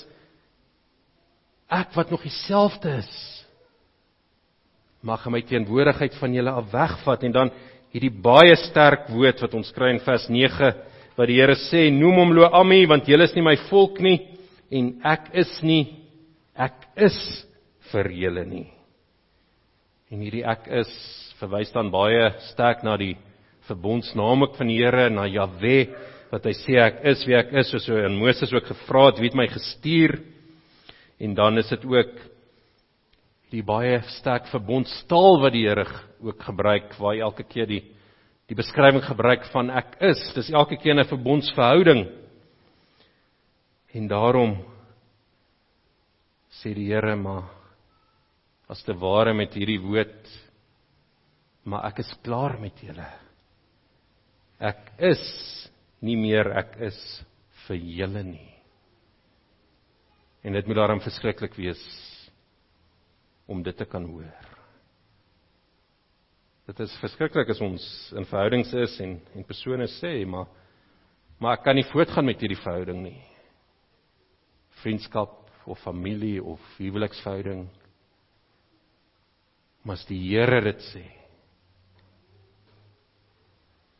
ek 1.73 1.95
wat 1.97 2.11
nog 2.13 2.23
dieselfde 2.25 2.97
is. 3.01 3.13
Mag 5.03 5.25
my 5.27 5.41
teenwoordigheid 5.43 6.15
van 6.19 6.35
julle 6.35 6.53
af 6.53 6.69
wegvat 6.71 7.25
en 7.27 7.35
dan 7.35 7.51
hierdie 7.93 8.13
baie 8.23 8.55
sterk 8.69 9.09
woord 9.13 9.41
wat 9.43 9.55
ons 9.57 9.71
kry 9.75 9.91
in 9.93 10.03
vers 10.05 10.29
9 10.31 10.71
wat 11.17 11.29
die 11.29 11.37
Here 11.37 11.57
sê 11.67 11.89
noem 11.93 12.21
hom 12.21 12.31
Lo-ami 12.37 12.85
want 12.89 13.09
julle 13.09 13.27
is 13.27 13.35
nie 13.35 13.45
my 13.45 13.55
volk 13.69 13.99
nie 14.01 14.19
en 14.73 14.93
ek 15.05 15.29
is 15.43 15.51
nie 15.65 15.83
ek 16.57 16.87
is 17.09 17.17
vir 17.91 18.09
julle 18.13 18.45
nie. 18.47 18.67
En 20.13 20.21
hierdie 20.21 20.45
ek 20.45 20.69
is 20.81 20.89
verwys 21.41 21.73
dan 21.73 21.91
baie 21.93 22.31
sterk 22.51 22.83
na 22.85 22.95
die 22.97 23.15
verbondsnaam 23.67 24.47
ook 24.47 24.57
van 24.59 24.69
die 24.69 24.79
Here 24.81 25.09
na 25.13 25.27
Jahwe 25.29 25.77
wat 26.33 26.47
hy 26.49 26.53
sê 26.63 26.79
ek 26.81 27.03
is 27.11 27.25
wie 27.27 27.37
ek 27.37 27.51
is 27.61 27.69
soos 27.73 27.85
so 27.85 27.97
in 27.97 28.17
Moses 28.17 28.53
ook 28.53 28.71
gevra 28.71 29.09
het 29.11 29.21
wie 29.21 29.29
het 29.29 29.37
my 29.37 29.47
gestuur 29.51 30.17
en 31.23 31.35
dan 31.35 31.57
is 31.57 31.69
dit 31.71 31.85
ook 31.87 32.15
die 33.53 33.63
baie 33.63 34.01
sterk 34.17 34.49
verbondstaal 34.51 35.39
wat 35.43 35.53
die 35.55 35.67
Here 35.67 35.87
ook 36.23 36.41
gebruik 36.43 36.97
waar 36.99 37.15
hy 37.15 37.23
elke 37.23 37.47
keer 37.47 37.69
die 37.69 37.83
die 38.51 38.57
beskrywing 38.59 39.01
gebruik 39.05 39.47
van 39.53 39.71
ek 39.71 39.95
is 40.03 40.19
dis 40.35 40.51
elke 40.51 40.75
keer 40.77 40.99
'n 40.99 41.07
verbondsverhouding 41.07 42.03
En 43.93 44.07
daarom 44.09 44.55
sê 46.61 46.71
die 46.73 46.89
Here 46.89 47.13
maar 47.15 47.45
as 48.71 48.81
te 48.85 48.95
ware 48.97 49.35
met 49.37 49.53
hierdie 49.53 49.81
woord 49.83 50.31
maar 51.69 51.85
ek 51.91 52.01
is 52.01 52.09
klaar 52.25 52.57
met 52.59 52.79
julle. 52.81 53.05
Ek 54.59 54.89
is 55.11 55.21
nie 56.01 56.17
meer 56.17 56.49
ek 56.63 56.73
is 56.89 56.97
vir 57.67 57.77
julle 57.77 58.23
nie. 58.25 58.52
En 60.43 60.53
dit 60.53 60.67
moet 60.67 60.75
daarom 60.75 61.01
verskriklik 61.01 61.55
wees 61.55 61.83
om 63.47 63.63
dit 63.63 63.77
te 63.77 63.85
kan 63.85 64.05
hoor. 64.05 64.31
Dit 66.67 66.79
is 66.79 66.95
verskriklik 67.01 67.49
as 67.51 67.61
ons 67.63 67.85
in 68.15 68.27
verhoudings 68.27 68.71
is 68.79 68.99
en 69.03 69.17
en 69.35 69.47
persone 69.47 69.87
sê, 69.99 70.13
maar 70.25 70.47
maar 71.39 71.57
ek 71.57 71.65
kan 71.65 71.75
nie 71.75 71.87
voortgaan 71.89 72.27
met 72.29 72.39
hierdie 72.39 72.59
verhouding 72.61 73.01
nie. 73.03 73.19
Vriendskap 74.83 75.41
of 75.67 75.81
familie 75.83 76.43
of 76.43 76.61
huweliksverhouding. 76.77 77.65
Maar 79.83 79.99
as 79.99 80.07
die 80.07 80.21
Here 80.29 80.61
dit 80.63 80.79
sê, 80.93 81.03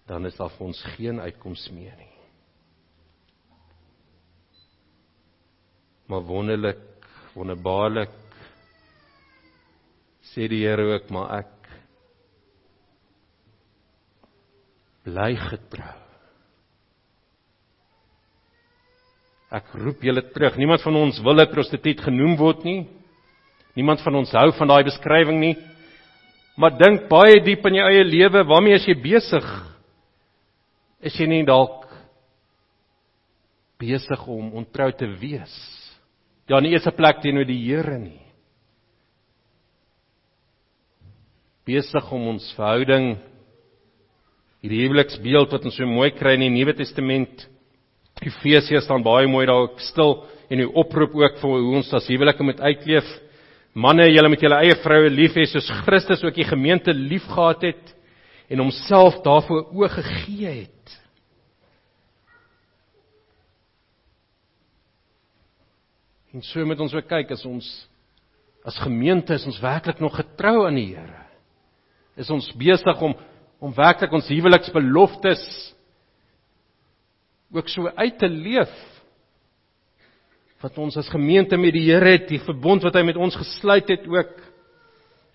dan 0.08 0.26
is 0.28 0.40
daar 0.40 0.52
vir 0.56 0.68
ons 0.68 0.84
geen 0.96 1.20
uitkoms 1.20 1.68
meer 1.76 1.96
nie. 2.00 2.13
Maar 6.08 6.26
wonderlik, 6.28 6.82
wonderbaarlik 7.34 8.12
sê 10.34 10.48
die 10.50 10.64
Here 10.66 10.86
ook, 10.96 11.10
maar 11.14 11.44
ek 11.44 11.52
bly 15.04 15.34
getrou. 15.38 15.94
Ek 19.54 19.70
roep 19.78 20.02
julle 20.02 20.24
terug. 20.34 20.58
Niemand 20.58 20.82
van 20.82 20.96
ons 20.98 21.20
wil 21.22 21.42
'n 21.42 21.52
prostituut 21.52 22.02
genoem 22.02 22.36
word 22.38 22.64
nie. 22.64 22.88
Niemand 23.76 24.02
van 24.02 24.16
ons 24.16 24.32
hou 24.32 24.52
van 24.52 24.68
daai 24.68 24.84
beskrywing 24.84 25.40
nie. 25.40 25.58
Maar 26.58 26.78
dink 26.78 27.08
baie 27.10 27.42
diep 27.42 27.66
in 27.66 27.76
jou 27.76 27.88
eie 27.90 28.04
lewe, 28.04 28.44
waarmee 28.44 28.76
is 28.76 28.86
jy 28.86 28.96
besig? 29.02 29.46
Is 31.02 31.16
jy 31.20 31.28
nie 31.28 31.46
dalk 31.46 31.88
besig 33.78 34.28
om 34.28 34.54
ontrou 34.54 34.92
te 34.92 35.08
wees? 35.20 35.83
Ja, 36.50 36.60
in 36.60 36.68
die 36.68 36.74
eerste 36.76 36.92
plek 36.92 37.22
teenoor 37.24 37.48
die 37.48 37.60
Here 37.62 37.96
nie. 38.00 38.20
Besig 41.64 42.10
om 42.12 42.34
ons 42.34 42.50
verhouding 42.58 43.14
hierdie 44.64 44.82
huweliksbeeld 44.84 45.52
wat 45.56 45.66
ons 45.68 45.76
so 45.80 45.88
mooi 45.88 46.10
kry 46.16 46.36
in 46.36 46.46
die 46.46 46.52
Nuwe 46.52 46.76
Testament. 46.76 47.46
Efesiërs 48.24 48.84
staan 48.88 49.04
baie 49.04 49.28
mooi 49.32 49.46
daar 49.48 49.70
stil 49.84 50.18
en 50.52 50.60
hy 50.60 50.68
oproep 50.68 51.16
ook 51.20 51.40
vir 51.40 51.54
hoe 51.54 51.78
ons 51.80 51.92
as 51.96 52.08
huwelike 52.12 52.44
moet 52.44 52.60
uitleef. 52.64 53.08
Manne, 53.74 54.06
julle 54.12 54.30
moet 54.30 54.44
julle 54.44 54.60
eie 54.64 54.76
vroue 54.84 55.10
lief 55.12 55.40
hê 55.40 55.48
soos 55.50 55.72
Christus 55.88 56.24
ook 56.24 56.36
die 56.36 56.48
gemeente 56.48 56.94
liefgehad 56.94 57.64
het 57.72 57.96
en 58.52 58.62
homself 58.62 59.22
daarvoor 59.26 59.72
oorgegee 59.72 60.60
het. 60.60 61.00
En 66.34 66.42
so 66.42 66.66
moet 66.66 66.80
ons 66.82 66.94
ook 66.98 67.10
kyk 67.10 67.32
as 67.36 67.46
ons 67.46 67.68
as 68.64 68.80
gemeente 68.80 69.36
is 69.36 69.46
ons 69.46 69.60
werklik 69.60 70.00
nog 70.00 70.16
getrou 70.16 70.64
aan 70.66 70.78
die 70.80 70.94
Here. 70.96 71.20
Is 72.16 72.32
ons 72.32 72.48
besig 72.58 73.02
om 73.02 73.16
om 73.64 73.72
werklik 73.76 74.12
ons 74.12 74.28
huweliksbeloftes 74.28 75.44
ook 77.54 77.70
so 77.72 77.88
uit 77.88 78.18
te 78.20 78.28
leef 78.28 78.74
wat 80.64 80.78
ons 80.80 80.98
as 81.00 81.12
gemeente 81.12 81.60
met 81.60 81.76
die 81.76 81.86
Here 81.90 82.16
het, 82.16 82.26
die 82.32 82.42
verbond 82.44 82.84
wat 82.88 82.96
hy 82.96 83.04
met 83.08 83.20
ons 83.20 83.36
gesluit 83.36 83.90
het 83.92 84.08
ook. 84.08 84.34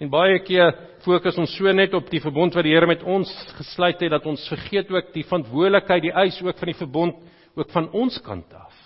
En 0.01 0.11
baie 0.12 0.38
keer 0.44 0.72
fokus 1.05 1.38
ons 1.40 1.53
so 1.57 1.72
net 1.72 1.94
op 1.96 2.09
die 2.11 2.22
verbond 2.24 2.57
wat 2.57 2.66
die 2.66 2.74
Here 2.74 2.88
met 2.88 3.05
ons 3.05 3.30
gesluit 3.61 4.01
het 4.03 4.12
dat 4.16 4.26
ons 4.28 4.49
vergeet 4.51 4.90
ook 4.92 5.12
die 5.14 5.26
verantwoordelikheid, 5.28 6.09
die 6.09 6.16
eis 6.16 6.40
ook 6.42 6.59
van 6.59 6.72
die 6.72 6.80
verbond 6.80 7.24
ook 7.59 7.72
van 7.74 7.90
ons 7.92 8.18
kant 8.24 8.53
af. 8.57 8.78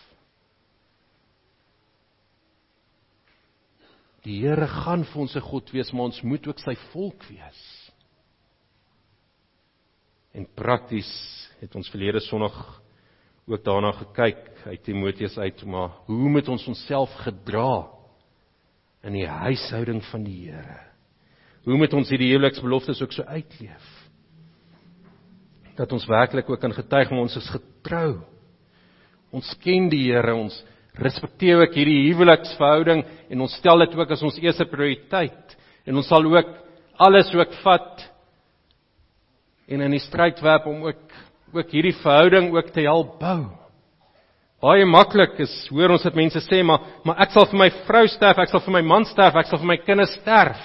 Die 4.22 4.38
Here 4.44 4.68
gaan 4.70 5.02
vir 5.08 5.24
ons 5.24 5.32
se 5.34 5.42
God 5.42 5.70
wees, 5.74 5.90
maar 5.92 6.12
ons 6.12 6.22
moet 6.22 6.46
ook 6.46 6.60
sy 6.62 6.76
volk 6.92 7.24
wees. 7.30 7.62
En 10.32 10.46
prakties 10.56 11.10
het 11.60 11.74
ons 11.76 11.90
verlede 11.92 12.22
Sondag 12.24 12.56
ook 13.50 13.64
daarna 13.66 13.90
gekyk 13.98 14.46
uit 14.70 14.84
Timoteus 14.86 15.34
uit, 15.38 15.64
maar 15.66 15.98
hoe 16.06 16.30
moet 16.30 16.48
ons 16.48 16.68
onsself 16.70 17.10
gedra 17.24 17.90
in 19.02 19.18
die 19.18 19.26
huishouding 19.26 20.00
van 20.12 20.24
die 20.24 20.38
Here? 20.46 20.78
Hoe 21.66 21.76
moet 21.78 21.94
ons 21.94 22.10
hierdie 22.10 22.30
huweliksbeloftes 22.32 23.02
ook 23.02 23.12
so 23.14 23.26
uitleef? 23.26 23.88
Dat 25.78 25.92
ons 25.94 26.06
werklik 26.06 26.50
ook 26.50 26.60
kan 26.62 26.74
getuig 26.74 27.10
maar 27.10 27.26
ons 27.26 27.36
is 27.38 27.50
getrou. 27.50 28.22
Ons 29.34 29.50
ken 29.62 29.88
die 29.90 30.04
Here, 30.08 30.34
ons 30.34 30.56
respekteer 31.00 31.62
ook 31.62 31.74
hierdie 31.76 32.10
huweliksverhouding 32.10 33.04
en 33.32 33.44
ons 33.44 33.54
stel 33.56 33.84
dit 33.86 33.94
ook 33.96 34.10
as 34.12 34.22
ons 34.22 34.38
eerste 34.42 34.66
prioriteit. 34.68 35.56
En 35.88 35.96
ons 35.96 36.08
sal 36.08 36.26
ook 36.28 36.50
alles 37.00 37.32
ook 37.34 37.54
vat 37.62 38.04
en 39.72 39.80
in 39.80 39.96
die 39.96 40.02
stryd 40.02 40.42
werp 40.44 40.66
om 40.68 40.84
ook 40.90 41.20
ook 41.52 41.72
hierdie 41.74 41.96
verhouding 42.00 42.48
ook 42.54 42.70
te 42.72 42.84
help 42.86 43.18
bou. 43.20 43.42
Baie 44.62 44.86
maklik 44.88 45.40
is 45.42 45.52
hoor 45.72 45.92
ons 45.92 46.04
dit 46.06 46.16
mense 46.16 46.40
sê 46.46 46.62
maar 46.64 46.84
maar 47.04 47.18
ek 47.24 47.34
sal 47.34 47.48
vir 47.50 47.60
my 47.60 47.70
vrou 47.88 48.06
sterf, 48.08 48.38
ek 48.38 48.52
sal 48.52 48.62
vir 48.64 48.76
my 48.78 48.82
man 48.86 49.04
sterf, 49.10 49.36
ek 49.36 49.50
sal 49.50 49.60
vir 49.60 49.72
my 49.72 49.78
kinders 49.82 50.14
sterf. 50.20 50.62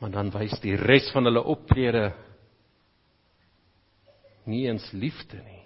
Maar 0.00 0.10
dan 0.10 0.32
wys 0.34 0.54
die 0.62 0.76
res 0.78 1.10
van 1.14 1.28
hulle 1.28 1.44
optrede 1.46 2.08
nie 4.46 4.66
eens 4.68 4.90
liefde 4.92 5.40
nie. 5.42 5.62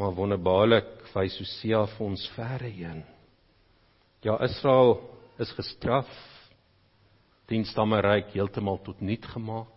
Maar 0.00 0.14
wonderbaarlik 0.16 0.88
wys 1.12 1.36
Hosea 1.38 1.84
vir 1.94 2.06
ons 2.06 2.24
verre 2.36 2.70
heen. 2.72 3.02
Ja, 4.24 4.38
Israel 4.44 4.96
is 5.42 5.52
gestraf. 5.56 6.08
Dien 7.50 7.66
stamme 7.68 8.00
ryk 8.00 8.32
heeltemal 8.32 8.80
tot 8.86 9.00
niet 9.00 9.24
gemaak. 9.34 9.68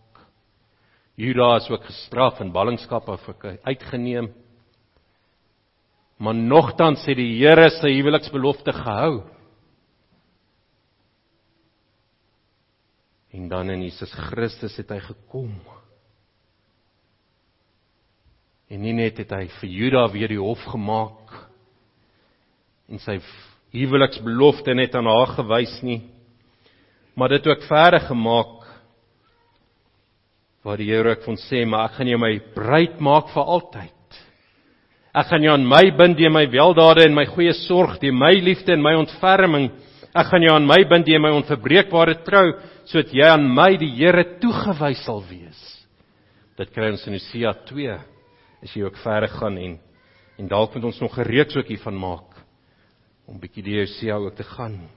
Juda 1.16 1.56
is 1.56 1.68
ook 1.70 1.84
gestraf 1.84 2.40
en 2.40 2.52
ballingskap 2.52 3.08
uitgeneem. 3.62 4.32
Maar 6.16 6.34
nogtans 6.34 7.04
het 7.06 7.16
die 7.16 7.38
Here 7.40 7.68
sy 7.70 7.92
huweliksbelofte 7.92 8.72
gehou. 8.72 9.35
En 13.34 13.48
dan 13.48 13.70
in 13.70 13.82
Jesus 13.82 14.12
Christus 14.28 14.76
het 14.78 14.90
hy 14.94 15.00
gekom. 15.02 15.50
En 18.70 18.82
nie 18.82 18.94
net 18.96 19.18
het 19.22 19.32
hy 19.34 19.46
vir 19.60 19.70
Juda 19.70 20.06
weer 20.12 20.32
die 20.34 20.42
hof 20.42 20.62
gemaak 20.72 21.34
en 22.86 23.00
sy 23.02 23.16
huweliksbelofte 23.74 24.74
net 24.78 24.94
aan 24.94 25.08
haar 25.10 25.32
gewys 25.38 25.74
nie, 25.82 26.00
maar 27.18 27.34
dit 27.34 27.46
ook 27.50 27.64
verder 27.66 28.04
gemaak 28.06 28.54
waar 30.66 30.80
die 30.82 30.88
Here 30.90 31.14
ek 31.14 31.22
van 31.22 31.38
sê, 31.38 31.62
maar 31.62 31.86
ek 31.86 32.00
gaan 32.00 32.10
jou 32.10 32.18
my 32.18 32.32
bruid 32.54 32.98
maak 33.02 33.30
vir 33.34 33.50
altyd. 33.54 34.18
Ek 35.16 35.28
gaan 35.30 35.44
jou 35.46 35.52
aan 35.54 35.66
my 35.70 35.84
bind 35.96 36.18
deur 36.18 36.32
my 36.34 36.42
weldade 36.50 37.04
en 37.06 37.14
my 37.14 37.24
goeie 37.30 37.54
sorg, 37.62 38.00
deur 38.02 38.14
my 38.14 38.32
liefde 38.42 38.74
en 38.74 38.82
my 38.82 38.96
ontferming. 38.98 39.70
Ek 40.16 40.30
gaan 40.30 40.44
jou 40.46 40.54
aan 40.56 40.64
my 40.64 40.78
bind 40.88 41.04
deur 41.04 41.20
my 41.20 41.30
onverbreekbare 41.36 42.14
trou, 42.24 42.54
sodat 42.88 43.10
jy 43.12 43.26
aan 43.28 43.42
my 43.52 43.74
die 43.76 43.90
Here 43.98 44.22
toegewys 44.40 45.02
sal 45.04 45.20
wees. 45.28 45.58
Dit 46.56 46.72
kry 46.72 46.88
ons 46.94 47.04
in 47.04 47.18
Hosea 47.18 47.52
2 47.68 47.98
as 48.64 48.72
jy 48.72 48.86
ook 48.86 48.96
verder 49.02 49.28
gaan 49.36 49.58
en 49.60 49.74
en 50.36 50.48
dalk 50.48 50.74
moet 50.74 50.84
ons 50.84 51.00
nog 51.00 51.18
'n 51.18 51.24
reeks 51.24 51.56
ook 51.56 51.68
hiervan 51.68 51.96
maak 51.96 52.28
om 53.26 53.40
bietjie 53.40 53.62
die 53.62 53.80
Hosea 53.80 54.16
ook 54.16 54.36
te 54.36 54.44
gaan. 54.44 54.88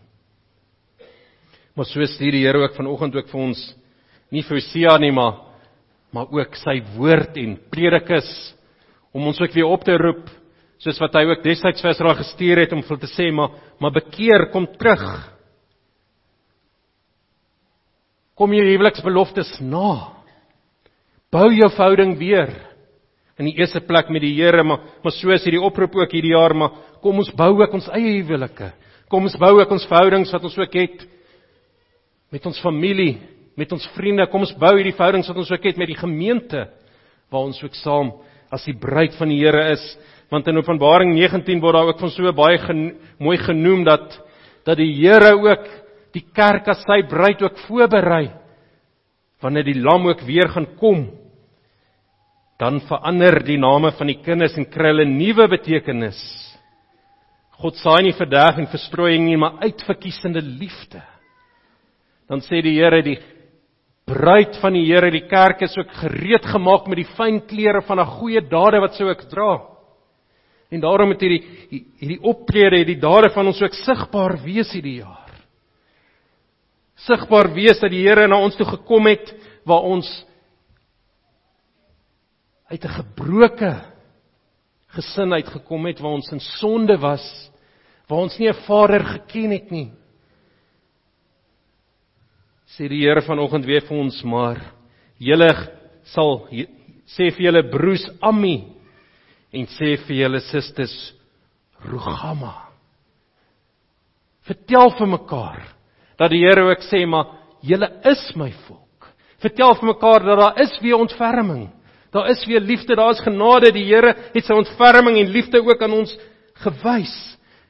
Maar 1.76 1.86
so 1.86 2.06
stuur 2.06 2.32
die 2.32 2.46
Here 2.46 2.60
ook 2.60 2.76
vanoggend 2.76 3.16
ook 3.16 3.28
vir 3.28 3.42
ons 3.42 3.76
nie 4.32 4.44
vir 4.44 4.58
Hosea 4.58 4.98
nie 4.98 5.12
maar 5.12 5.34
maar 6.12 6.28
ook 6.32 6.56
sy 6.56 6.82
woord 6.96 7.38
en 7.38 7.60
predikus 7.70 8.56
om 9.14 9.28
ons 9.28 9.42
ook 9.42 9.54
weer 9.54 9.66
op 9.66 9.84
te 9.84 9.98
roep 9.98 10.30
soos 10.80 11.00
wat 11.02 11.18
hy 11.20 11.26
ook 11.28 11.44
destyds 11.44 11.84
vir 11.84 11.92
Israel 11.92 12.18
gestuur 12.20 12.64
het 12.64 12.74
om 12.76 12.84
vir 12.88 13.02
te 13.02 13.10
sê 13.12 13.28
maar 13.36 13.58
maar 13.80 13.96
bekeer 13.96 14.50
kom 14.54 14.68
terug. 14.80 15.04
Kom 18.40 18.54
jou 18.56 18.64
huweliksbeloftes 18.64 19.58
na. 19.60 20.16
Bou 21.32 21.48
jou 21.52 21.70
verhouding 21.76 22.16
weer 22.20 22.52
in 23.40 23.48
die 23.48 23.56
eerste 23.60 23.80
plek 23.88 24.10
met 24.12 24.24
die 24.24 24.34
Here, 24.36 24.64
maar 24.64 24.84
maar 25.04 25.16
so 25.16 25.32
is 25.32 25.46
hierdie 25.48 25.64
oproep 25.64 25.96
ook 25.96 26.12
hierdie 26.12 26.34
jaar, 26.36 26.56
maar 26.56 26.76
kom 27.04 27.20
ons 27.20 27.32
bou 27.32 27.54
ook 27.62 27.74
ons 27.74 27.88
eie 27.96 28.18
huwelike. 28.20 28.74
Kom 29.10 29.24
ons 29.26 29.38
bou 29.40 29.54
ook 29.60 29.72
ons 29.72 29.88
verhoudings 29.88 30.32
wat 30.36 30.44
ons 30.44 30.58
ook 30.60 30.76
het 30.76 31.06
met 32.30 32.46
ons 32.46 32.60
familie, 32.62 33.18
met 33.58 33.72
ons 33.74 33.88
vriende. 33.96 34.28
Kom 34.30 34.44
ons 34.46 34.56
bou 34.60 34.74
hierdie 34.76 34.96
verhoudings 34.96 35.30
wat 35.32 35.40
ons 35.42 35.52
ook 35.52 35.66
het 35.66 35.80
met 35.82 35.90
die 35.90 35.98
gemeente 35.98 36.68
waar 37.30 37.48
ons 37.48 37.62
ook 37.64 37.76
saam 37.80 38.12
as 38.54 38.66
die 38.66 38.78
bruid 38.78 39.16
van 39.18 39.32
die 39.32 39.40
Here 39.40 39.72
is. 39.74 39.84
Want 40.30 40.48
in 40.48 40.58
Openbaring 40.58 41.14
19 41.16 41.62
word 41.62 41.78
daar 41.78 41.92
ook 41.92 42.00
van 42.00 42.12
so 42.14 42.34
baie 42.34 42.58
gen, 42.62 42.84
mooi 43.20 43.38
genoem 43.38 43.84
dat 43.88 44.20
dat 44.68 44.78
die 44.78 44.92
Here 45.00 45.34
ook 45.34 45.66
die 46.14 46.26
kerk 46.36 46.68
as 46.68 46.84
sy 46.86 47.02
bruid 47.10 47.42
ook 47.42 47.58
voorberei 47.68 48.30
wanneer 49.42 49.64
die 49.64 49.80
lam 49.80 50.06
ook 50.10 50.22
weer 50.28 50.50
gaan 50.52 50.68
kom 50.78 51.08
dan 52.60 52.82
verander 52.90 53.40
die 53.48 53.58
name 53.58 53.94
van 53.96 54.12
die 54.12 54.20
kinders 54.22 54.58
en 54.60 54.68
kry 54.70 54.92
hulle 54.92 55.08
nuwe 55.08 55.48
betekenis 55.48 56.20
God 57.60 57.76
saai 57.76 58.06
nie 58.08 58.16
verderf 58.16 58.60
en 58.60 58.70
verstrooiing 58.72 59.26
nie, 59.28 59.36
maar 59.40 59.60
uitverkiesende 59.66 60.40
liefde. 60.40 61.02
Dan 62.30 62.40
sê 62.46 62.62
die 62.64 62.78
Here 62.78 63.02
die 63.04 63.18
bruid 64.08 64.56
van 64.62 64.78
die 64.78 64.86
Here, 64.88 65.10
die 65.12 65.26
kerk 65.28 65.66
is 65.68 65.76
ook 65.78 65.92
gereed 66.00 66.48
gemaak 66.48 66.88
met 66.88 67.02
die 67.02 67.10
fyn 67.18 67.42
klere 67.50 67.82
van 67.84 68.00
'n 68.00 68.14
goeie 68.20 68.42
dade 68.42 68.80
wat 68.80 68.96
sou 68.96 69.10
ek 69.12 69.28
dra. 69.30 69.60
En 70.70 70.82
daarom 70.82 71.10
het 71.16 71.22
hierdie 71.26 71.42
hierdie 72.00 72.22
optrede, 72.30 72.84
hierdie 72.84 73.00
dade 73.02 73.32
van 73.34 73.50
ons 73.50 73.62
ook 73.62 73.78
sigbaar 73.82 74.38
wees 74.44 74.70
hierdie 74.76 75.00
jaar. 75.02 75.30
Sigbaar 77.08 77.50
wees 77.56 77.80
dat 77.82 77.92
die 77.94 78.04
Here 78.06 78.28
na 78.28 78.38
ons 78.38 78.58
toe 78.60 78.68
gekom 78.70 79.08
het 79.10 79.32
waar 79.66 79.88
ons 79.88 80.08
uit 82.70 82.84
'n 82.86 82.98
gebroke 83.02 83.74
gesin 84.94 85.34
uitgekom 85.34 85.86
het 85.86 86.00
waar 86.00 86.18
ons 86.18 86.32
in 86.32 86.40
sonde 86.40 86.98
was, 86.98 87.24
waar 88.08 88.26
ons 88.26 88.38
nie 88.40 88.50
'n 88.50 88.64
Vader 88.66 89.04
geken 89.06 89.52
het 89.52 89.72
nie. 89.72 89.92
Sê 92.78 92.88
die 92.88 93.02
Here 93.02 93.22
vanoggend 93.22 93.66
weer 93.66 93.82
vir 93.82 93.98
ons 93.98 94.24
maar 94.24 94.74
julle 95.18 95.50
sal 96.04 96.48
sê 97.06 97.32
vir 97.32 97.42
julle 97.42 97.70
broers 97.70 98.10
Ammi 98.22 98.79
en 99.54 99.66
sê 99.78 99.96
vir 100.06 100.16
julle 100.24 100.42
susters 100.50 100.96
Rugama. 101.86 102.54
Vertel 104.48 104.92
vir 104.98 105.08
mekaar 105.08 105.62
dat 106.20 106.32
die 106.34 106.42
Here 106.44 106.66
ook 106.68 106.84
sê 106.90 107.06
maar 107.08 107.38
julle 107.64 107.90
is 108.12 108.24
my 108.36 108.52
volk. 108.68 109.10
Vertel 109.40 109.76
vir 109.80 109.92
mekaar 109.94 110.26
dat 110.26 110.40
daar 110.42 110.62
is 110.66 110.74
weer 110.84 111.00
ontferming. 111.00 111.70
Daar 112.12 112.30
is 112.32 112.42
weer 112.50 112.60
liefde, 112.60 112.96
daar 112.96 113.14
is 113.14 113.24
genade. 113.24 113.72
Die 113.72 113.86
Here 113.86 114.16
het 114.34 114.46
sy 114.46 114.54
ontferming 114.54 115.20
en 115.22 115.32
liefde 115.32 115.62
ook 115.62 115.82
aan 115.86 115.96
ons 116.02 116.16
gewys. 116.66 117.16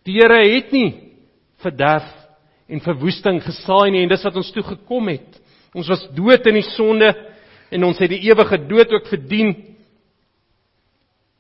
Die 0.08 0.18
Here 0.18 0.40
het 0.56 0.72
nie 0.74 0.90
verderf 1.60 2.08
en 2.70 2.82
verwoesting 2.82 3.42
gesaai 3.44 3.92
nie 3.92 4.04
en 4.06 4.12
dis 4.12 4.24
wat 4.26 4.38
ons 4.40 4.52
toe 4.56 4.64
gekom 4.64 5.10
het. 5.12 5.40
Ons 5.76 5.90
was 5.92 6.06
dood 6.16 6.48
in 6.50 6.58
die 6.58 6.70
sonde 6.72 7.12
en 7.70 7.86
ons 7.86 8.00
het 8.02 8.10
die 8.10 8.24
ewige 8.30 8.58
dood 8.70 8.94
ook 8.96 9.10
verdien. 9.12 9.54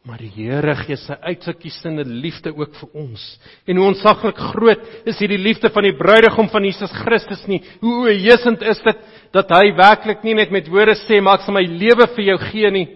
Maar 0.09 0.23
die 0.23 0.31
Here 0.33 0.73
gee 0.73 0.97
sy 0.97 1.13
uitverkiesende 1.21 2.01
liefde 2.01 2.49
ook 2.57 2.73
vir 2.79 2.95
ons. 2.97 3.23
En 3.69 3.77
hoe 3.77 3.91
onsaglik 3.91 4.39
groot 4.41 4.87
is 5.05 5.19
hierdie 5.21 5.37
liefde 5.37 5.69
van 5.69 5.85
die 5.85 5.93
bruidegom 5.99 6.49
van 6.49 6.65
Jesus 6.65 6.95
Christus 7.03 7.43
nie. 7.51 7.59
Hoe 7.83 8.07
oëjesend 8.07 8.65
is 8.65 8.81
dit 8.87 9.03
dat 9.37 9.53
hy 9.53 9.69
werklik 9.77 10.25
nie 10.25 10.33
net 10.39 10.49
met 10.55 10.71
woorde 10.73 10.97
sê 11.03 11.21
maar 11.21 11.37
ek 11.37 11.45
sal 11.45 11.59
my 11.59 11.65
lewe 11.69 12.09
vir 12.15 12.25
jou 12.31 12.39
gee 12.47 12.73
nie. 12.73 12.87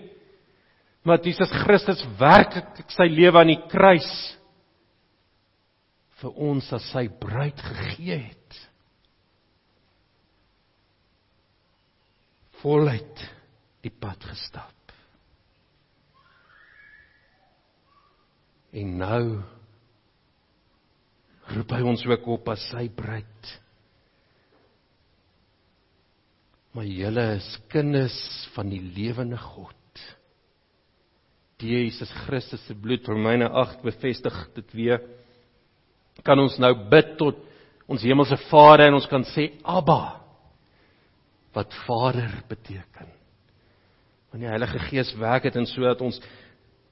Maar 1.06 1.22
Jesus 1.22 1.54
Christus 1.62 2.02
werklik 2.18 2.82
sy 2.98 3.10
lewe 3.14 3.44
aan 3.44 3.54
die 3.54 3.62
kruis 3.70 4.12
vir 6.24 6.46
ons 6.50 6.74
as 6.74 6.90
sy 6.96 7.06
bruid 7.22 7.62
gegee 7.62 8.24
het. 8.24 8.62
Voluit 12.64 13.28
die 13.86 13.94
pad 13.94 14.32
gestap. 14.34 14.73
En 18.74 18.96
nou 18.98 19.26
roep 21.54 21.76
hy 21.76 21.82
ons 21.86 22.06
ook 22.10 22.28
op 22.38 22.50
as 22.54 22.64
sy 22.72 22.88
bruid. 22.90 23.52
Maar 26.74 26.90
julle 26.90 27.26
is 27.36 27.50
kinders 27.70 28.18
van 28.56 28.72
die 28.72 28.82
lewende 28.82 29.38
God. 29.38 29.78
Die 31.62 31.76
Jesus 31.76 32.10
Christus 32.26 32.64
se 32.66 32.74
bloed, 32.74 33.06
Romeine 33.08 33.52
8 33.54 33.84
bevestig 33.86 34.40
dit 34.58 34.74
weer. 34.74 35.04
Kan 36.26 36.42
ons 36.42 36.58
nou 36.62 36.74
bid 36.90 37.14
tot 37.20 37.38
ons 37.90 38.02
hemelse 38.02 38.40
Vader 38.50 38.88
en 38.88 38.98
ons 38.98 39.10
kan 39.12 39.26
sê 39.36 39.52
Abba 39.62 40.18
wat 41.54 41.76
Vader 41.86 42.32
beteken. 42.50 43.12
Want 44.32 44.42
die 44.42 44.50
Heilige 44.50 44.80
Gees 44.88 45.12
werk 45.22 45.46
dit 45.46 45.60
en 45.62 45.68
sodat 45.70 46.02
ons 46.02 46.18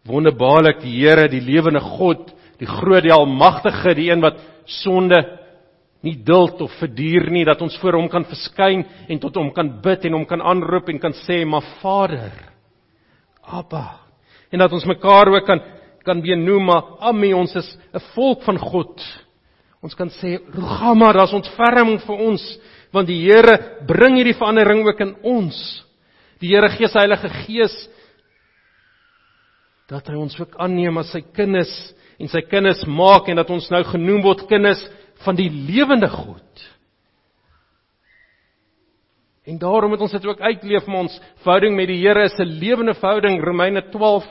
wonderbaarlik 0.07 0.81
die 0.81 0.95
Here, 0.99 1.27
die 1.29 1.41
lewende 1.41 1.81
God, 1.83 2.31
die 2.59 2.69
groot, 2.69 3.03
die 3.03 3.13
almagtige, 3.13 3.95
die 3.97 4.09
een 4.11 4.21
wat 4.23 4.39
sonde 4.81 5.19
nie 6.01 6.15
duld 6.25 6.61
of 6.61 6.73
verduur 6.79 7.29
nie 7.29 7.43
dat 7.45 7.61
ons 7.61 7.75
voor 7.81 7.99
hom 7.99 8.07
kan 8.09 8.25
verskyn 8.25 8.83
en 9.09 9.19
tot 9.21 9.35
hom 9.37 9.51
kan 9.53 9.69
bid 9.83 10.07
en 10.09 10.17
hom 10.17 10.25
kan 10.29 10.41
aanroep 10.41 10.89
en 10.89 11.01
kan 11.01 11.13
sê 11.25 11.43
maar 11.45 11.65
Vader 11.81 12.33
Abba. 13.41 13.99
En 14.51 14.59
dat 14.59 14.73
ons 14.73 14.87
mekaar 14.89 15.29
ook 15.29 15.45
kan 15.45 15.61
kan 16.01 16.21
benoem 16.21 16.65
maar 16.65 16.97
Ami 16.99 17.33
ons 17.33 17.55
is 17.55 17.77
'n 17.93 17.99
volk 18.15 18.41
van 18.43 18.57
God. 18.57 19.01
Ons 19.83 19.93
kan 19.95 20.09
sê 20.09 20.39
Rugama 20.53 21.13
daar's 21.13 21.33
ontferming 21.33 21.99
vir 22.01 22.17
ons 22.17 22.59
want 22.91 23.07
die 23.07 23.21
Here 23.21 23.85
bring 23.87 24.15
hierdie 24.15 24.37
verandering 24.37 24.85
ook 24.87 24.99
in 24.99 25.15
ons. 25.23 25.85
Die 26.39 26.49
Here 26.49 26.69
gee 26.69 26.87
sy 26.87 26.99
Heilige 26.99 27.29
Gees 27.29 27.89
dat 29.91 30.07
hy 30.07 30.15
ons 30.15 30.37
ook 30.39 30.55
aanneem 30.61 31.01
as 31.01 31.11
sy 31.11 31.19
kinders 31.35 31.71
en 32.21 32.29
sy 32.31 32.41
kinders 32.47 32.83
maak 32.87 33.27
en 33.27 33.41
dat 33.41 33.49
ons 33.51 33.67
nou 33.73 33.81
genoem 33.89 34.21
word 34.23 34.45
kinders 34.47 34.81
van 35.25 35.35
die 35.37 35.49
lewende 35.51 36.07
God. 36.11 36.67
En 39.51 39.57
daarom 39.59 39.91
moet 39.91 40.03
ons 40.05 40.13
dit 40.13 40.25
ook 40.25 40.39
uitleef 40.39 40.85
met 40.87 40.99
ons 41.01 41.17
verhouding 41.43 41.75
met 41.75 41.89
die 41.89 41.99
Here 41.99 42.23
is 42.23 42.37
'n 42.39 42.59
lewende 42.61 42.93
verhouding. 42.93 43.41
Romeine 43.41 43.81
12 43.91 44.25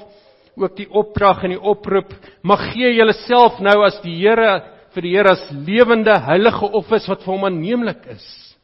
ook 0.56 0.76
die 0.76 0.88
opdrag 0.90 1.42
en 1.44 1.50
die 1.50 1.60
oproep: 1.60 2.14
"Mag 2.42 2.72
gee 2.72 2.94
julleself 2.94 3.58
nou 3.60 3.84
as 3.84 4.00
die 4.02 4.16
Here 4.16 4.62
vir 4.94 5.02
die 5.02 5.16
Here 5.16 5.30
as 5.30 5.50
lewende 5.50 6.18
heilige 6.18 6.72
offers 6.72 7.08
wat 7.08 7.22
vir 7.22 7.34
hom 7.34 7.44
aanneemlik 7.44 8.06
is." 8.06 8.56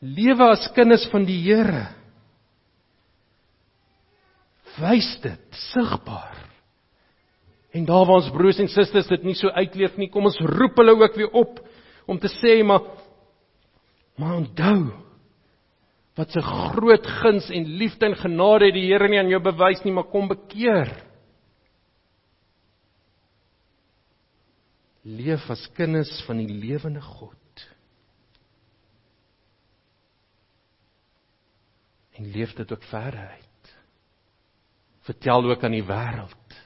Lewe 0.00 0.50
as 0.50 0.72
kinders 0.74 1.08
van 1.10 1.24
die 1.24 1.40
Here. 1.42 2.01
Wys 4.80 5.08
dit 5.22 5.60
sigbaar. 5.72 6.38
En 7.72 7.84
daar 7.88 8.06
waar 8.06 8.20
ons 8.20 8.32
broers 8.32 8.60
en 8.60 8.68
susters 8.68 9.08
dit 9.08 9.24
nie 9.24 9.36
so 9.36 9.48
uitleef 9.48 9.96
nie, 9.96 10.10
kom 10.12 10.28
ons 10.28 10.40
roep 10.40 10.76
hulle 10.80 10.96
ook 10.96 11.16
weer 11.16 11.32
op 11.32 11.60
om 12.06 12.18
te 12.18 12.28
sê 12.40 12.60
maar 12.66 12.84
maar 14.20 14.36
onthou 14.36 14.92
wat 16.14 16.36
'n 16.36 16.42
groot 16.42 17.06
guns 17.06 17.48
en 17.50 17.64
liefde 17.64 18.06
en 18.06 18.16
genade 18.16 18.66
het 18.66 18.74
die 18.74 18.92
Here 18.92 19.08
nie 19.08 19.18
aan 19.18 19.28
jou 19.28 19.40
bewys 19.40 19.82
nie, 19.84 19.92
maar 19.92 20.10
kom 20.10 20.28
bekeer. 20.28 21.04
Leef 25.02 25.50
as 25.50 25.70
kinders 25.74 26.22
van 26.26 26.36
die 26.36 26.48
lewende 26.48 27.00
God. 27.00 27.38
En 32.12 32.30
leef 32.30 32.54
dit 32.54 32.72
ook 32.72 32.82
verder 32.82 33.28
uit. 33.28 33.41
Vertel 35.02 35.50
ook 35.50 35.64
aan 35.64 35.74
die 35.74 35.86
wêreld. 35.86 36.58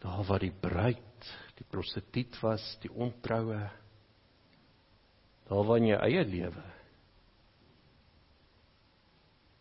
Daar 0.00 0.24
waar 0.26 0.42
die 0.42 0.54
bruid, 0.60 1.30
die 1.58 1.66
prostituut 1.68 2.40
was, 2.42 2.64
die 2.82 2.90
ontroue. 2.90 3.60
Daar 5.50 5.64
waar 5.68 5.82
in 5.82 5.90
jou 5.92 6.00
eie 6.02 6.24
lewe 6.24 6.66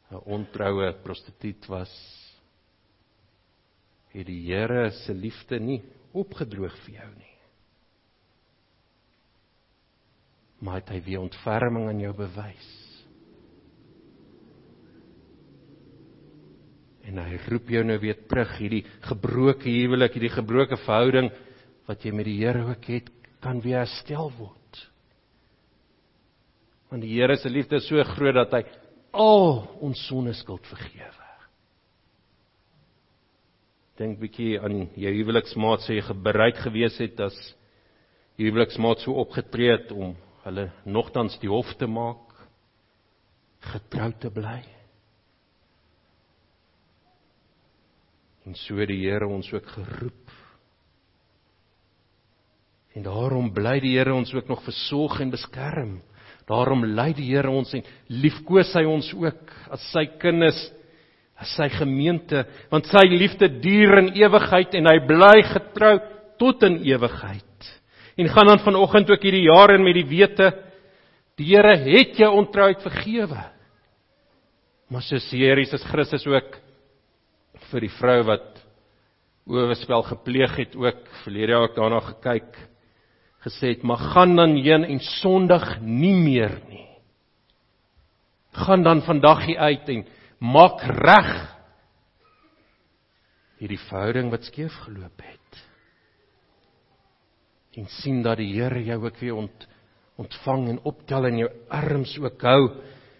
'n 0.10 0.22
ontroue 0.26 0.94
prostituut 1.04 1.66
was 1.70 1.92
het 4.10 4.26
die 4.26 4.42
Here 4.48 4.90
se 5.06 5.14
liefde 5.14 5.60
nie 5.60 5.84
opgedroog 6.18 6.74
vir 6.86 6.96
jou 6.96 7.10
nie. 7.14 7.36
Maar 10.60 10.82
het 10.82 10.90
hy 10.90 11.02
weer 11.06 11.22
ontferming 11.22 11.88
aan 11.92 12.02
jou 12.02 12.14
bewys 12.18 12.89
En 17.10 17.18
hy 17.24 17.39
roep 17.49 17.72
jou 17.74 17.82
nou 17.88 17.97
weer 18.01 18.18
terug 18.30 18.51
hierdie 18.60 18.84
gebroke 19.07 19.70
huwelik, 19.70 20.14
hierdie 20.14 20.36
gebroke 20.36 20.78
verhouding 20.86 21.32
wat 21.89 22.05
jy 22.05 22.14
met 22.14 22.28
die 22.30 22.38
Here 22.38 22.68
ook 22.70 22.86
het, 22.91 23.10
kan 23.41 23.62
weer 23.64 23.82
herstel 23.82 24.30
word. 24.38 24.84
Want 26.91 27.05
die 27.05 27.16
Here 27.16 27.38
se 27.38 27.49
liefde 27.49 27.80
is 27.82 27.88
so 27.89 28.03
groot 28.14 28.38
dat 28.38 28.53
hy 28.53 28.62
al 29.18 29.66
ons 29.82 30.05
sonde 30.05 30.36
skuld 30.38 30.66
vergewe. 30.70 31.26
Dink 33.99 34.20
bietjie 34.22 34.53
aan 34.64 34.86
jou 34.95 35.12
huweliksmaat 35.18 35.84
sê 35.84 35.97
jy 35.97 36.16
bereid 36.24 36.62
gewees 36.62 36.95
het 37.01 37.20
as 37.26 37.36
huweliksmaat 38.39 39.01
so 39.03 39.18
opgetree 39.20 39.74
het 39.74 39.89
om 39.91 40.14
hulle 40.45 40.70
nogtans 40.88 41.36
die 41.41 41.51
hof 41.51 41.74
te 41.82 41.89
maak, 41.89 42.22
getrou 43.74 44.14
te 44.22 44.32
bly. 44.32 44.62
En 48.48 48.56
so 48.56 48.80
het 48.80 48.90
die 48.92 49.02
Here 49.04 49.28
ons 49.28 49.52
ook 49.54 49.68
geroep. 49.76 50.36
En 52.96 53.06
daarom 53.06 53.52
bly 53.54 53.78
die 53.84 53.98
Here 53.98 54.14
ons 54.14 54.34
ook 54.34 54.48
nog 54.48 54.64
versorg 54.66 55.20
en 55.22 55.34
beskerm. 55.34 56.00
Daarom 56.50 56.86
lei 56.86 57.14
die 57.14 57.30
Here 57.30 57.52
ons 57.52 57.74
en 57.78 57.86
liefkoos 58.08 58.74
hy 58.74 58.86
ons 58.90 59.12
ook 59.14 59.56
as 59.70 59.84
sy 59.94 60.08
kinders. 60.22 60.70
as 61.40 61.52
sy 61.56 61.70
gemeente, 61.72 62.44
want 62.72 62.90
sy 62.92 63.06
liefde 63.08 63.48
duur 63.64 64.02
in 64.02 64.10
ewigheid 64.20 64.74
en 64.76 64.90
hy 64.92 64.98
bly 65.08 65.38
getrou 65.48 65.94
tot 66.40 66.66
in 66.68 66.82
ewigheid. 66.84 67.70
En 68.20 68.28
gaan 68.34 68.52
dan 68.52 68.64
vanoggend 68.66 69.12
ook 69.14 69.24
hierdie 69.24 69.46
jaar 69.46 69.72
in 69.78 69.86
met 69.86 69.96
die 69.96 70.08
wete 70.10 70.50
die 71.40 71.54
Here 71.54 71.78
het 71.80 72.18
jou 72.20 72.28
ontrouheid 72.36 72.82
vergewe. 72.84 73.40
Maar 74.92 75.06
soos 75.08 75.30
Here 75.32 75.62
Jesus 75.62 75.86
Christus 75.88 76.28
ook 76.28 76.58
vir 77.72 77.86
die 77.86 77.96
vrou 78.00 78.20
wat 78.28 78.66
oorspel 79.50 80.04
gepleeg 80.10 80.58
het 80.58 80.76
ook 80.78 81.08
verlede 81.24 81.56
jaar 81.56 81.68
ook 81.68 81.78
daarna 81.78 82.00
gekyk 82.12 82.58
gesê 83.46 83.74
het 83.74 83.84
maar 83.84 84.02
gaan 84.12 84.36
dan 84.36 84.56
heen 84.60 84.84
en 84.84 85.00
sondig 85.00 85.80
nie 85.82 86.16
meer 86.16 86.60
nie. 86.68 86.88
Gaan 88.52 88.84
dan 88.84 89.02
vandag 89.02 89.46
hier 89.46 89.60
uit 89.60 89.90
en 89.90 90.06
maak 90.40 90.84
reg 90.84 91.32
hierdie 93.60 93.80
verhouding 93.90 94.32
wat 94.32 94.48
skeef 94.48 94.76
geloop 94.86 95.24
het. 95.24 95.64
En 97.80 97.88
sien 98.02 98.22
dat 98.24 98.40
die 98.40 98.54
Here 98.56 98.84
jou 98.84 99.04
ook 99.06 99.20
weer 99.20 99.36
ont, 99.36 99.68
ontvang 100.20 100.70
en 100.70 100.80
optel 100.84 101.28
in 101.30 101.42
jou 101.44 101.50
arms 101.70 102.18
ook 102.20 102.42
hou 102.44 102.62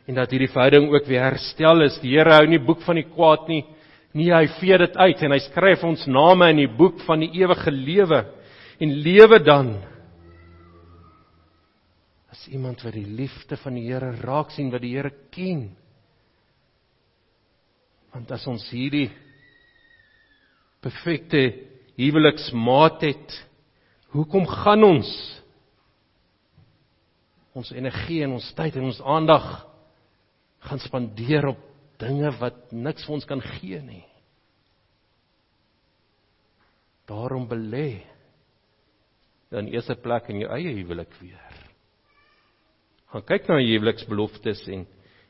en 0.08 0.16
dat 0.16 0.32
hierdie 0.32 0.52
verhouding 0.52 0.90
ook 0.90 1.06
weer 1.08 1.28
herstel 1.28 1.84
is. 1.86 2.00
Die 2.02 2.16
Here 2.18 2.40
hou 2.40 2.48
nie 2.48 2.60
boek 2.60 2.82
van 2.88 3.00
die 3.00 3.08
kwaad 3.08 3.48
nie. 3.48 3.64
Nee, 4.18 4.32
hy 4.34 4.48
vee 4.58 4.78
dit 4.82 4.96
uit 4.98 5.22
en 5.26 5.36
hy 5.36 5.40
skryf 5.46 5.84
ons 5.86 6.08
name 6.10 6.48
in 6.50 6.64
die 6.64 6.72
boek 6.80 7.04
van 7.06 7.22
die 7.22 7.30
ewige 7.38 7.72
lewe. 7.74 8.24
En 8.82 8.96
lewe 9.06 9.40
dan 9.44 9.76
as 12.30 12.48
iemand 12.54 12.82
wat 12.86 12.96
die 12.96 13.06
liefde 13.06 13.58
van 13.60 13.76
die 13.78 13.88
Here 13.90 14.14
raak 14.24 14.54
sien 14.56 14.72
wat 14.74 14.82
die 14.86 14.96
Here 14.96 15.12
ken. 15.34 15.68
Want 18.14 18.32
as 18.34 18.46
ons 18.50 18.66
hierdie 18.74 19.10
perfekte 20.82 21.42
huweliksmaat 22.00 23.04
het, 23.04 23.36
hoekom 24.16 24.48
gaan 24.50 24.86
ons 24.88 25.10
ons 27.60 27.74
energie 27.76 28.22
en 28.24 28.38
ons 28.38 28.46
tyd 28.56 28.78
en 28.80 28.88
ons 28.88 29.02
aandag 29.04 29.48
gaan 30.70 30.80
spandeer 30.80 31.50
op 31.52 31.69
dinge 32.00 32.32
wat 32.40 32.72
niks 32.72 33.06
vir 33.06 33.16
ons 33.18 33.28
kan 33.28 33.42
gee 33.44 33.82
nie? 33.84 34.06
Daarom 37.10 37.48
belê 37.50 38.04
dan 39.50 39.68
eerste 39.72 39.96
plek 39.98 40.30
in 40.30 40.44
jou 40.44 40.52
eie 40.54 40.76
huwelik 40.78 41.14
weer. 41.20 41.58
Gaan 43.10 43.26
kyk 43.26 43.50
na 43.50 43.58
jou 43.58 43.74
huweliksbeloftes 43.74 44.68
en 44.70 44.86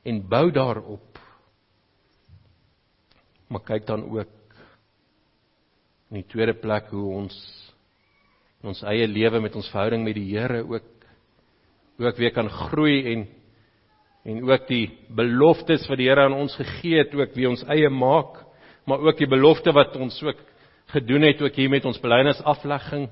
en 0.08 0.22
bou 0.32 0.48
daarop 0.56 1.20
maar 3.50 3.64
kyk 3.66 3.88
dan 3.88 4.06
ook 4.06 4.36
in 6.10 6.22
die 6.22 6.28
tweede 6.30 6.54
plek 6.62 6.92
hoe 6.94 7.08
ons 7.18 7.36
in 8.62 8.72
ons 8.72 8.84
eie 8.92 9.08
lewe 9.10 9.42
met 9.44 9.56
ons 9.58 9.70
verhouding 9.74 10.06
met 10.06 10.18
die 10.18 10.30
Here 10.32 10.62
ook 10.64 10.88
ook 12.00 12.18
weer 12.22 12.32
kan 12.32 12.50
groei 12.50 13.02
en 13.14 13.26
en 14.28 14.44
ook 14.44 14.68
die 14.68 14.86
beloftes 15.16 15.88
wat 15.88 16.00
die 16.02 16.10
Here 16.10 16.28
aan 16.28 16.38
ons 16.38 16.56
gegee 16.60 17.04
het 17.04 17.16
ook 17.16 17.36
weer 17.36 17.50
ons 17.50 17.66
eie 17.72 17.90
maak 17.90 18.44
maar 18.90 19.06
ook 19.06 19.18
die 19.18 19.30
belofte 19.30 19.72
wat 19.76 19.96
ons 19.96 20.18
ook 20.24 20.42
gedoen 20.96 21.28
het 21.28 21.42
ook 21.42 21.56
hier 21.56 21.70
met 21.70 21.86
ons 21.86 22.02
belydenisaflegging 22.02 23.10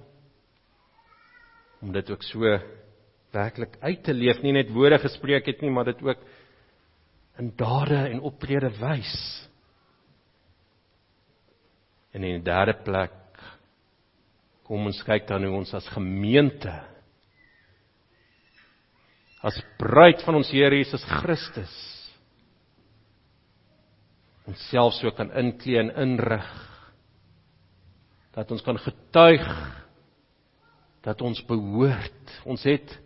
om 1.81 1.93
dit 1.93 2.11
ook 2.11 2.23
so 2.25 2.57
werklik 3.31 3.77
uit 3.81 4.03
te 4.03 4.13
leef 4.13 4.41
nie 4.41 4.55
net 4.55 4.73
woorde 4.73 4.99
gespreek 5.03 5.45
het 5.45 5.61
nie 5.61 5.71
maar 5.71 5.85
dit 5.91 6.01
ook 6.03 6.23
in 7.37 7.53
dade 7.55 7.97
en 8.09 8.23
optrede 8.25 8.69
wys. 8.79 9.13
En 12.11 12.23
in 12.23 12.39
die 12.39 12.45
derde 12.49 12.73
plek 12.85 13.13
kom 14.67 14.89
ons 14.89 15.03
kyk 15.05 15.27
dan 15.29 15.45
hoe 15.45 15.59
ons 15.61 15.73
as 15.77 15.87
gemeente 15.93 16.73
as 19.45 19.57
bruid 19.77 20.23
van 20.25 20.39
ons 20.39 20.49
Here 20.51 20.75
Jesus 20.75 21.03
Christus. 21.19 21.73
Ons 24.47 24.61
self 24.71 24.95
so 24.97 25.11
kan 25.15 25.31
inklee 25.37 25.79
en 25.81 25.91
inrig 26.05 26.47
dat 28.37 28.51
ons 28.53 28.63
kan 28.63 28.77
getuig 28.79 29.45
dat 31.05 31.21
ons 31.25 31.39
behoort. 31.47 32.33
Ons 32.45 32.63
het 32.63 32.97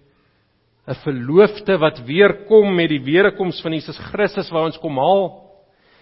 'n 0.88 0.96
verloofde 1.04 1.78
wat 1.78 2.04
weer 2.06 2.46
kom 2.48 2.76
met 2.76 2.90
die 2.90 3.04
wederkoms 3.04 3.62
van 3.62 3.74
Jesus 3.74 3.98
Christus 4.12 4.50
waar 4.52 4.66
ons 4.66 4.78
kom 4.78 4.98
haal. 4.98 5.48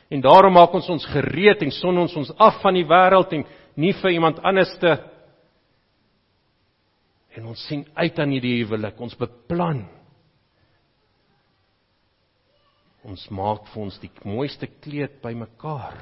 En 0.10 0.22
daarom 0.22 0.54
maak 0.54 0.74
ons 0.74 0.90
ons 0.90 1.06
gereed 1.06 1.62
en 1.62 1.72
son 1.72 1.98
ons 1.98 2.16
ons 2.16 2.32
af 2.38 2.62
van 2.62 2.74
die 2.74 2.86
wêreld 2.86 3.34
en 3.34 3.46
nie 3.76 3.94
vir 3.94 4.12
iemand 4.12 4.40
anders 4.44 4.78
te 4.80 4.98
en 7.38 7.46
ons 7.46 7.68
sien 7.68 7.86
uit 7.96 8.20
aan 8.20 8.32
hierdie 8.32 8.64
huwelik, 8.64 9.00
ons 9.00 9.16
beplan. 9.16 9.99
Ons 13.08 13.26
maak 13.32 13.68
vir 13.72 13.84
ons 13.86 14.00
die 14.02 14.12
mooiste 14.28 14.68
kleed 14.84 15.20
bymekaar. 15.24 15.98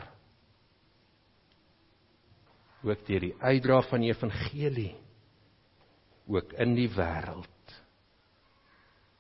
Ook 2.86 3.04
deur 3.08 3.26
die 3.28 3.36
uitdra 3.42 3.82
van 3.90 4.06
die 4.06 4.14
evangelie 4.14 4.94
ook 6.28 6.54
in 6.60 6.76
die 6.76 6.90
wêreld. 6.92 7.76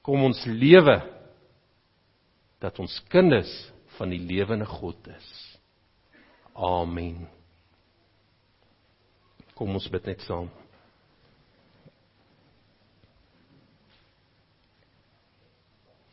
Kom 0.03 0.23
ons 0.27 0.43
lewe 0.47 0.97
dat 2.63 2.79
ons 2.79 2.93
kinders 3.11 3.51
van 3.97 4.11
die 4.11 4.21
lewende 4.21 4.67
God 4.67 5.09
is. 5.13 5.29
Amen. 6.57 7.27
Kom 9.57 9.75
ons 9.77 9.87
bid 9.91 10.09
net 10.09 10.23
saam. 10.25 10.49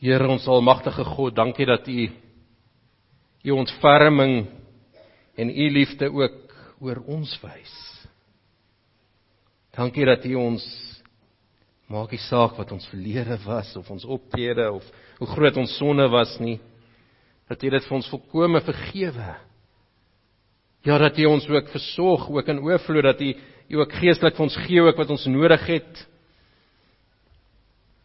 Here 0.05 0.26
ons 0.28 0.44
almagtige 0.52 1.00
God, 1.14 1.32
dankie 1.32 1.64
dat 1.64 1.86
U 1.88 2.02
U 3.44 3.52
ontferming 3.57 4.50
en 5.36 5.48
U 5.48 5.68
liefde 5.72 6.11
ook 6.12 6.52
oor 6.84 7.00
ons 7.09 7.32
wys. 7.40 7.72
Dankie 9.72 10.05
dat 10.05 10.26
U 10.28 10.34
ons 10.42 10.66
maak 11.88 12.12
nie 12.12 12.20
saak 12.20 12.59
wat 12.61 12.76
ons 12.76 12.84
verlede 12.92 13.38
was 13.46 13.72
of 13.80 13.88
ons 13.88 14.05
optrede 14.05 14.68
of 14.76 14.84
hoe 15.22 15.32
groot 15.32 15.57
ons 15.64 15.72
sonde 15.80 16.05
was 16.12 16.36
nie 16.36 16.59
dat 17.48 17.64
U 17.64 17.72
dit 17.72 17.88
vir 17.88 17.96
ons 17.96 18.12
volkome 18.12 18.61
vergewe. 18.61 19.34
Ja 20.84 21.00
dat 21.00 21.16
U 21.16 21.30
ons 21.32 21.48
ook 21.48 21.72
versorg, 21.72 22.28
ook 22.28 22.52
in 22.52 22.61
oorvloed 22.61 23.09
dat 23.09 23.24
U 23.24 23.32
U 23.72 23.80
ook 23.80 24.00
geestelik 24.02 24.36
vir 24.36 24.50
ons 24.52 24.64
gee 24.68 24.84
ook 24.84 25.00
wat 25.00 25.16
ons 25.16 25.24
nodig 25.32 25.64
het. 25.78 26.09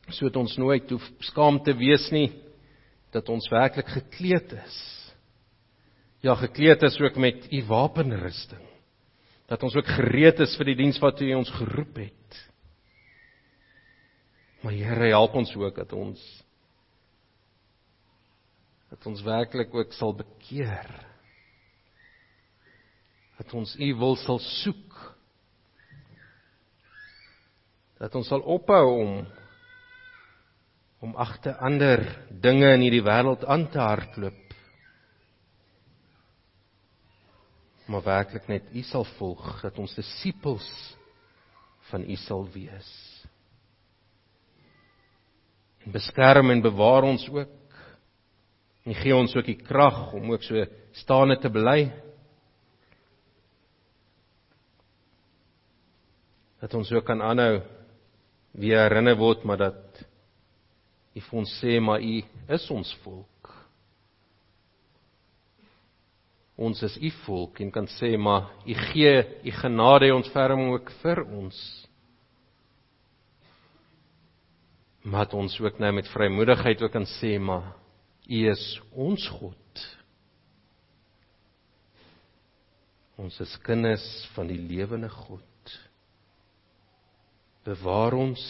Sodat 0.10 0.40
ons 0.42 0.58
nooit 0.58 0.90
hoef 0.90 1.06
skaam 1.30 1.60
te 1.64 1.74
wees 1.78 2.08
nie 2.14 2.30
dat 3.14 3.30
ons 3.30 3.50
werklik 3.50 3.90
gekleed 3.90 4.54
is. 4.54 4.78
Ja, 6.26 6.36
gekleed 6.36 6.84
is 6.84 7.00
ook 7.00 7.16
met 7.16 7.48
U 7.52 7.64
wapenrusting. 7.70 8.66
Dat 9.50 9.64
ons 9.64 9.76
ook 9.76 9.88
gereed 9.88 10.40
is 10.44 10.54
vir 10.60 10.72
die 10.72 10.78
diens 10.84 11.00
wat 11.02 11.22
U 11.22 11.30
ons 11.34 11.52
geroep 11.58 12.02
het. 12.04 12.42
Maar 14.62 14.76
Here, 14.76 15.10
help 15.16 15.38
ons 15.40 15.56
ook 15.56 15.76
dat 15.76 15.94
ons 15.96 16.22
dat 18.90 19.06
ons 19.06 19.22
werklik 19.22 19.74
ook 19.74 19.94
sal 19.94 20.16
bekeer. 20.18 20.90
Dat 23.38 23.54
ons 23.54 23.76
U 23.78 23.90
wil 24.02 24.16
sal 24.18 24.40
soek. 24.42 24.96
Dat 28.02 28.16
ons 28.18 28.28
sal 28.28 28.42
ophou 28.42 28.86
om 28.98 29.14
om 31.00 31.16
agter 31.16 31.56
ander 31.64 32.04
dinge 32.30 32.74
in 32.76 32.84
hierdie 32.84 33.04
wêreld 33.06 33.46
aan 33.48 33.68
te 33.72 33.80
hardloop. 33.80 34.56
Maar 37.90 38.06
werklik 38.06 38.50
net 38.52 38.68
U 38.76 38.84
sal 38.86 39.08
volg, 39.18 39.62
dat 39.64 39.80
ons 39.82 39.96
disippels 39.98 40.68
van 41.90 42.04
U 42.06 42.16
sal 42.22 42.44
wees. 42.54 42.90
En 45.86 45.96
beskerm 45.96 46.52
en 46.52 46.62
bewaar 46.62 47.08
ons 47.08 47.26
ook 47.32 47.56
En 48.90 48.96
gee 48.98 49.16
ons 49.16 49.36
ook 49.36 49.46
die 49.46 49.60
krag 49.60 50.14
om 50.18 50.32
ook 50.34 50.46
so 50.46 50.64
staande 50.98 51.38
te 51.42 51.52
bly. 51.54 51.92
Dat 56.60 56.74
ons 56.74 56.90
ook 56.92 57.06
kan 57.08 57.22
aanhou 57.22 57.62
weer 58.60 58.82
herinner 58.88 59.16
word 59.20 59.46
maar 59.46 59.62
dat 59.62 59.89
U 61.16 61.22
vir 61.26 61.40
ons 61.42 61.56
sê 61.60 61.80
maar 61.82 62.04
U 62.04 62.16
is 62.56 62.70
ons 62.74 62.94
volk. 63.04 63.52
Ons 66.60 66.82
is 66.84 66.98
U 67.00 67.12
volk 67.24 67.62
en 67.64 67.72
kan 67.72 67.88
sê 67.98 68.14
maar 68.20 68.50
U 68.68 68.76
gee 68.92 69.14
U 69.48 69.52
genade 69.62 70.10
en 70.10 70.20
ontferming 70.20 70.74
ook 70.76 70.92
vir 71.02 71.24
ons. 71.26 71.60
Maar 75.10 75.32
ons 75.34 75.56
ook 75.64 75.80
nou 75.80 75.94
met 75.96 76.12
vrymoedigheid 76.12 76.84
ook 76.84 76.92
kan 76.94 77.08
sê 77.18 77.38
maar 77.40 77.72
U 78.30 78.42
is 78.52 78.66
ons 78.94 79.28
God. 79.40 79.86
Ons 83.20 83.40
is 83.44 83.56
kinders 83.66 84.04
van 84.36 84.48
die 84.48 84.60
lewende 84.60 85.10
God. 85.12 85.74
Bewaar 87.68 88.16
ons, 88.16 88.44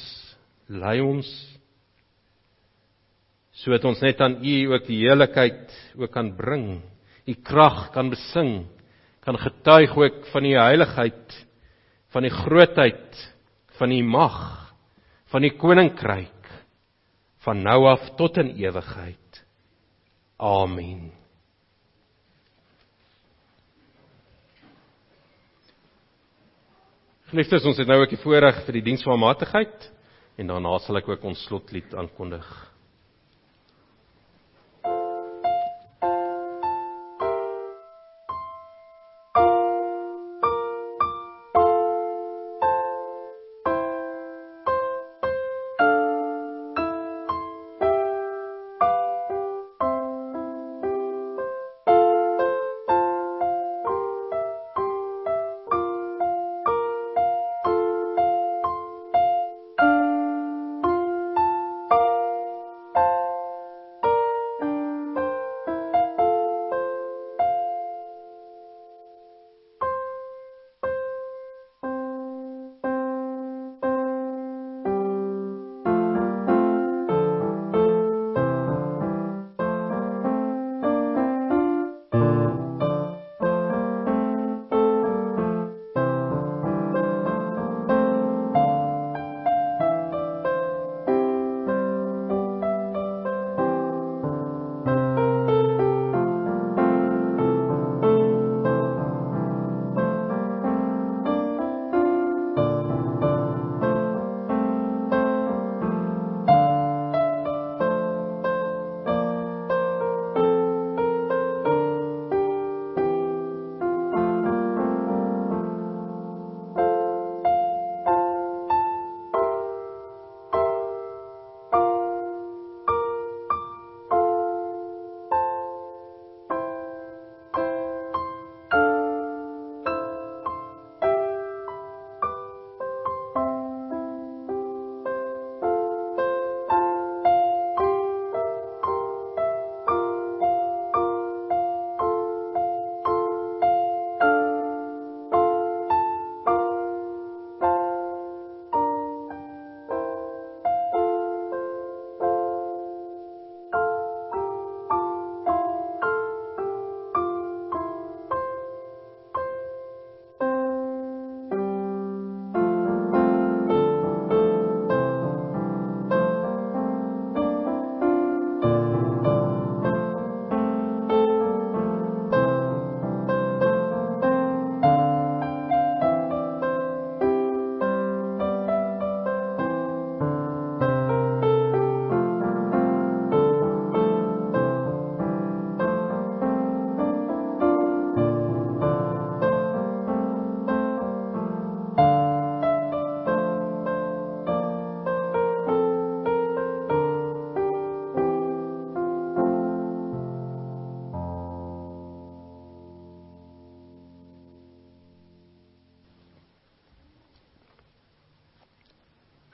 lei 0.70 1.00
ons 1.02 1.30
sodat 3.60 3.86
ons 3.90 4.02
net 4.04 4.22
aan 4.24 4.40
U 4.40 4.56
ook 4.74 4.88
die 4.88 5.02
heiligheid 5.04 5.74
ook 6.00 6.12
kan 6.14 6.32
bring, 6.38 6.80
U 7.28 7.34
krag 7.46 7.90
kan 7.94 8.10
besing, 8.12 8.64
kan 9.24 9.38
getuig 9.38 9.96
ook 9.98 10.26
van 10.32 10.48
U 10.48 10.56
heiligheid, 10.56 11.38
van 12.14 12.26
die 12.26 12.34
grootheid 12.34 13.24
van 13.78 13.92
U 13.92 14.02
mag, 14.04 14.40
van 15.30 15.46
die 15.46 15.54
koninkryk 15.60 16.36
van 17.46 17.62
nou 17.64 17.86
af 17.88 18.04
tot 18.20 18.38
in 18.42 18.52
ewigheid. 18.60 19.44
Amen. 20.40 21.12
Geliefdes, 27.30 27.64
ons 27.68 27.78
het 27.78 27.88
nou 27.88 28.00
ook 28.02 28.12
die 28.12 28.24
voorreg 28.24 28.64
vir 28.66 28.80
die 28.80 28.88
diens 28.90 29.06
van 29.06 29.20
matigheid 29.22 29.92
en 30.40 30.50
daarna 30.50 30.80
sal 30.82 30.98
ek 30.98 31.12
ook 31.12 31.28
ons 31.30 31.44
slotlied 31.46 31.94
aankondig. 31.94 32.69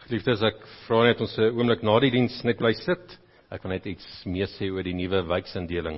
Geliefdes, 0.06 0.44
ek 0.46 0.60
vra 0.86 1.00
net 1.08 1.22
ons 1.24 1.32
'n 1.42 1.48
oomblik 1.58 1.82
na 1.82 1.96
die 1.98 2.12
diens 2.14 2.36
net 2.46 2.60
bly 2.60 2.76
sit. 2.78 3.18
Ek 3.50 3.64
wil 3.64 3.72
net 3.74 3.88
iets 3.90 4.06
meer 4.30 4.46
sê 4.46 4.70
oor 4.70 4.84
die 4.86 4.94
nuwe 4.94 5.24
wijksindeling. 5.26 5.98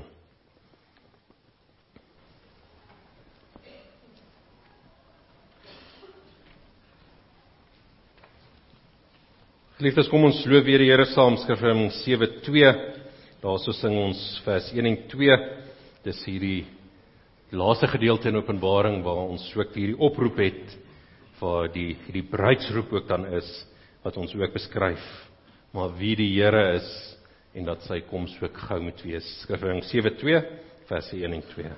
Geliefdes, 9.77 10.07
kom 10.07 10.23
ons 10.23 10.39
loof 10.47 10.63
weer 10.63 10.79
die 10.79 10.87
Here 10.87 11.05
saam, 11.11 11.35
Skrifgewing 11.35 11.91
7:2. 11.91 12.73
Daarso 13.43 13.73
sing 13.73 13.91
ons 13.91 14.41
vers 14.45 14.71
1 14.71 14.85
en 14.85 14.97
2. 15.09 15.35
Dis 16.05 16.23
hierdie 16.23 16.65
laaste 17.51 17.87
gedeelte 17.87 18.29
in 18.29 18.37
Openbaring 18.37 19.03
waar 19.03 19.27
ons 19.27 19.51
ook 19.53 19.75
hierdie 19.75 19.99
oproep 19.99 20.37
het 20.39 20.77
vir 21.41 21.67
die 21.73 21.97
hierdie 22.05 22.29
bruidsroep 22.31 22.93
ook 22.93 23.07
dan 23.07 23.25
is 23.35 23.67
wat 24.07 24.17
ons 24.17 24.35
ook 24.39 24.53
beskryf, 24.55 25.03
maar 25.75 25.91
wie 25.99 26.15
die 26.15 26.29
Here 26.37 26.77
is 26.77 26.87
en 27.57 27.67
dat 27.67 27.83
sy 27.87 27.99
koms 28.07 28.35
ook 28.39 28.55
gou 28.69 28.79
moet 28.85 29.01
wees. 29.03 29.27
Skrifgewing 29.43 29.83
7:2 29.83 30.39
vers 30.87 31.11
1 31.11 31.33
en 31.33 31.43
2. 31.51 31.71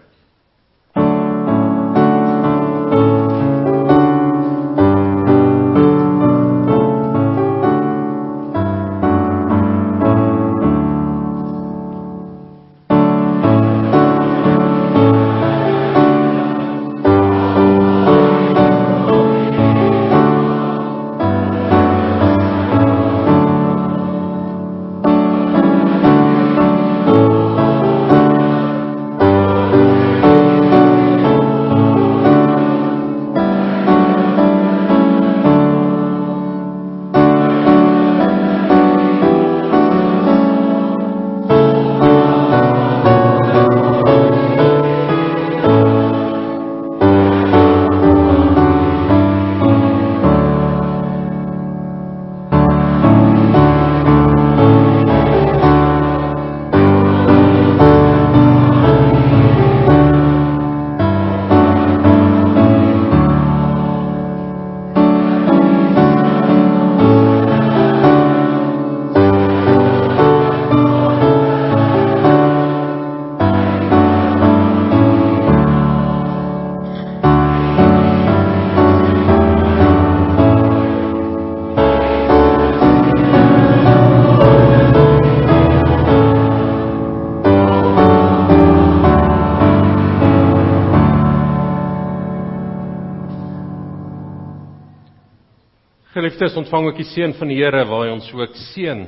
Geliefdes, 96.40 96.56
ontvang 96.56 96.86
ook 96.88 97.00
die 97.02 97.04
seën 97.04 97.34
van 97.36 97.50
die 97.52 97.58
Here 97.60 97.82
waar 97.84 98.06
hy 98.06 98.14
ons 98.14 98.30
ook 98.32 98.54
seën 98.72 99.02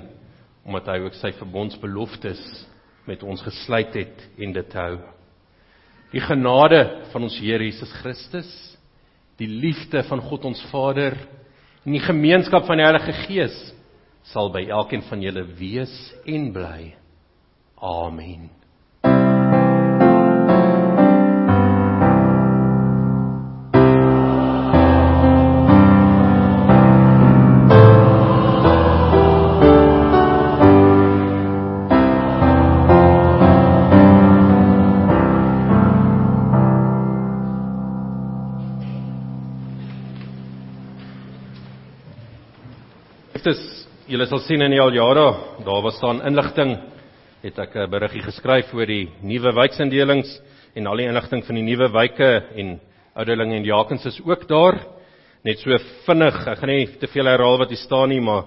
omdat 0.67 0.89
hy 0.91 0.97
ook 1.05 1.15
sy 1.15 1.29
verbondsbeloftes 1.37 2.41
met 3.07 3.23
ons 3.23 3.39
gesluit 3.45 3.95
het 3.95 4.25
en 4.35 4.51
dit 4.57 4.75
hou. 4.75 4.97
Die 6.11 6.25
genade 6.25 6.81
van 7.13 7.29
ons 7.29 7.39
Here 7.39 7.63
Jesus 7.63 7.95
Christus, 8.01 8.51
die 9.39 9.47
liefde 9.47 10.03
van 10.11 10.19
God 10.27 10.49
ons 10.51 10.59
Vader 10.73 11.15
en 11.85 11.95
die 11.95 12.03
gemeenskap 12.03 12.67
van 12.67 12.83
die 12.83 12.89
Heilige 12.89 13.15
Gees 13.23 13.61
sal 14.33 14.51
by 14.51 14.67
elkeen 14.67 15.07
van 15.07 15.23
julle 15.23 15.47
wees 15.55 15.95
en 16.27 16.51
bly. 16.51 16.91
Amen. 17.79 18.49
Julle 44.11 44.25
sal 44.27 44.41
sien 44.43 44.59
in 44.59 44.73
die 44.73 44.81
aljare, 44.83 45.21
daar 45.63 45.83
was 45.85 45.95
staan 45.95 46.17
inligting, 46.27 46.73
het 47.45 47.59
ek 47.63 47.75
'n 47.79 47.89
beriggie 47.89 48.21
geskryf 48.21 48.73
oor 48.73 48.85
die 48.85 49.07
nuwe 49.23 49.53
wijksindelings 49.55 50.27
en 50.75 50.87
al 50.87 50.97
die 50.97 51.07
inligting 51.07 51.45
van 51.47 51.55
die 51.55 51.63
nuwe 51.63 51.87
wyke 51.87 52.43
en 52.59 52.81
ouderlinge 53.15 53.55
en 53.55 53.63
diakens 53.63 54.05
is 54.05 54.19
ook 54.19 54.45
daar. 54.49 54.75
Net 55.45 55.59
so 55.59 55.71
vinnig, 56.05 56.45
ek 56.45 56.59
gaan 56.59 56.69
nie 56.69 56.87
te 56.99 57.07
veel 57.07 57.25
herhaal 57.25 57.57
wat 57.57 57.69
hier 57.69 57.77
staan 57.77 58.09
nie, 58.09 58.19
maar 58.19 58.43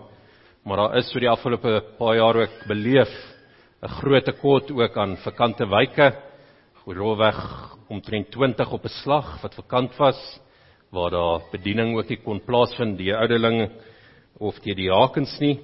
maar 0.66 0.76
daar 0.76 0.98
is 0.98 1.10
so 1.10 1.18
die 1.18 1.30
afgelope 1.30 1.80
paar 1.98 2.16
jaar 2.16 2.36
ook 2.36 2.68
beleef 2.68 3.08
'n 3.82 3.88
groot 3.88 4.24
tekort 4.24 4.70
ook 4.70 4.96
aan 4.98 5.16
vakante 5.16 5.64
wyke. 5.64 6.12
Grootweg 6.84 7.76
omtrent 7.88 8.30
20 8.30 8.70
op 8.70 8.84
'n 8.84 8.88
slag 9.02 9.42
wat 9.42 9.54
vakant 9.54 9.96
was 9.96 10.40
waar 10.92 11.10
daar 11.10 11.40
bediening 11.52 11.96
ook 11.96 12.08
nie 12.08 12.20
kon 12.22 12.40
plaasvind 12.40 12.98
die 12.98 13.16
ouderlinge 13.16 13.70
of 14.38 14.58
deur 14.62 14.74
die 14.74 14.88
diakens 14.88 15.36
nie. 15.40 15.58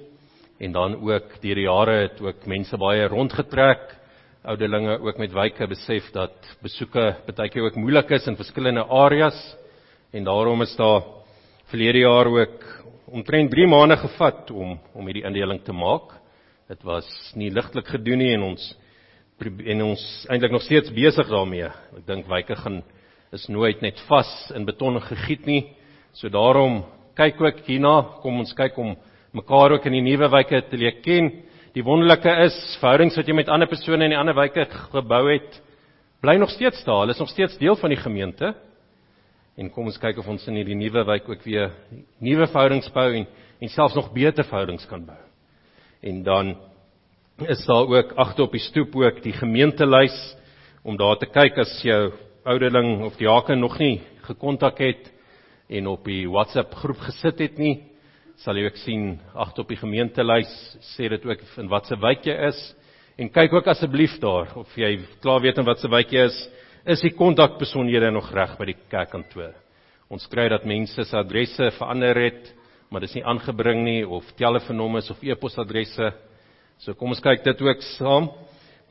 En 0.61 0.71
dan 0.71 0.95
ook 1.01 1.39
deur 1.41 1.57
die 1.57 1.65
jare 1.65 1.95
het 2.05 2.21
ook 2.21 2.45
mense 2.45 2.77
baie 2.77 3.07
rondgetrek. 3.09 3.97
Ouderlinge 4.43 4.99
ook 4.99 5.17
met 5.17 5.33
wyke 5.33 5.67
besef 5.67 6.11
dat 6.13 6.35
besoeke 6.61 7.15
baie 7.27 7.49
keer 7.49 7.65
ook 7.65 7.75
moeilik 7.75 8.09
is 8.11 8.27
in 8.27 8.37
verskillende 8.37 8.85
areas. 8.85 9.37
En 10.11 10.23
daarom 10.23 10.61
is 10.61 10.75
daar 10.75 11.01
verlede 11.71 12.03
jaar 12.03 12.27
ook 12.27 12.63
omtrent 13.11 13.51
3 13.51 13.67
maande 13.67 13.97
gevat 13.97 14.51
om 14.51 14.79
om 14.93 15.05
hierdie 15.05 15.25
indeling 15.25 15.63
te 15.63 15.73
maak. 15.73 16.15
Dit 16.67 16.83
was 16.83 17.07
nie 17.35 17.51
ligtelik 17.51 17.87
gedoen 17.87 18.17
nie 18.17 18.33
en 18.35 18.43
ons 18.53 18.71
en 19.41 19.81
ons 19.81 20.01
eintlik 20.29 20.51
nog 20.53 20.61
steeds 20.61 20.91
besig 20.93 21.27
daarmee. 21.27 21.65
Ek 21.97 22.05
dink 22.05 22.27
wyke 22.29 22.55
gaan 22.55 22.83
is 23.33 23.47
nooit 23.47 23.81
net 23.81 23.99
vas 24.07 24.29
in 24.55 24.65
beton 24.67 24.99
gegiet 25.01 25.45
nie. 25.45 25.63
So 26.13 26.29
daarom 26.29 26.83
kyk 27.21 27.41
ook 27.41 27.61
hierna, 27.67 27.95
kom 28.23 28.41
ons 28.41 28.53
kyk 28.57 28.77
om 28.81 28.95
mekaar 29.37 29.77
ook 29.77 29.85
in 29.87 29.99
die 29.99 30.05
nuwe 30.09 30.29
wyke 30.33 30.63
te 30.69 30.79
leer 30.79 30.97
ken. 31.05 31.29
Die 31.75 31.85
wonderlike 31.85 32.33
is, 32.47 32.57
verhoudings 32.81 33.15
wat 33.19 33.29
jy 33.29 33.35
met 33.37 33.51
ander 33.53 33.69
persone 33.69 34.09
in 34.09 34.15
die 34.15 34.19
ander 34.19 34.35
wyke 34.35 34.65
gebou 34.91 35.21
het, 35.29 35.61
bly 36.21 36.35
nog 36.41 36.51
steeds 36.51 36.83
daar. 36.87 37.05
Hulle 37.05 37.15
is 37.15 37.21
nog 37.21 37.31
steeds 37.31 37.57
deel 37.61 37.77
van 37.79 37.93
die 37.93 38.01
gemeente. 38.01 38.51
En 39.59 39.69
kom 39.71 39.87
ons 39.87 39.99
kyk 40.01 40.19
of 40.19 40.27
ons 40.31 40.47
in 40.49 40.57
hierdie 40.59 40.77
nuwe 40.79 41.03
wyk 41.07 41.29
ook 41.29 41.45
weer 41.45 41.71
nuwe 42.23 42.47
verhoudings 42.49 42.89
bou 42.95 43.07
en 43.21 43.29
en 43.61 43.69
selfs 43.69 43.93
nog 43.93 44.09
beter 44.13 44.43
verhoudings 44.43 44.87
kan 44.89 45.03
bou. 45.05 45.19
En 46.01 46.23
dan 46.23 46.55
is 47.45 47.65
daar 47.65 47.85
ook 47.85 48.13
agter 48.17 48.43
op 48.47 48.55
die 48.57 48.61
stoep 48.61 48.95
ook 48.95 49.21
die 49.23 49.33
gemeentelys 49.37 50.17
om 50.83 50.97
daar 50.97 51.19
te 51.21 51.29
kyk 51.29 51.59
as 51.61 51.73
jou 51.85 52.11
ouderling 52.43 53.03
of 53.05 53.17
diaken 53.19 53.59
nog 53.59 53.77
nie 53.79 54.01
gekontak 54.25 54.81
het 54.81 55.10
en 55.71 55.87
op 55.87 56.05
die 56.05 56.25
WhatsApp 56.29 56.75
groep 56.81 56.99
gesit 57.07 57.39
het 57.39 57.57
nie, 57.61 57.77
sal 58.41 58.57
jy 58.57 58.67
ook 58.67 58.79
sien 58.81 59.05
agter 59.37 59.63
op 59.63 59.71
die 59.71 59.79
gemeentelys 59.79 60.51
sê 60.93 61.09
dit 61.11 61.25
ook 61.29 61.43
in 61.61 61.69
watter 61.71 61.99
wijk 62.01 62.25
jy 62.25 62.35
is 62.49 62.61
en 63.21 63.29
kyk 63.29 63.53
ook 63.53 63.69
asseblief 63.69 64.15
daar 64.21 64.49
of 64.57 64.71
jy 64.77 64.95
klaar 65.21 65.43
weet 65.43 65.59
in 65.61 65.67
watter 65.67 65.91
wijk 65.91 66.13
jy 66.15 66.25
is, 66.29 66.39
is 66.85 67.03
die 67.05 67.13
kontakpersoonhede 67.13 68.09
nog 68.11 68.31
reg 68.33 68.55
by 68.57 68.71
die 68.71 68.77
kerkkantoor. 68.89 69.53
Ons 70.11 70.25
kry 70.31 70.47
dat 70.51 70.65
mense 70.67 71.05
se 71.05 71.17
adresse 71.17 71.69
verander 71.77 72.17
het, 72.17 72.49
maar 72.91 73.05
dis 73.05 73.13
nie 73.15 73.23
aangebring 73.23 73.83
nie 73.85 74.01
of 74.03 74.27
telefoonnommers 74.39 75.11
of 75.13 75.21
e-posadresse. 75.23 76.09
So 76.81 76.97
kom 76.97 77.13
ons 77.13 77.21
kyk 77.23 77.45
dit 77.45 77.61
ook 77.63 77.85
saam. 77.93 78.31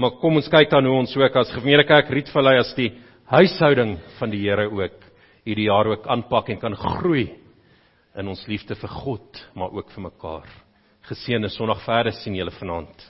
Maar 0.01 0.15
kom 0.23 0.39
ons 0.41 0.49
kyk 0.49 0.71
dan 0.73 0.87
hoe 0.89 1.01
ons 1.03 1.17
ook 1.19 1.35
as 1.37 1.51
gemeenekerk 1.53 2.09
Rietvallei 2.15 2.55
as 2.63 2.71
die 2.79 2.93
huishouding 3.29 3.99
van 4.17 4.33
die 4.33 4.41
Here 4.47 4.71
ook 4.71 5.00
hierdie 5.45 5.69
jaar 5.69 5.89
ook 5.93 6.07
aanpak 6.07 6.51
en 6.53 6.61
kan 6.61 6.77
groei 6.77 7.29
in 8.19 8.29
ons 8.29 8.43
liefde 8.51 8.75
vir 8.75 8.93
God, 9.05 9.41
maar 9.55 9.73
ook 9.73 9.91
vir 9.95 10.03
mekaar. 10.09 10.49
Geseënde 11.09 11.49
Sondag 11.49 11.85
verder 11.85 12.13
sien 12.13 12.35
julle 12.37 12.53
vanaand. 12.59 13.07